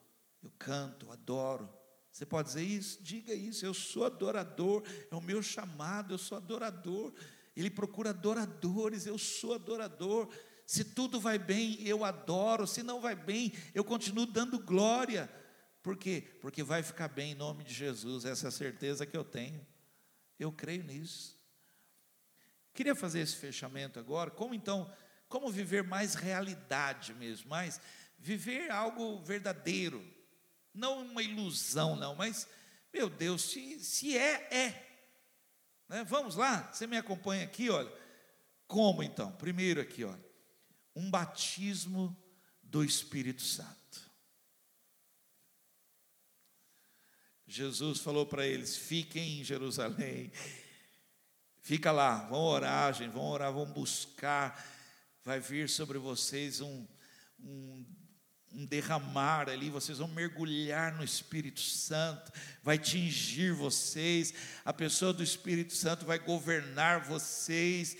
Eu 0.48 0.52
canto, 0.58 1.12
adoro. 1.12 1.68
Você 2.10 2.24
pode 2.24 2.48
dizer 2.48 2.62
isso? 2.62 3.02
Diga 3.02 3.34
isso. 3.34 3.66
Eu 3.66 3.74
sou 3.74 4.06
adorador. 4.06 4.82
É 5.10 5.14
o 5.14 5.20
meu 5.20 5.42
chamado. 5.42 6.14
Eu 6.14 6.18
sou 6.18 6.38
adorador. 6.38 7.12
Ele 7.54 7.68
procura 7.68 8.10
adoradores. 8.10 9.04
Eu 9.04 9.18
sou 9.18 9.54
adorador. 9.54 10.28
Se 10.66 10.84
tudo 10.84 11.20
vai 11.20 11.38
bem, 11.38 11.86
eu 11.86 12.02
adoro. 12.02 12.66
Se 12.66 12.82
não 12.82 12.98
vai 12.98 13.14
bem, 13.14 13.52
eu 13.74 13.84
continuo 13.84 14.24
dando 14.24 14.58
glória. 14.58 15.30
Por 15.82 15.98
quê? 15.98 16.24
Porque 16.40 16.62
vai 16.62 16.82
ficar 16.82 17.08
bem 17.08 17.32
em 17.32 17.34
nome 17.34 17.62
de 17.62 17.74
Jesus. 17.74 18.24
Essa 18.24 18.46
é 18.46 18.48
a 18.48 18.52
certeza 18.52 19.04
que 19.04 19.16
eu 19.16 19.24
tenho. 19.24 19.64
Eu 20.38 20.50
creio 20.50 20.82
nisso. 20.82 21.38
Queria 22.72 22.94
fazer 22.94 23.20
esse 23.20 23.36
fechamento 23.36 23.98
agora. 23.98 24.30
Como 24.30 24.54
então, 24.54 24.90
como 25.28 25.50
viver 25.50 25.84
mais 25.84 26.14
realidade 26.14 27.12
mesmo, 27.12 27.50
mais 27.50 27.78
viver 28.18 28.70
algo 28.70 29.20
verdadeiro, 29.22 30.02
não 30.78 31.02
uma 31.02 31.22
ilusão, 31.22 31.96
não, 31.96 32.14
mas, 32.14 32.48
meu 32.92 33.10
Deus, 33.10 33.42
se, 33.42 33.78
se 33.80 34.16
é, 34.16 34.48
é. 34.50 34.88
Né? 35.88 36.04
Vamos 36.04 36.36
lá, 36.36 36.72
você 36.72 36.86
me 36.86 36.96
acompanha 36.96 37.44
aqui, 37.44 37.68
olha. 37.68 37.92
Como 38.66 39.02
então? 39.02 39.32
Primeiro 39.32 39.80
aqui, 39.80 40.04
olha 40.04 40.28
um 40.98 41.08
batismo 41.08 42.16
do 42.60 42.84
Espírito 42.84 43.42
Santo. 43.42 44.10
Jesus 47.46 48.00
falou 48.00 48.26
para 48.26 48.44
eles: 48.44 48.76
fiquem 48.76 49.40
em 49.40 49.44
Jerusalém, 49.44 50.32
fica 51.60 51.92
lá, 51.92 52.26
vão 52.26 52.40
orar, 52.40 52.92
gente, 52.92 53.12
vão 53.12 53.26
orar, 53.26 53.52
vão 53.52 53.64
buscar, 53.64 54.66
vai 55.24 55.38
vir 55.38 55.68
sobre 55.68 55.98
vocês 55.98 56.60
um, 56.60 56.84
um, 57.38 57.86
um 58.52 58.64
derramar 58.64 59.48
ali, 59.48 59.70
vocês 59.70 59.98
vão 59.98 60.08
mergulhar 60.08 60.92
no 60.94 61.04
Espírito 61.04 61.60
Santo, 61.60 62.32
vai 62.62 62.78
tingir 62.78 63.52
vocês, 63.52 64.32
a 64.64 64.72
pessoa 64.72 65.12
do 65.12 65.22
Espírito 65.22 65.74
Santo 65.74 66.06
vai 66.06 66.18
governar 66.18 67.04
vocês 67.04 67.96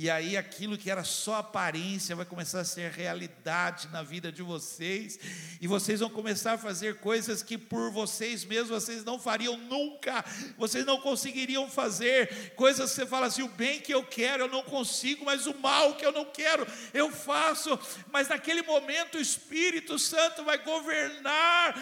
e 0.00 0.08
aí 0.08 0.34
aquilo 0.34 0.78
que 0.78 0.90
era 0.90 1.04
só 1.04 1.34
aparência 1.34 2.16
vai 2.16 2.24
começar 2.24 2.60
a 2.60 2.64
ser 2.64 2.90
realidade 2.90 3.86
na 3.88 4.02
vida 4.02 4.32
de 4.32 4.42
vocês, 4.42 5.20
e 5.60 5.66
vocês 5.66 6.00
vão 6.00 6.08
começar 6.08 6.54
a 6.54 6.58
fazer 6.58 7.00
coisas 7.00 7.42
que 7.42 7.58
por 7.58 7.90
vocês 7.90 8.42
mesmos 8.42 8.70
vocês 8.70 9.04
não 9.04 9.20
fariam 9.20 9.58
nunca, 9.58 10.24
vocês 10.56 10.86
não 10.86 11.02
conseguiriam 11.02 11.68
fazer, 11.68 12.54
coisas 12.56 12.88
que 12.88 12.96
você 12.96 13.04
fala 13.04 13.26
assim: 13.26 13.42
o 13.42 13.48
bem 13.48 13.78
que 13.78 13.92
eu 13.92 14.02
quero 14.02 14.44
eu 14.44 14.48
não 14.48 14.62
consigo, 14.62 15.26
mas 15.26 15.46
o 15.46 15.54
mal 15.58 15.94
que 15.94 16.06
eu 16.06 16.12
não 16.12 16.24
quero 16.24 16.66
eu 16.94 17.12
faço, 17.12 17.78
mas 18.10 18.26
naquele 18.26 18.62
momento 18.62 19.18
o 19.18 19.20
Espírito 19.20 19.98
Santo 19.98 20.42
vai 20.42 20.64
governar 20.64 21.78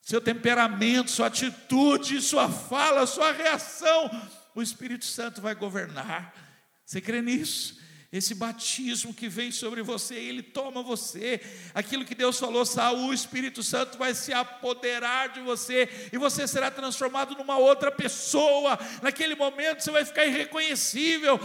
seu 0.00 0.20
temperamento, 0.20 1.10
sua 1.10 1.26
atitude, 1.26 2.22
sua 2.22 2.48
fala, 2.48 3.04
sua 3.04 3.32
reação, 3.32 4.08
o 4.54 4.62
Espírito 4.62 5.04
Santo 5.04 5.42
vai 5.42 5.56
governar. 5.56 6.45
Você 6.86 7.00
crê 7.00 7.20
nisso? 7.20 7.76
Esse 8.12 8.34
batismo 8.34 9.12
que 9.12 9.28
vem 9.28 9.50
sobre 9.50 9.82
você, 9.82 10.14
ele 10.14 10.42
toma 10.42 10.82
você. 10.82 11.40
Aquilo 11.74 12.04
que 12.04 12.14
Deus 12.14 12.38
falou, 12.38 12.64
Saul, 12.64 13.08
o 13.08 13.12
Espírito 13.12 13.62
Santo 13.62 13.98
vai 13.98 14.14
se 14.14 14.32
apoderar 14.32 15.30
de 15.30 15.40
você 15.40 15.88
e 16.12 16.16
você 16.16 16.46
será 16.46 16.70
transformado 16.70 17.34
numa 17.34 17.58
outra 17.58 17.90
pessoa. 17.90 18.78
Naquele 19.02 19.34
momento 19.34 19.82
você 19.82 19.90
vai 19.90 20.04
ficar 20.04 20.24
irreconhecível. 20.24 21.40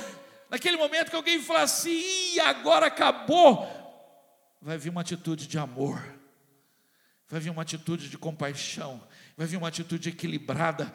Naquele 0.50 0.78
momento 0.78 1.10
que 1.10 1.16
alguém 1.16 1.42
falar 1.42 1.64
assim, 1.64 2.40
agora 2.40 2.86
acabou, 2.86 3.68
vai 4.62 4.78
vir 4.78 4.90
uma 4.90 5.02
atitude 5.02 5.48
de 5.48 5.58
amor. 5.58 6.22
Vai 7.28 7.40
vir 7.40 7.50
uma 7.50 7.62
atitude 7.62 8.10
de 8.10 8.18
compaixão, 8.18 9.02
vai 9.38 9.48
vir 9.48 9.56
uma 9.56 9.70
atitude 9.70 10.10
equilibrada, 10.10 10.94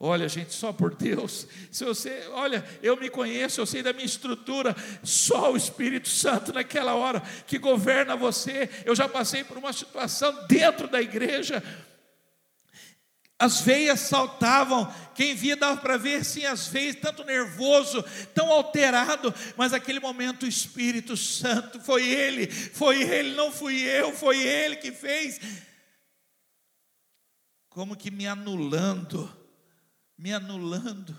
Olha, 0.00 0.28
gente, 0.28 0.54
só 0.54 0.72
por 0.72 0.94
Deus. 0.94 1.48
Se 1.72 1.84
você, 1.84 2.28
olha, 2.32 2.64
eu 2.80 2.96
me 2.96 3.10
conheço, 3.10 3.60
eu 3.60 3.66
sei 3.66 3.82
da 3.82 3.92
minha 3.92 4.06
estrutura. 4.06 4.76
Só 5.02 5.52
o 5.52 5.56
Espírito 5.56 6.08
Santo 6.08 6.52
naquela 6.52 6.94
hora 6.94 7.20
que 7.46 7.58
governa 7.58 8.14
você. 8.14 8.70
Eu 8.84 8.94
já 8.94 9.08
passei 9.08 9.42
por 9.42 9.58
uma 9.58 9.72
situação 9.72 10.46
dentro 10.46 10.86
da 10.86 11.02
igreja. 11.02 11.62
As 13.40 13.60
veias 13.60 14.00
saltavam, 14.00 14.92
quem 15.14 15.34
via 15.34 15.56
dava 15.56 15.80
para 15.80 15.96
ver 15.96 16.24
sim 16.24 16.44
as 16.44 16.66
veias, 16.66 16.96
tanto 16.96 17.24
nervoso, 17.24 18.04
tão 18.34 18.50
alterado, 18.50 19.32
mas 19.56 19.70
naquele 19.70 20.00
momento 20.00 20.42
o 20.42 20.48
Espírito 20.48 21.16
Santo 21.16 21.78
foi 21.80 22.04
Ele, 22.04 22.50
foi 22.50 23.00
Ele, 23.00 23.36
não 23.36 23.52
fui 23.52 23.80
eu, 23.80 24.12
foi 24.12 24.42
Ele 24.42 24.74
que 24.74 24.90
fez, 24.90 25.40
como 27.68 27.96
que 27.96 28.10
me 28.10 28.26
anulando, 28.26 29.32
me 30.18 30.32
anulando. 30.32 31.16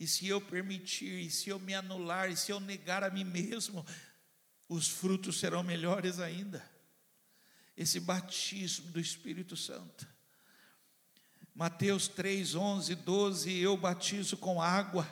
E 0.00 0.06
se 0.06 0.26
eu 0.26 0.40
permitir, 0.40 1.26
e 1.26 1.30
se 1.30 1.50
eu 1.50 1.60
me 1.60 1.74
anular, 1.74 2.30
e 2.30 2.36
se 2.36 2.50
eu 2.50 2.58
negar 2.58 3.04
a 3.04 3.10
mim 3.10 3.24
mesmo, 3.24 3.84
os 4.66 4.88
frutos 4.88 5.38
serão 5.38 5.62
melhores 5.62 6.18
ainda. 6.18 6.64
Esse 7.76 8.00
batismo 8.00 8.90
do 8.90 8.98
Espírito 8.98 9.56
Santo. 9.56 10.08
Mateus 11.54 12.08
3, 12.08 12.54
11, 12.54 12.94
12: 12.94 13.58
Eu 13.58 13.76
batizo 13.76 14.36
com 14.36 14.62
água 14.62 15.06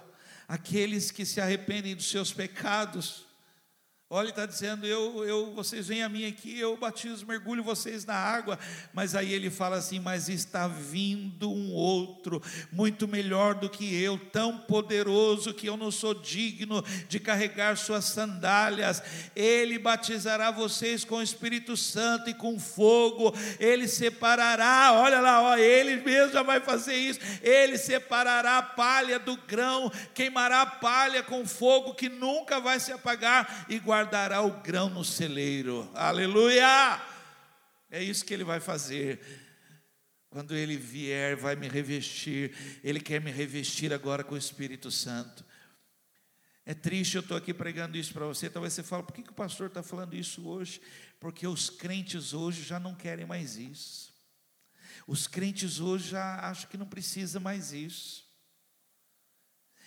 aqueles 0.48 1.10
que 1.10 1.26
se 1.26 1.40
arrependem 1.40 1.94
dos 1.94 2.08
seus 2.08 2.32
pecados 2.32 3.25
Olha, 4.08 4.28
está 4.28 4.46
dizendo, 4.46 4.86
eu, 4.86 5.24
eu, 5.24 5.52
vocês 5.52 5.88
vêm 5.88 6.04
a 6.04 6.08
mim 6.08 6.28
aqui, 6.28 6.56
eu 6.56 6.76
batizo, 6.76 7.26
mergulho 7.26 7.64
vocês 7.64 8.04
na 8.04 8.14
água. 8.14 8.56
Mas 8.94 9.16
aí 9.16 9.32
ele 9.32 9.50
fala 9.50 9.78
assim: 9.78 9.98
Mas 9.98 10.28
está 10.28 10.68
vindo 10.68 11.50
um 11.50 11.72
outro, 11.72 12.40
muito 12.70 13.08
melhor 13.08 13.56
do 13.56 13.68
que 13.68 14.00
eu, 14.00 14.16
tão 14.16 14.58
poderoso 14.58 15.52
que 15.52 15.66
eu 15.66 15.76
não 15.76 15.90
sou 15.90 16.14
digno 16.14 16.84
de 17.08 17.18
carregar 17.18 17.76
suas 17.76 18.04
sandálias. 18.04 19.02
Ele 19.34 19.76
batizará 19.76 20.52
vocês 20.52 21.04
com 21.04 21.16
o 21.16 21.22
Espírito 21.22 21.76
Santo 21.76 22.30
e 22.30 22.34
com 22.34 22.60
fogo. 22.60 23.34
Ele 23.58 23.88
separará, 23.88 24.92
olha 24.92 25.20
lá, 25.20 25.42
ó, 25.42 25.56
ele 25.56 25.96
mesmo 25.96 26.32
já 26.32 26.44
vai 26.44 26.60
fazer 26.60 26.94
isso. 26.94 27.18
Ele 27.42 27.76
separará 27.76 28.58
a 28.58 28.62
palha 28.62 29.18
do 29.18 29.36
grão, 29.36 29.90
queimará 30.14 30.62
a 30.62 30.66
palha 30.66 31.24
com 31.24 31.44
fogo 31.44 31.92
que 31.92 32.08
nunca 32.08 32.60
vai 32.60 32.78
se 32.78 32.92
apagar, 32.92 33.66
e 33.68 33.78
guardará 33.78 33.95
o 34.42 34.62
grão 34.62 34.90
no 34.90 35.04
celeiro. 35.04 35.90
Aleluia! 35.94 37.00
É 37.90 38.02
isso 38.02 38.24
que 38.24 38.34
ele 38.34 38.44
vai 38.44 38.60
fazer. 38.60 39.20
Quando 40.28 40.54
ele 40.54 40.76
vier, 40.76 41.36
vai 41.36 41.56
me 41.56 41.68
revestir. 41.68 42.54
Ele 42.84 43.00
quer 43.00 43.20
me 43.20 43.30
revestir 43.30 43.92
agora 43.92 44.22
com 44.22 44.34
o 44.34 44.38
Espírito 44.38 44.90
Santo. 44.90 45.44
É 46.64 46.74
triste, 46.74 47.14
eu 47.14 47.20
estou 47.20 47.36
aqui 47.36 47.54
pregando 47.54 47.96
isso 47.96 48.12
para 48.12 48.26
você. 48.26 48.50
Talvez 48.50 48.72
você 48.72 48.82
fale, 48.82 49.04
por 49.04 49.14
que, 49.14 49.22
que 49.22 49.30
o 49.30 49.34
pastor 49.34 49.68
está 49.68 49.82
falando 49.82 50.16
isso 50.16 50.46
hoje? 50.48 50.80
Porque 51.20 51.46
os 51.46 51.70
crentes 51.70 52.34
hoje 52.34 52.62
já 52.64 52.80
não 52.80 52.94
querem 52.94 53.24
mais 53.24 53.56
isso. 53.56 54.12
Os 55.06 55.28
crentes 55.28 55.78
hoje 55.78 56.10
já 56.10 56.40
acham 56.40 56.68
que 56.68 56.76
não 56.76 56.86
precisa 56.86 57.38
mais 57.38 57.72
isso. 57.72 58.26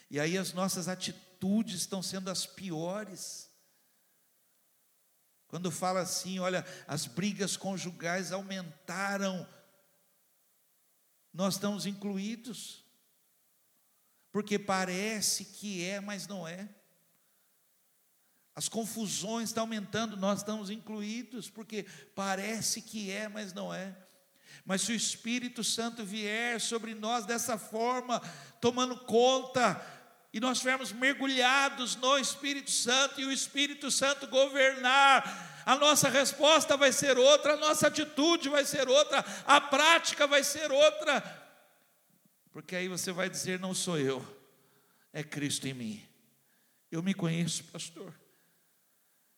E 0.09 0.19
aí 0.19 0.37
as 0.37 0.53
nossas 0.53 0.87
atitudes 0.87 1.81
estão 1.81 2.01
sendo 2.01 2.29
as 2.29 2.45
piores. 2.45 3.48
Quando 5.49 5.71
fala 5.71 6.01
assim, 6.01 6.37
olha, 6.37 6.63
as 6.87 7.07
brigas 7.07 7.57
conjugais 7.57 8.31
aumentaram, 8.31 9.47
nós 11.33 11.55
estamos 11.55 11.87
incluídos, 11.87 12.85
porque 14.31 14.59
parece 14.59 15.43
que 15.45 15.83
é, 15.83 15.99
mas 15.99 16.27
não 16.27 16.47
é. 16.47 16.69
As 18.53 18.69
confusões 18.69 19.49
estão 19.49 19.63
aumentando, 19.63 20.15
nós 20.15 20.39
estamos 20.39 20.69
incluídos, 20.69 21.49
porque 21.49 21.83
parece 22.13 22.79
que 22.83 23.09
é, 23.09 23.27
mas 23.27 23.51
não 23.51 23.73
é. 23.73 23.97
Mas 24.63 24.83
se 24.83 24.91
o 24.91 24.95
Espírito 24.95 25.63
Santo 25.63 26.05
vier 26.05 26.61
sobre 26.61 26.93
nós 26.93 27.25
dessa 27.25 27.57
forma, 27.57 28.19
tomando 28.61 28.95
conta, 28.99 29.81
e 30.31 30.39
nós 30.39 30.57
estivermos 30.57 30.91
mergulhados 30.91 31.95
no 31.95 32.17
Espírito 32.17 32.69
Santo 32.69 33.19
e 33.19 33.25
o 33.25 33.31
Espírito 33.31 33.89
Santo 33.89 34.27
governar, 34.27 35.63
a 35.65 35.75
nossa 35.75 36.09
resposta 36.09 36.77
vai 36.77 36.91
ser 36.91 37.17
outra, 37.17 37.53
a 37.53 37.57
nossa 37.57 37.87
atitude 37.87 38.49
vai 38.49 38.63
ser 38.63 38.87
outra, 38.87 39.19
a 39.45 39.59
prática 39.59 40.27
vai 40.27 40.43
ser 40.43 40.71
outra, 40.71 41.21
porque 42.51 42.75
aí 42.75 42.87
você 42.87 43.11
vai 43.11 43.29
dizer: 43.29 43.59
não 43.59 43.73
sou 43.73 43.97
eu, 43.97 44.25
é 45.11 45.23
Cristo 45.23 45.67
em 45.67 45.73
mim. 45.73 46.03
Eu 46.91 47.03
me 47.03 47.13
conheço, 47.13 47.63
pastor, 47.65 48.13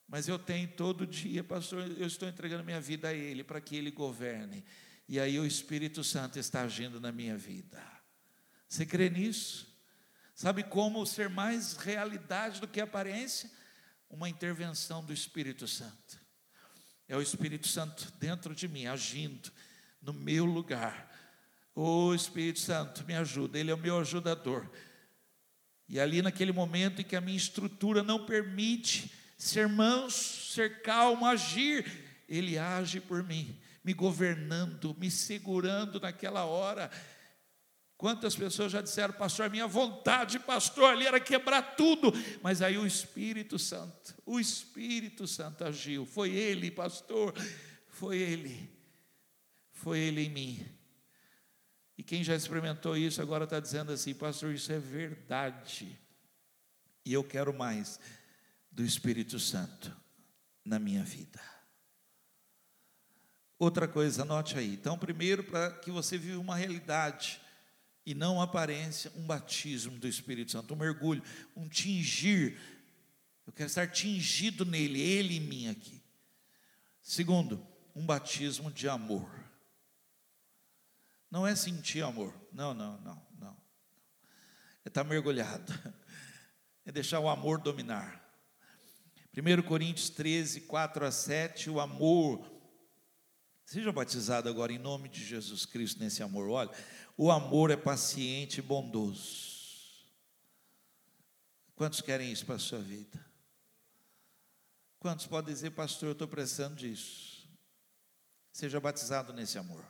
mas 0.07 0.27
eu 0.27 0.37
tenho 0.37 0.67
todo 0.69 1.07
dia, 1.07 1.43
pastor, 1.43 1.85
eu 1.97 2.07
estou 2.07 2.27
entregando 2.27 2.63
minha 2.63 2.81
vida 2.81 3.09
a 3.09 3.13
Ele 3.13 3.43
para 3.43 3.61
que 3.61 3.75
Ele 3.75 3.91
governe, 3.91 4.63
e 5.07 5.19
aí 5.19 5.39
o 5.39 5.45
Espírito 5.45 6.03
Santo 6.03 6.37
está 6.37 6.61
agindo 6.61 6.99
na 6.99 7.11
minha 7.13 7.37
vida. 7.37 7.81
Você 8.67 8.85
crê 8.85 9.09
nisso? 9.09 9.70
Sabe 10.35 10.63
como 10.63 11.05
ser 11.05 11.29
mais 11.29 11.75
realidade 11.77 12.59
do 12.59 12.67
que 12.67 12.81
aparência? 12.81 13.49
Uma 14.09 14.29
intervenção 14.29 15.03
do 15.03 15.13
Espírito 15.13 15.67
Santo. 15.67 16.19
É 17.07 17.15
o 17.15 17.21
Espírito 17.21 17.67
Santo 17.67 18.11
dentro 18.19 18.55
de 18.55 18.67
mim, 18.67 18.85
agindo 18.85 19.51
no 20.01 20.13
meu 20.13 20.45
lugar. 20.45 21.09
O 21.75 22.07
oh, 22.07 22.15
Espírito 22.15 22.59
Santo 22.59 23.05
me 23.05 23.15
ajuda, 23.15 23.57
Ele 23.57 23.71
é 23.71 23.73
o 23.73 23.77
meu 23.77 23.99
ajudador. 23.99 24.69
E 25.87 25.99
ali 25.99 26.21
naquele 26.21 26.51
momento 26.51 27.01
em 27.01 27.03
que 27.03 27.15
a 27.15 27.21
minha 27.21 27.37
estrutura 27.37 28.01
não 28.01 28.25
permite 28.25 29.11
ser 29.37 29.67
manso, 29.67 30.51
ser 30.53 30.81
calmo, 30.81 31.25
agir, 31.25 31.85
Ele 32.27 32.57
age 32.57 33.01
por 33.01 33.23
mim, 33.23 33.59
me 33.83 33.93
governando, 33.93 34.95
me 34.97 35.11
segurando 35.11 35.99
naquela 35.99 36.45
hora 36.45 36.89
Quantas 38.01 38.35
pessoas 38.35 38.71
já 38.71 38.81
disseram, 38.81 39.13
pastor, 39.13 39.47
minha 39.47 39.67
vontade, 39.67 40.39
pastor, 40.39 40.91
ali 40.91 41.05
era 41.05 41.19
quebrar 41.19 41.75
tudo, 41.75 42.11
mas 42.41 42.59
aí 42.63 42.75
o 42.75 42.87
Espírito 42.87 43.59
Santo, 43.59 44.15
o 44.25 44.39
Espírito 44.39 45.27
Santo 45.27 45.63
agiu, 45.63 46.03
foi 46.03 46.31
Ele, 46.31 46.71
pastor, 46.71 47.31
foi 47.89 48.17
Ele, 48.17 48.75
foi 49.71 49.99
Ele 49.99 50.21
em 50.21 50.31
mim. 50.31 50.65
E 51.95 52.01
quem 52.01 52.23
já 52.23 52.35
experimentou 52.35 52.97
isso 52.97 53.21
agora 53.21 53.43
está 53.43 53.59
dizendo 53.59 53.91
assim, 53.91 54.15
pastor, 54.15 54.51
isso 54.51 54.71
é 54.71 54.79
verdade, 54.79 55.95
e 57.05 57.13
eu 57.13 57.23
quero 57.23 57.53
mais 57.53 57.99
do 58.71 58.83
Espírito 58.83 59.37
Santo 59.37 59.95
na 60.65 60.79
minha 60.79 61.03
vida. 61.03 61.39
Outra 63.59 63.87
coisa, 63.87 64.23
anote 64.23 64.57
aí. 64.57 64.73
Então, 64.73 64.97
primeiro, 64.97 65.43
para 65.43 65.69
que 65.69 65.91
você 65.91 66.17
viva 66.17 66.39
uma 66.39 66.55
realidade 66.55 67.39
e 68.05 68.13
não 68.13 68.41
aparência, 68.41 69.11
um 69.15 69.25
batismo 69.25 69.97
do 69.97 70.07
Espírito 70.07 70.51
Santo, 70.51 70.73
um 70.73 70.77
mergulho, 70.77 71.23
um 71.55 71.67
tingir. 71.67 72.59
Eu 73.45 73.53
quero 73.53 73.67
estar 73.67 73.87
tingido 73.87 74.65
nele, 74.65 74.99
ele 74.99 75.37
em 75.37 75.41
mim 75.41 75.67
aqui. 75.67 76.01
Segundo, 77.01 77.65
um 77.95 78.05
batismo 78.05 78.71
de 78.71 78.87
amor. 78.87 79.29
Não 81.29 81.47
é 81.47 81.55
sentir 81.55 82.03
amor, 82.03 82.33
não, 82.51 82.73
não, 82.73 82.99
não, 83.01 83.25
não. 83.39 83.57
É 84.83 84.89
estar 84.89 85.03
mergulhado, 85.03 85.73
é 86.85 86.91
deixar 86.91 87.19
o 87.19 87.29
amor 87.29 87.59
dominar. 87.59 88.19
1 89.33 89.61
Coríntios 89.61 90.09
13, 90.09 90.61
4 90.61 91.05
a 91.05 91.11
7, 91.11 91.69
o 91.69 91.79
amor. 91.79 92.51
Seja 93.65 93.89
batizado 93.93 94.49
agora 94.49 94.73
em 94.73 94.77
nome 94.77 95.07
de 95.07 95.23
Jesus 95.23 95.65
Cristo 95.65 96.01
nesse 96.01 96.21
amor. 96.21 96.49
Olha, 96.49 96.69
o 97.23 97.29
amor 97.29 97.69
é 97.69 97.77
paciente 97.77 98.57
e 98.57 98.61
bondoso. 98.63 100.09
Quantos 101.75 102.01
querem 102.01 102.31
isso 102.31 102.47
para 102.47 102.55
a 102.55 102.59
sua 102.59 102.79
vida? 102.79 103.23
Quantos 104.97 105.27
podem 105.27 105.53
dizer, 105.53 105.69
pastor, 105.69 106.07
eu 106.07 106.13
estou 106.13 106.27
precisando 106.27 106.77
disso? 106.77 107.47
Seja 108.51 108.79
batizado 108.79 109.33
nesse 109.33 109.59
amor. 109.59 109.85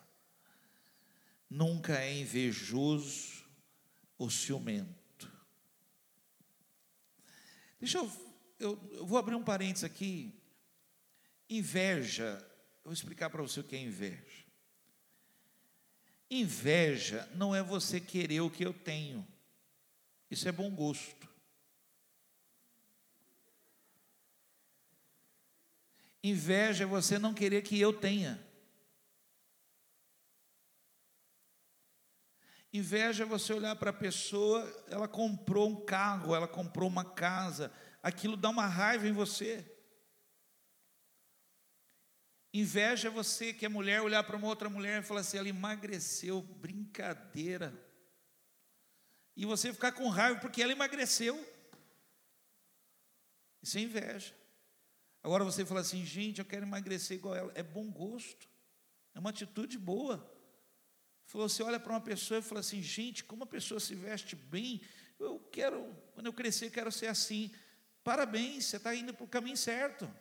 Nunca 1.50 2.02
é 2.02 2.14
invejoso 2.14 3.46
ou 4.18 4.30
ciumento. 4.30 5.32
Deixa 7.80 8.00
eu, 8.00 8.12
eu, 8.60 8.90
eu 8.92 9.06
vou 9.06 9.18
abrir 9.18 9.36
um 9.36 9.44
parênteses 9.44 9.86
aqui. 9.86 10.38
Inveja, 11.50 12.46
eu 12.80 12.84
vou 12.84 12.94
explicar 12.94 13.30
para 13.30 13.42
você 13.42 13.62
o 13.62 13.64
que 13.64 13.78
é 13.78 13.80
inveja. 13.80 14.31
Inveja 16.34 17.30
não 17.36 17.54
é 17.54 17.62
você 17.62 18.00
querer 18.00 18.40
o 18.40 18.50
que 18.50 18.64
eu 18.64 18.74
tenho. 18.74 19.28
Isso 20.30 20.48
é 20.48 20.52
bom 20.52 20.74
gosto. 20.74 21.30
Inveja 26.24 26.86
é 26.86 26.88
você 26.88 27.20
não 27.20 27.34
querer 27.34 27.64
que 27.64 27.78
eu 27.78 27.92
tenha. 27.92 28.42
Inveja 32.72 33.24
é 33.24 33.28
você 33.28 33.52
olhar 33.52 33.76
para 33.76 33.90
a 33.90 33.94
pessoa, 33.94 34.64
ela 34.88 35.10
comprou 35.10 35.68
um 35.68 35.84
carro, 35.84 36.34
ela 36.34 36.48
comprou 36.48 36.88
uma 36.88 37.04
casa, 37.04 37.70
aquilo 38.02 38.38
dá 38.38 38.50
uma 38.50 38.68
raiva 38.68 39.06
em 39.06 39.12
você. 39.12 39.71
Inveja 42.54 43.08
é 43.08 43.12
você 43.12 43.54
que 43.54 43.66
é 43.66 43.70
mulher 43.70 44.02
olhar 44.02 44.24
para 44.24 44.36
uma 44.36 44.48
outra 44.48 44.70
mulher 44.70 45.02
e 45.02 45.06
falar 45.06 45.22
assim: 45.22 45.38
ela 45.38 45.48
emagreceu, 45.48 46.42
brincadeira. 46.42 47.74
E 49.36 49.46
você 49.46 49.72
ficar 49.72 49.94
com 49.94 50.10
raiva 50.10 50.40
porque 50.40 50.62
ela 50.62 50.74
emagreceu. 50.74 51.48
Isso 53.62 53.78
é 53.78 53.82
inveja. 53.82 54.34
Agora 55.24 55.44
você 55.44 55.66
fala 55.66 55.80
assim: 55.80 56.06
gente, 56.06 56.40
eu 56.40 56.46
quero 56.46 56.66
emagrecer 56.66 57.18
igual 57.18 57.36
ela. 57.36 57.52
É 57.56 57.64
bom 57.64 57.90
gosto, 57.90 58.50
é 59.14 59.20
uma 59.20 59.30
atitude 59.30 59.78
boa. 59.78 60.30
Você 61.28 61.64
olha 61.64 61.80
para 61.80 61.94
uma 61.94 62.02
pessoa 62.02 62.40
e 62.40 62.44
fala 62.44 62.60
assim: 62.60 62.82
gente, 62.82 63.24
como 63.24 63.44
a 63.44 63.48
pessoa 63.48 63.80
se 63.80 63.96
veste 63.96 64.36
bem, 64.36 64.82
eu 65.18 65.40
quero, 65.52 65.96
quando 66.14 66.26
eu 66.26 66.34
crescer, 66.34 66.70
quero 66.70 66.92
ser 66.92 67.08
assim. 67.08 67.50
Parabéns, 68.04 68.66
você 68.66 68.78
está 68.78 68.94
indo 68.94 69.14
para 69.14 69.24
o 69.24 69.28
caminho 69.28 69.56
certo. 69.56 70.12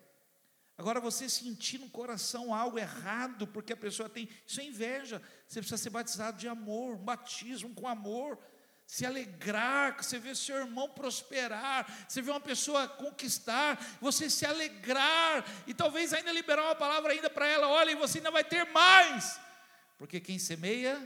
Agora, 0.81 0.99
você 0.99 1.29
sentir 1.29 1.77
no 1.77 1.91
coração 1.91 2.55
algo 2.55 2.79
errado, 2.79 3.47
porque 3.47 3.75
a 3.75 3.77
pessoa 3.77 4.09
tem, 4.09 4.31
isso 4.47 4.63
é 4.63 4.65
inveja. 4.65 5.21
Você 5.47 5.61
precisa 5.61 5.77
ser 5.77 5.91
batizado 5.91 6.39
de 6.39 6.49
amor, 6.49 6.95
um 6.95 7.05
batismo 7.05 7.75
com 7.75 7.87
amor. 7.87 8.39
Se 8.87 9.05
alegrar, 9.05 10.03
você 10.03 10.19
vê 10.19 10.35
seu 10.35 10.57
irmão 10.57 10.89
prosperar, 10.89 12.09
você 12.09 12.23
vê 12.23 12.31
uma 12.31 12.41
pessoa 12.41 12.89
conquistar, 12.89 13.79
você 14.01 14.31
se 14.31 14.47
alegrar, 14.47 15.45
e 15.67 15.75
talvez 15.75 16.15
ainda 16.15 16.33
liberar 16.33 16.65
uma 16.65 16.75
palavra 16.75 17.13
ainda 17.13 17.29
para 17.29 17.47
ela, 17.47 17.69
olha, 17.69 17.91
e 17.91 17.95
você 17.95 18.17
ainda 18.17 18.31
vai 18.31 18.43
ter 18.43 18.65
mais, 18.73 19.39
porque 19.99 20.19
quem 20.19 20.39
semeia, 20.39 20.97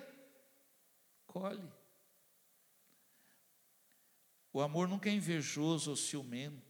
colhe. 1.27 1.69
O 4.53 4.61
amor 4.63 4.87
nunca 4.87 5.11
é 5.11 5.13
invejoso 5.13 5.91
ou 5.91 5.97
ciumento 5.97 6.64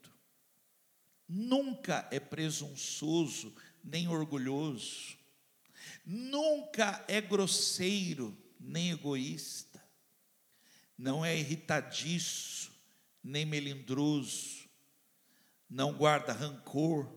nunca 1.28 2.06
é 2.10 2.20
presunçoso 2.20 3.54
nem 3.82 4.08
orgulhoso, 4.08 5.16
nunca 6.04 7.04
é 7.08 7.20
grosseiro 7.20 8.36
nem 8.58 8.90
egoísta, 8.90 9.82
não 10.96 11.24
é 11.24 11.36
irritadiço 11.36 12.72
nem 13.22 13.46
melindroso, 13.46 14.68
não 15.68 15.92
guarda 15.94 16.32
rancor. 16.32 17.10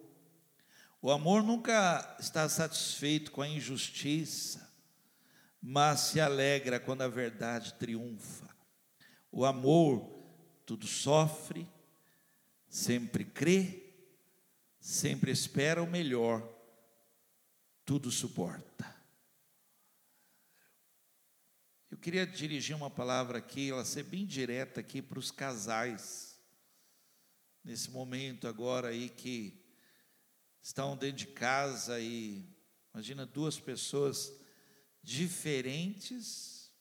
O 1.01 1.12
amor 1.12 1.43
nunca 1.43 2.18
está 2.20 2.47
satisfeito 2.49 3.32
com 3.32 3.41
a 3.41 3.47
injustiça, 3.47 4.74
mas 5.62 5.99
se 5.99 6.20
alegra 6.20 6.80
quando 6.80 7.01
a 7.01 7.08
verdade 7.08 7.74
triunfa. 7.74 8.47
O 9.32 9.45
amor 9.45 10.18
tudo 10.66 10.88
sofre, 10.88 11.68
sempre 12.70 13.24
crê, 13.24 13.87
sempre 14.88 15.30
espera 15.30 15.84
o 15.84 15.86
melhor, 15.86 16.42
tudo 17.84 18.10
suporta. 18.10 18.96
Eu 21.92 21.98
queria 21.98 22.26
dirigir 22.26 22.74
uma 22.74 22.90
palavra 22.90 23.40
aqui, 23.40 23.70
ela 23.70 23.84
ser 23.84 24.04
bem 24.04 24.26
direta 24.26 24.80
aqui 24.80 25.02
para 25.02 25.20
os 25.20 25.30
casais. 25.30 26.40
Nesse 27.66 27.92
momento 27.92 28.48
agora 28.48 28.88
aí 28.88 29.10
que 29.10 29.62
estão 30.62 30.96
dentro 30.96 31.18
de 31.18 31.28
casa 31.28 32.00
e 32.00 32.48
imagina 32.94 33.26
duas 33.26 33.60
pessoas 33.60 34.32
diferentes, 35.04 36.72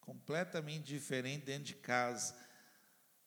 completamente 0.00 0.84
diferentes 0.84 1.46
dentro 1.46 1.64
de 1.64 1.76
casa, 1.76 2.36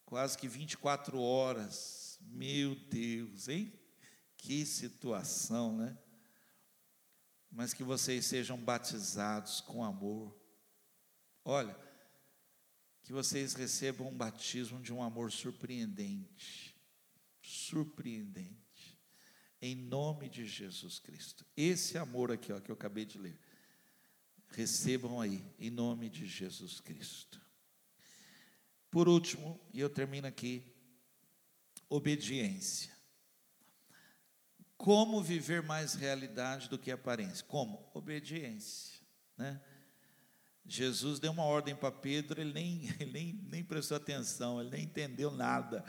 quase 0.06 0.38
que 0.38 0.48
24 0.48 1.20
horas. 1.20 2.20
Meu 2.22 2.76
Deus, 2.76 3.48
hein? 3.48 3.87
Que 4.38 4.66
situação, 4.66 5.76
né? 5.76 5.98
Mas 7.52 7.74
que 7.74 7.84
vocês 7.84 8.26
sejam 8.26 8.58
batizados 8.58 9.62
com 9.62 9.84
amor. 9.84 10.38
Olha, 11.44 11.78
que 13.04 13.12
vocês 13.12 13.54
recebam 13.54 14.08
um 14.08 14.16
batismo 14.16 14.82
de 14.82 14.94
um 14.94 15.02
amor 15.02 15.32
surpreendente. 15.32 16.76
Surpreendente 17.42 18.68
em 19.62 19.76
nome 19.76 20.30
de 20.30 20.46
Jesus 20.46 21.00
Cristo. 21.00 21.46
Esse 21.56 21.98
amor 21.98 22.32
aqui, 22.32 22.52
ó, 22.52 22.60
que 22.60 22.70
eu 22.70 22.76
acabei 22.76 23.06
de 23.06 23.18
ler, 23.18 23.38
recebam 24.50 25.20
aí, 25.20 25.44
em 25.60 25.70
nome 25.70 26.10
de 26.10 26.26
Jesus 26.26 26.80
Cristo. 26.80 27.42
Por 28.90 29.08
último, 29.08 29.60
e 29.74 29.80
eu 29.80 29.90
termino 29.90 30.28
aqui, 30.28 30.64
obediência. 31.90 32.96
Como 34.78 35.24
viver 35.24 35.64
mais 35.64 35.96
realidade 35.96 36.70
do 36.70 36.78
que 36.78 36.92
aparência? 36.92 37.44
Como? 37.46 37.90
Obediência, 37.94 39.02
né? 39.36 39.60
Jesus 40.64 41.20
deu 41.20 41.32
uma 41.32 41.44
ordem 41.44 41.76
para 41.76 41.92
Pedro, 41.92 42.42
ele 42.42 42.54
nem, 42.54 42.90
ele 43.00 43.12
nem, 43.12 43.34
nem 43.50 43.64
prestou 43.64 43.98
atenção, 43.98 44.60
ele 44.62 44.70
nem 44.70 44.84
entendeu 44.84 45.32
nada. 45.32 45.84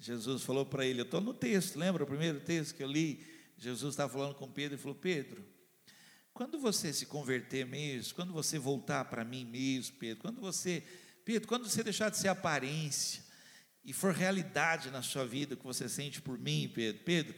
Jesus 0.00 0.42
falou 0.42 0.66
para 0.66 0.84
ele, 0.84 1.00
eu 1.00 1.04
estou 1.04 1.20
no 1.20 1.34
texto, 1.34 1.78
lembra 1.78 2.02
o 2.02 2.06
primeiro 2.06 2.40
texto 2.40 2.74
que 2.74 2.82
eu 2.82 2.90
li? 2.90 3.24
Jesus 3.56 3.92
estava 3.92 4.12
falando 4.12 4.34
com 4.34 4.50
Pedro 4.50 4.76
e 4.76 4.80
falou: 4.80 4.96
Pedro, 4.96 5.46
quando 6.32 6.58
você 6.58 6.92
se 6.92 7.06
converter 7.06 7.64
mesmo, 7.66 8.14
quando 8.14 8.32
você 8.32 8.58
voltar 8.58 9.04
para 9.04 9.24
mim 9.24 9.44
mesmo, 9.44 9.96
Pedro, 9.98 10.22
quando 10.22 10.40
você, 10.40 10.82
Pedro, 11.24 11.46
quando 11.46 11.68
você 11.68 11.84
deixar 11.84 12.10
de 12.10 12.16
ser 12.16 12.28
aparência 12.28 13.22
e 13.84 13.92
for 13.92 14.12
realidade 14.12 14.90
na 14.90 15.02
sua 15.02 15.26
vida 15.26 15.54
que 15.54 15.62
você 15.62 15.88
sente 15.88 16.20
por 16.20 16.38
mim, 16.38 16.70
Pedro, 16.74 17.04
Pedro, 17.04 17.36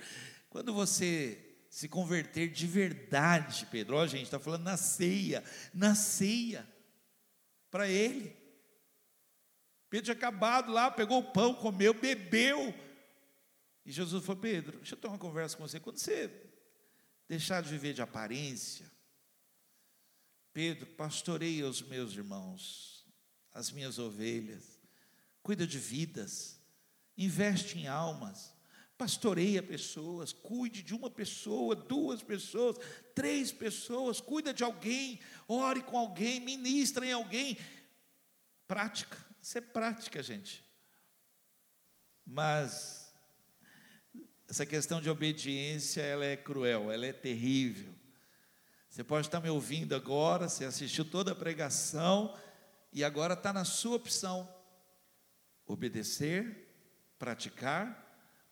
quando 0.55 0.73
você 0.73 1.67
se 1.69 1.89
converter 1.89 2.49
de 2.49 2.65
verdade, 2.65 3.67
Pedro, 3.73 3.97
ó, 3.97 4.07
gente, 4.07 4.23
está 4.23 4.39
falando 4.39 4.63
na 4.63 4.77
ceia, 4.77 5.43
na 5.75 5.97
ceia, 5.97 6.65
para 7.73 7.89
Ele. 7.89 8.37
Pedro 9.91 10.05
tinha 10.05 10.15
acabado 10.15 10.71
lá, 10.71 10.93
pegou 10.93 11.19
o 11.19 11.33
pão, 11.33 11.57
comeu, 11.57 11.93
bebeu. 11.93 12.73
E 13.85 13.91
Jesus 13.91 14.25
falou: 14.25 14.41
Pedro, 14.41 14.77
deixa 14.77 14.95
eu 14.95 14.97
ter 14.97 15.09
uma 15.09 15.19
conversa 15.19 15.57
com 15.57 15.67
você. 15.67 15.81
Quando 15.81 15.99
você 15.99 16.31
deixar 17.27 17.61
de 17.61 17.71
viver 17.71 17.93
de 17.93 18.03
aparência, 18.03 18.89
Pedro, 20.53 20.87
pastoreia 20.87 21.67
os 21.67 21.83
meus 21.83 22.13
irmãos, 22.13 23.05
as 23.53 23.73
minhas 23.73 23.99
ovelhas, 23.99 24.81
cuida 25.43 25.67
de 25.67 25.81
vidas, 25.81 26.61
investe 27.19 27.77
em 27.77 27.89
almas, 27.89 28.54
pastoreia 28.97 29.63
pessoas, 29.63 30.33
cuide 30.33 30.83
de 30.83 30.95
uma 30.95 31.11
pessoa, 31.11 31.75
duas 31.75 32.23
pessoas, 32.23 32.77
três 33.15 33.51
pessoas, 33.51 34.21
cuida 34.21 34.55
de 34.55 34.63
alguém, 34.63 35.21
ore 35.49 35.83
com 35.83 35.99
alguém, 35.99 36.41
ministra 36.41 37.05
em 37.05 37.13
alguém. 37.13 37.59
Prática. 38.67 39.17
Isso 39.43 39.59
é 39.59 39.61
prática, 39.61 40.23
gente. 40.23 40.65
Mas 42.25 43.13
essa 44.49 44.65
questão 44.65 45.01
de 45.01 45.11
obediência, 45.11 46.01
ela 46.01 46.25
é 46.25 46.37
cruel, 46.37 46.91
ela 46.91 47.07
é 47.07 47.13
terrível. 47.13 47.93
Você 48.89 49.03
pode 49.03 49.27
estar 49.27 49.41
me 49.41 49.51
ouvindo 49.51 49.95
agora, 49.95 50.49
você 50.49 50.65
assistiu 50.65 51.05
toda 51.05 51.33
a 51.33 51.35
pregação 51.35 52.35
e 52.93 53.03
agora 53.03 53.35
está 53.35 53.53
na 53.53 53.65
sua 53.65 53.97
opção: 53.97 54.49
obedecer, 55.67 56.69
praticar 57.19 58.04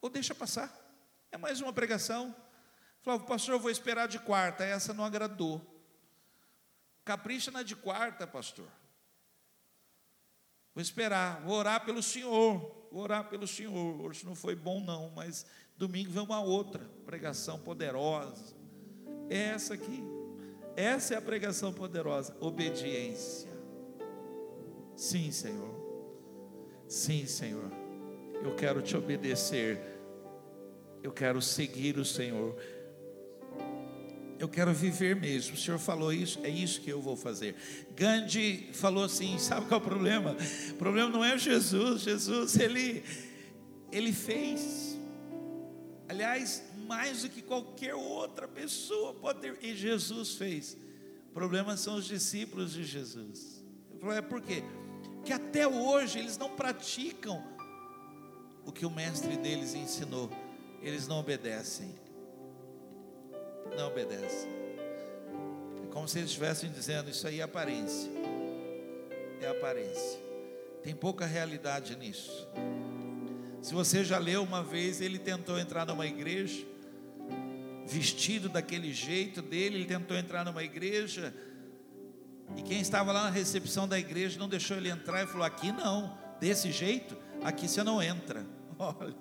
ou 0.03 0.11
deixa 0.11 0.34
passar. 0.34 0.70
É 1.30 1.38
mais 1.38 1.61
uma 1.61 1.72
pregação. 1.72 2.34
Falava, 3.00 3.24
pastor, 3.24 3.55
eu 3.55 3.61
vou 3.61 3.70
esperar 3.70 4.07
de 4.07 4.18
quarta, 4.18 4.64
essa 4.64 4.92
não 4.92 5.05
agradou. 5.05 5.61
Capricha 7.05 7.50
na 7.50 7.62
de 7.62 7.74
quarta, 7.74 8.26
pastor. 8.26 8.68
Vou 10.74 10.82
esperar, 10.82 11.40
vou 11.42 11.57
orar 11.57 11.84
pelo 11.84 12.03
Senhor, 12.03 12.88
vou 12.90 13.03
orar 13.03 13.28
pelo 13.28 13.46
Senhor. 13.46 14.00
Hoje 14.00 14.24
não 14.24 14.34
foi 14.34 14.55
bom, 14.55 14.80
não, 14.80 15.11
mas 15.11 15.46
domingo 15.76 16.11
vem 16.11 16.22
uma 16.22 16.40
outra 16.40 16.84
pregação 17.05 17.59
poderosa. 17.59 18.55
É 19.28 19.38
essa 19.48 19.74
aqui, 19.74 20.03
essa 20.76 21.14
é 21.14 21.16
a 21.16 21.22
pregação 21.22 21.72
poderosa: 21.72 22.36
obediência. 22.40 23.50
Sim, 24.96 25.32
Senhor, 25.32 25.74
sim, 26.86 27.26
Senhor, 27.26 27.70
eu 28.45 28.55
quero 28.55 28.82
te 28.82 28.97
obedecer, 28.97 29.80
eu 31.03 31.12
quero 31.12 31.40
seguir 31.40 31.99
o 31.99 32.05
Senhor 32.05 32.57
eu 34.43 34.49
quero 34.49 34.74
viver 34.74 35.14
mesmo. 35.14 35.55
O 35.55 35.57
Senhor 35.57 35.78
falou 35.78 36.12
isso, 36.12 36.40
é 36.43 36.49
isso 36.49 36.80
que 36.80 36.90
eu 36.90 37.01
vou 37.01 37.16
fazer. 37.16 37.55
Gandhi 37.95 38.70
falou 38.72 39.05
assim: 39.05 39.38
sabe 39.38 39.68
qual 39.68 39.80
é 39.80 39.82
o 39.82 39.86
problema? 39.86 40.36
O 40.70 40.74
problema 40.74 41.09
não 41.09 41.24
é 41.24 41.38
Jesus, 41.38 42.03
Jesus, 42.03 42.59
ele, 42.59 43.05
ele 43.93 44.12
fez. 44.12 44.99
Aliás, 46.09 46.61
mais 46.88 47.22
do 47.22 47.28
que 47.28 47.40
qualquer 47.40 47.95
outra 47.95 48.49
pessoa 48.49 49.14
pode 49.14 49.38
ter, 49.38 49.57
e 49.62 49.76
Jesus 49.76 50.34
fez. 50.34 50.76
O 51.30 51.32
problema 51.32 51.76
são 51.76 51.95
os 51.95 52.05
discípulos 52.05 52.72
de 52.72 52.82
Jesus. 52.82 53.64
Ele 53.93 54.01
falou: 54.01 54.16
é 54.16 54.20
por 54.20 54.40
quê? 54.40 54.64
Que 55.24 55.32
até 55.32 55.68
hoje 55.68 56.18
eles 56.18 56.36
não 56.36 56.51
praticam 56.51 57.40
o 58.65 58.73
que 58.73 58.87
o 58.87 58.91
mestre 58.91 59.37
deles 59.37 59.75
ensinou, 59.75 60.31
eles 60.83 61.07
não 61.07 61.19
obedecem 61.19 62.03
não 63.77 63.89
obedece. 63.89 64.47
É 65.83 65.87
como 65.93 66.07
se 66.07 66.19
eles 66.19 66.31
estivessem 66.31 66.71
dizendo: 66.71 67.11
Isso 67.11 67.27
aí 67.27 67.41
é 67.41 67.43
aparência. 67.43 68.11
É 69.41 69.49
aparência. 69.49 70.21
Tem 70.83 70.95
pouca 70.95 71.27
realidade 71.27 71.97
nisso. 71.97 72.49
Se 73.61 73.73
você 73.73 74.05
já 74.05 74.19
leu 74.19 74.43
uma 74.43 74.63
vez, 74.63 75.01
ele 75.01 75.19
tentou 75.19 75.59
entrar 75.59 75.87
numa 75.87 76.07
igreja, 76.07 76.67
vestido 77.87 78.49
daquele 78.49 78.93
jeito 78.93 79.41
dele, 79.41 79.77
ele 79.77 79.85
tentou 79.85 80.17
entrar 80.17 80.45
numa 80.45 80.65
igreja, 80.65 81.33
e 82.57 82.63
quem 82.63 82.81
estava 82.81 83.13
lá 83.13 83.25
na 83.25 83.31
recepção 83.31 83.87
da 83.87 83.99
igreja 83.99 84.39
não 84.39 84.49
deixou 84.49 84.77
ele 84.77 84.89
entrar 84.91 85.23
e 85.23 85.27
falou: 85.27 85.45
Aqui 85.45 85.71
não, 85.71 86.17
desse 86.41 86.73
jeito, 86.73 87.17
aqui 87.45 87.68
você 87.68 87.82
não 87.82 88.03
entra. 88.03 88.45
Olha. 88.78 89.14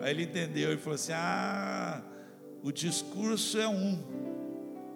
Aí 0.00 0.10
ele 0.10 0.24
entendeu 0.24 0.72
e 0.72 0.76
falou 0.76 0.94
assim: 0.94 1.12
Ah, 1.14 2.02
o 2.62 2.70
discurso 2.70 3.58
é 3.58 3.68
um, 3.68 4.02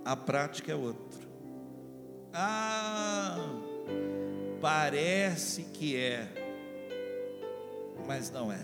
a 0.05 0.17
prática 0.17 0.73
é 0.73 0.75
outro. 0.75 1.29
Ah, 2.33 3.37
parece 4.61 5.65
que 5.65 5.97
é, 5.97 6.29
mas 8.07 8.31
não 8.31 8.53
é. 8.53 8.61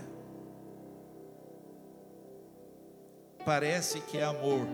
Parece 3.44 4.00
que 4.00 4.18
é 4.18 4.24
amor, 4.24 4.66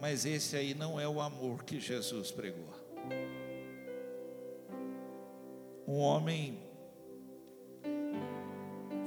mas 0.00 0.24
esse 0.24 0.56
aí 0.56 0.72
não 0.72 1.00
é 1.00 1.08
o 1.08 1.20
amor 1.20 1.64
que 1.64 1.80
Jesus 1.80 2.30
pregou. 2.30 2.79
Um 5.90 5.98
homem 5.98 6.56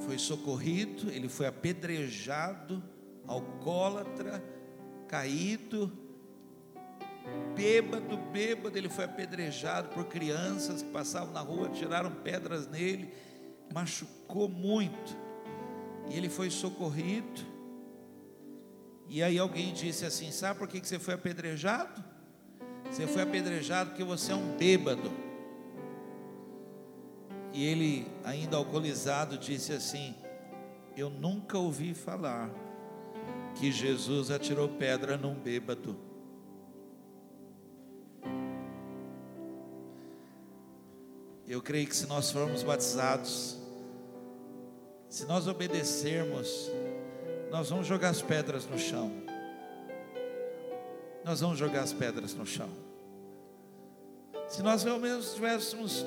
foi 0.00 0.18
socorrido, 0.18 1.10
ele 1.10 1.30
foi 1.30 1.46
apedrejado, 1.46 2.84
alcoólatra, 3.26 4.44
caído, 5.08 5.90
bêbado, 7.56 8.18
bêbado, 8.30 8.76
ele 8.76 8.90
foi 8.90 9.06
apedrejado 9.06 9.88
por 9.94 10.04
crianças 10.04 10.82
que 10.82 10.90
passavam 10.90 11.32
na 11.32 11.40
rua, 11.40 11.70
tiraram 11.70 12.10
pedras 12.16 12.68
nele, 12.68 13.14
machucou 13.72 14.46
muito. 14.46 15.16
E 16.10 16.18
ele 16.18 16.28
foi 16.28 16.50
socorrido. 16.50 17.40
E 19.08 19.22
aí 19.22 19.38
alguém 19.38 19.72
disse 19.72 20.04
assim: 20.04 20.30
Sabe 20.30 20.58
por 20.58 20.68
que 20.68 20.86
você 20.86 20.98
foi 20.98 21.14
apedrejado? 21.14 22.04
Você 22.90 23.06
foi 23.06 23.22
apedrejado 23.22 23.88
porque 23.88 24.04
você 24.04 24.32
é 24.32 24.34
um 24.34 24.54
bêbado. 24.58 25.23
E 27.54 27.64
ele, 27.64 28.04
ainda 28.24 28.56
alcoolizado, 28.56 29.38
disse 29.38 29.72
assim: 29.72 30.12
Eu 30.96 31.08
nunca 31.08 31.56
ouvi 31.56 31.94
falar 31.94 32.50
que 33.54 33.70
Jesus 33.70 34.28
atirou 34.32 34.68
pedra 34.68 35.16
num 35.16 35.36
bêbado. 35.36 35.96
Eu 41.46 41.62
creio 41.62 41.86
que 41.86 41.94
se 41.94 42.08
nós 42.08 42.32
formos 42.32 42.64
batizados, 42.64 43.56
se 45.08 45.24
nós 45.26 45.46
obedecermos, 45.46 46.68
nós 47.52 47.70
vamos 47.70 47.86
jogar 47.86 48.08
as 48.08 48.20
pedras 48.20 48.66
no 48.66 48.76
chão. 48.76 49.12
Nós 51.22 51.40
vamos 51.40 51.56
jogar 51.56 51.82
as 51.82 51.92
pedras 51.92 52.34
no 52.34 52.44
chão. 52.44 52.68
Se 54.48 54.60
nós 54.60 54.82
realmente 54.82 55.32
tivéssemos, 55.32 56.04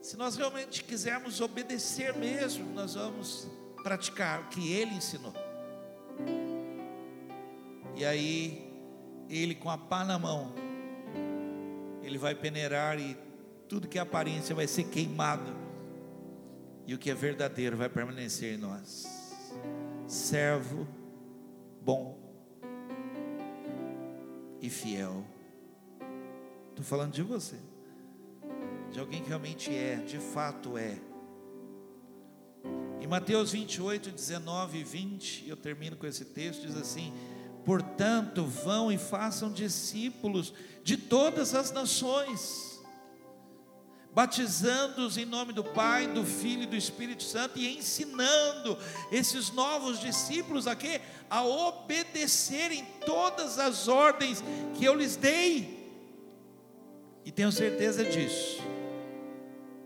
se 0.00 0.16
nós 0.16 0.36
realmente 0.36 0.82
quisermos 0.84 1.40
obedecer 1.40 2.14
mesmo, 2.14 2.72
nós 2.72 2.94
vamos 2.94 3.46
praticar 3.82 4.40
o 4.40 4.48
que 4.48 4.72
ele 4.72 4.94
ensinou. 4.94 5.32
E 7.96 8.04
aí, 8.04 8.70
ele 9.28 9.54
com 9.54 9.70
a 9.70 9.76
pá 9.76 10.04
na 10.04 10.18
mão, 10.18 10.54
ele 12.02 12.18
vai 12.18 12.34
peneirar 12.34 12.98
e 12.98 13.16
tudo 13.68 13.86
que 13.86 13.98
é 13.98 14.02
aparência 14.02 14.54
vai 14.54 14.66
ser 14.66 14.84
queimado, 14.84 15.54
e 16.86 16.94
o 16.94 16.98
que 16.98 17.10
é 17.10 17.14
verdadeiro 17.14 17.76
vai 17.76 17.88
permanecer 17.88 18.54
em 18.54 18.56
nós. 18.56 19.06
Servo 20.08 20.88
bom 21.80 22.18
e 24.60 24.68
fiel. 24.68 25.24
Estou 26.70 26.84
falando 26.84 27.12
de 27.12 27.22
você, 27.22 27.56
de 28.90 28.98
alguém 28.98 29.22
que 29.22 29.28
realmente 29.28 29.74
é, 29.74 29.96
de 29.96 30.18
fato 30.18 30.76
é. 30.76 30.98
Em 33.00 33.06
Mateus 33.06 33.52
28, 33.52 34.10
19 34.10 34.78
e 34.78 34.84
20, 34.84 35.48
eu 35.48 35.56
termino 35.56 35.96
com 35.96 36.06
esse 36.06 36.24
texto, 36.24 36.66
diz 36.66 36.76
assim: 36.76 37.12
Portanto, 37.64 38.44
vão 38.44 38.90
e 38.90 38.98
façam 38.98 39.52
discípulos 39.52 40.52
de 40.82 40.96
todas 40.96 41.54
as 41.54 41.70
nações, 41.70 42.80
batizando-os 44.12 45.16
em 45.16 45.24
nome 45.24 45.52
do 45.52 45.62
Pai, 45.62 46.08
do 46.08 46.24
Filho 46.24 46.64
e 46.64 46.66
do 46.66 46.76
Espírito 46.76 47.22
Santo 47.22 47.58
e 47.58 47.78
ensinando 47.78 48.76
esses 49.10 49.50
novos 49.50 50.00
discípulos 50.00 50.66
a 50.66 50.74
quê? 50.74 51.00
A 51.30 51.44
obedecerem 51.44 52.84
todas 53.06 53.58
as 53.58 53.88
ordens 53.88 54.42
que 54.74 54.84
eu 54.84 54.94
lhes 54.94 55.16
dei. 55.16 55.78
E 57.24 57.30
tenho 57.30 57.52
certeza 57.52 58.04
disso. 58.04 58.60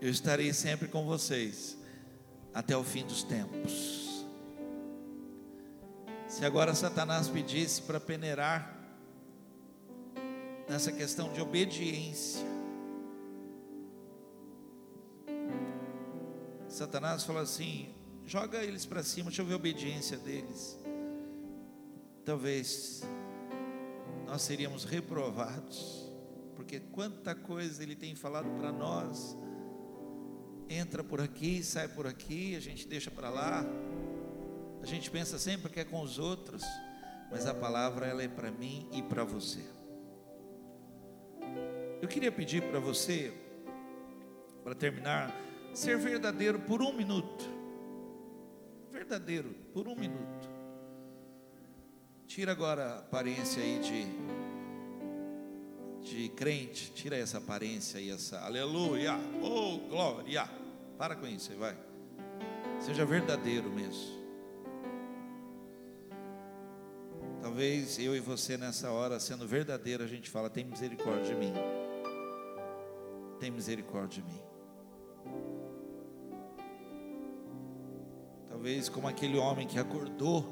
Eu 0.05 0.11
estarei 0.11 0.53
sempre 0.53 0.87
com 0.87 1.03
vocês 1.03 1.75
até 2.53 2.77
o 2.77 2.83
fim 2.83 3.03
dos 3.03 3.23
tempos. 3.23 4.23
Se 6.27 6.45
agora 6.45 6.75
Satanás 6.75 7.27
pedisse 7.27 7.81
para 7.81 7.99
peneirar 7.99 8.71
nessa 10.69 10.91
questão 10.91 11.33
de 11.33 11.41
obediência, 11.41 12.45
Satanás 16.69 17.23
fala 17.23 17.41
assim: 17.41 17.89
joga 18.27 18.63
eles 18.63 18.85
para 18.85 19.01
cima, 19.01 19.31
deixa 19.31 19.41
eu 19.41 19.47
ver 19.47 19.53
a 19.53 19.55
obediência 19.55 20.17
deles. 20.19 20.77
Talvez 22.23 23.01
nós 24.27 24.43
seríamos 24.43 24.83
reprovados, 24.85 26.11
porque 26.55 26.79
quanta 26.79 27.33
coisa 27.33 27.81
ele 27.81 27.95
tem 27.95 28.13
falado 28.13 28.51
para 28.59 28.71
nós, 28.71 29.35
entra 30.69 31.03
por 31.03 31.21
aqui, 31.21 31.63
sai 31.63 31.87
por 31.87 32.07
aqui, 32.07 32.55
a 32.55 32.59
gente 32.59 32.87
deixa 32.87 33.11
para 33.11 33.29
lá. 33.29 33.65
A 34.81 34.85
gente 34.85 35.09
pensa 35.09 35.37
sempre 35.39 35.71
que 35.71 35.79
é 35.79 35.83
com 35.83 36.01
os 36.01 36.19
outros, 36.19 36.63
mas 37.31 37.45
a 37.45 37.53
palavra 37.53 38.05
ela 38.05 38.23
é 38.23 38.27
para 38.27 38.51
mim 38.51 38.87
e 38.91 39.01
para 39.01 39.23
você. 39.23 39.63
Eu 42.01 42.07
queria 42.07 42.31
pedir 42.31 42.61
para 42.61 42.79
você, 42.79 43.33
para 44.63 44.75
terminar, 44.75 45.33
ser 45.73 45.97
verdadeiro 45.97 46.59
por 46.59 46.81
um 46.81 46.93
minuto. 46.93 47.45
Verdadeiro 48.91 49.49
por 49.73 49.87
um 49.87 49.95
minuto. 49.95 50.49
Tira 52.27 52.51
agora 52.51 52.85
a 52.85 52.99
aparência 52.99 53.61
aí 53.61 53.79
de 53.79 54.44
de 56.05 56.29
crente, 56.29 56.91
tira 56.91 57.17
essa 57.17 57.39
aparência 57.39 57.99
e 57.99 58.11
essa 58.11 58.39
aleluia, 58.41 59.15
oh 59.41 59.79
glória. 59.89 60.47
Para 60.97 61.15
com 61.15 61.25
isso, 61.25 61.51
vai. 61.57 61.75
Seja 62.79 63.03
verdadeiro 63.05 63.69
mesmo. 63.71 64.23
Talvez 67.41 67.97
eu 67.99 68.15
e 68.15 68.19
você 68.19 68.55
nessa 68.55 68.91
hora, 68.91 69.19
sendo 69.19 69.47
verdadeiro, 69.47 70.03
a 70.03 70.07
gente 70.07 70.29
fala: 70.29 70.49
tem 70.49 70.63
misericórdia 70.63 71.23
de 71.23 71.35
mim. 71.35 71.53
Tem 73.39 73.49
misericórdia 73.49 74.21
de 74.21 74.29
mim. 74.29 74.41
Talvez 78.47 78.89
como 78.89 79.07
aquele 79.07 79.37
homem 79.37 79.67
que 79.67 79.79
acordou, 79.79 80.45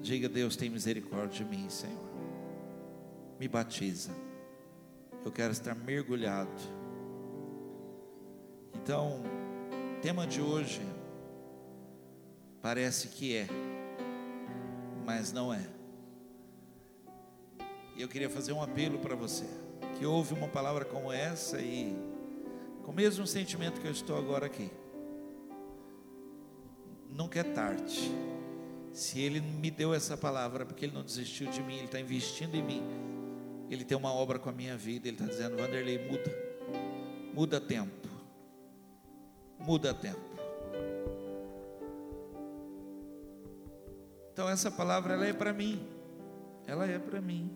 diga: 0.00 0.28
Deus, 0.28 0.56
tem 0.56 0.68
misericórdia 0.68 1.44
de 1.44 1.44
mim, 1.44 1.68
Senhor. 1.70 2.10
Me 3.38 3.48
batiza. 3.48 4.21
Eu 5.24 5.30
quero 5.30 5.52
estar 5.52 5.74
mergulhado. 5.74 6.50
Então, 8.74 9.22
tema 10.00 10.26
de 10.26 10.42
hoje 10.42 10.82
parece 12.60 13.08
que 13.08 13.36
é, 13.36 13.46
mas 15.04 15.32
não 15.32 15.54
é. 15.54 15.64
E 17.96 18.02
eu 18.02 18.08
queria 18.08 18.28
fazer 18.28 18.52
um 18.52 18.60
apelo 18.60 18.98
para 18.98 19.14
você, 19.14 19.46
que 19.96 20.04
ouve 20.04 20.34
uma 20.34 20.48
palavra 20.48 20.84
como 20.84 21.12
essa 21.12 21.60
e 21.60 21.96
com 22.84 22.90
o 22.90 22.94
mesmo 22.94 23.24
sentimento 23.24 23.80
que 23.80 23.86
eu 23.86 23.92
estou 23.92 24.16
agora 24.18 24.46
aqui. 24.46 24.70
Nunca 27.08 27.38
é 27.38 27.44
tarde. 27.44 28.10
Se 28.92 29.20
Ele 29.20 29.40
me 29.40 29.70
deu 29.70 29.94
essa 29.94 30.16
palavra, 30.16 30.66
porque 30.66 30.86
Ele 30.86 30.94
não 30.94 31.04
desistiu 31.04 31.48
de 31.48 31.62
mim, 31.62 31.76
Ele 31.76 31.84
está 31.84 32.00
investindo 32.00 32.56
em 32.56 32.62
mim. 32.62 33.11
Ele 33.72 33.86
tem 33.86 33.96
uma 33.96 34.12
obra 34.12 34.38
com 34.38 34.50
a 34.50 34.52
minha 34.52 34.76
vida. 34.76 35.08
Ele 35.08 35.16
está 35.16 35.26
dizendo, 35.26 35.56
Vanderlei, 35.56 35.98
muda. 36.06 36.30
Muda 37.32 37.58
tempo. 37.58 38.06
Muda 39.58 39.94
tempo. 39.94 40.20
Então 44.30 44.46
essa 44.46 44.70
palavra 44.70 45.14
ela 45.14 45.26
é 45.26 45.32
para 45.32 45.54
mim. 45.54 45.88
Ela 46.66 46.86
é 46.86 46.98
para 46.98 47.18
mim. 47.18 47.50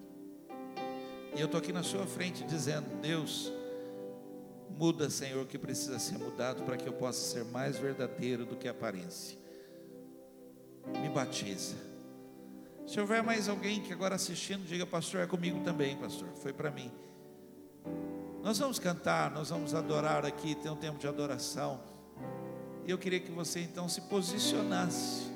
E 1.37 1.41
eu 1.41 1.45
estou 1.45 1.59
aqui 1.59 1.71
na 1.71 1.83
sua 1.83 2.07
frente 2.07 2.45
dizendo: 2.45 2.89
Deus, 3.03 3.53
muda, 4.71 5.11
Senhor, 5.11 5.43
o 5.43 5.47
que 5.47 5.59
precisa 5.59 5.99
ser 5.99 6.17
mudado 6.17 6.63
para 6.63 6.79
que 6.79 6.89
eu 6.89 6.95
possa 6.95 7.21
ser 7.21 7.45
mais 7.45 7.77
verdadeiro 7.77 8.47
do 8.47 8.57
que 8.57 8.69
aparência. 8.69 9.39
Me 11.03 11.11
batiza. 11.11 11.86
Se 12.87 13.01
houver 13.01 13.23
mais 13.23 13.49
alguém 13.49 13.81
que 13.81 13.93
agora 13.93 14.15
assistindo, 14.15 14.65
diga, 14.65 14.87
pastor, 14.87 15.21
é 15.21 15.27
comigo 15.27 15.61
também, 15.65 15.97
pastor. 15.97 16.29
Foi 16.37 16.53
para 16.53 16.71
mim. 16.71 16.91
Nós 18.43 18.59
vamos 18.59 18.79
cantar, 18.79 19.31
nós 19.33 19.51
vamos 19.51 19.75
adorar 19.75 20.25
aqui, 20.25 20.55
tem 20.55 20.71
um 20.71 20.77
tempo 20.77 20.99
de 20.99 21.09
adoração. 21.09 21.81
E 22.87 22.91
eu 22.91 22.97
queria 22.97 23.19
que 23.19 23.33
você 23.33 23.61
então 23.61 23.89
se 23.89 24.03
posicionasse. 24.03 25.27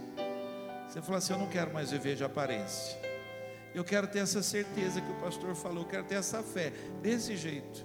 Você 0.89 1.03
falasse, 1.03 1.33
eu 1.33 1.39
não 1.39 1.49
quero 1.49 1.75
mais 1.75 1.91
viver 1.91 2.15
de 2.15 2.23
aparência. 2.23 2.97
Eu 3.75 3.85
quero 3.85 4.07
ter 4.07 4.21
essa 4.21 4.43
certeza 4.43 5.01
que 5.01 5.11
o 5.11 5.17
pastor 5.17 5.55
falou, 5.57 5.83
eu 5.83 5.89
quero 5.89 6.05
ter 6.05 6.17
essa 6.17 6.45
fé, 6.45 6.73
desse 7.03 7.37
jeito. 7.37 7.85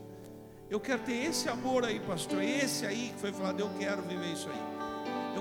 Eu 0.70 0.80
quero 0.80 1.02
ter 1.02 1.14
esse 1.14 1.50
amor 1.50 1.86
aí, 1.86 2.00
pastor, 2.00 2.42
esse 2.42 2.86
aí 2.86 3.12
que 3.14 3.20
foi 3.20 3.32
falado, 3.32 3.60
eu 3.60 3.70
quero 3.80 4.04
viver 4.04 4.32
isso 4.32 4.50
aí. 4.50 4.75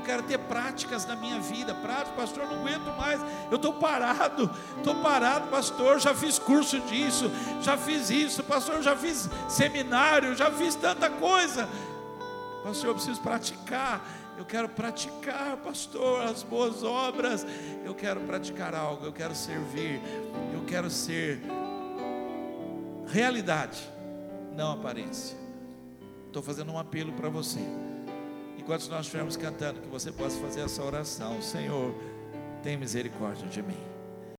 Quero 0.05 0.23
ter 0.23 0.39
práticas 0.39 1.07
na 1.07 1.17
minha 1.17 1.41
vida, 1.41 1.75
práticas, 1.75 2.15
pastor, 2.15 2.47
não 2.47 2.61
aguento 2.61 2.95
mais, 2.97 3.21
eu 3.51 3.57
estou 3.57 3.73
parado, 3.73 4.51
estou 4.77 4.95
parado, 4.97 5.49
pastor, 5.49 5.99
já 5.99 6.15
fiz 6.15 6.39
curso 6.39 6.79
disso, 6.81 7.31
já 7.63 7.77
fiz 7.77 8.11
isso, 8.11 8.43
pastor, 8.43 8.83
já 8.83 8.95
fiz 8.95 9.29
seminário, 9.49 10.37
já 10.37 10.51
fiz 10.51 10.75
tanta 10.75 11.09
coisa. 11.09 11.69
Pastor, 12.63 12.91
eu 12.91 12.95
preciso 12.95 13.21
praticar. 13.21 14.03
Eu 14.37 14.45
quero 14.45 14.69
praticar, 14.69 15.57
pastor, 15.59 16.23
as 16.23 16.43
boas 16.43 16.83
obras. 16.83 17.47
Eu 17.85 17.95
quero 17.95 18.21
praticar 18.21 18.75
algo, 18.75 19.05
eu 19.05 19.13
quero 19.13 19.35
servir. 19.35 20.01
Eu 20.53 20.65
quero 20.67 20.91
ser 20.91 21.41
realidade, 23.07 23.81
não 24.57 24.73
aparência. 24.73 25.37
Estou 26.27 26.43
fazendo 26.43 26.73
um 26.73 26.79
apelo 26.79 27.13
para 27.13 27.29
você. 27.29 27.61
Enquanto 28.65 28.89
nós 28.89 29.01
estivermos 29.05 29.37
cantando, 29.37 29.79
que 29.79 29.89
você 29.89 30.11
possa 30.11 30.41
fazer 30.41 30.63
essa 30.63 30.83
oração: 30.83 31.43
Senhor, 31.43 31.95
tem 32.63 32.79
misericórdia 32.79 33.47
de 33.47 33.63
mim. 33.63 33.94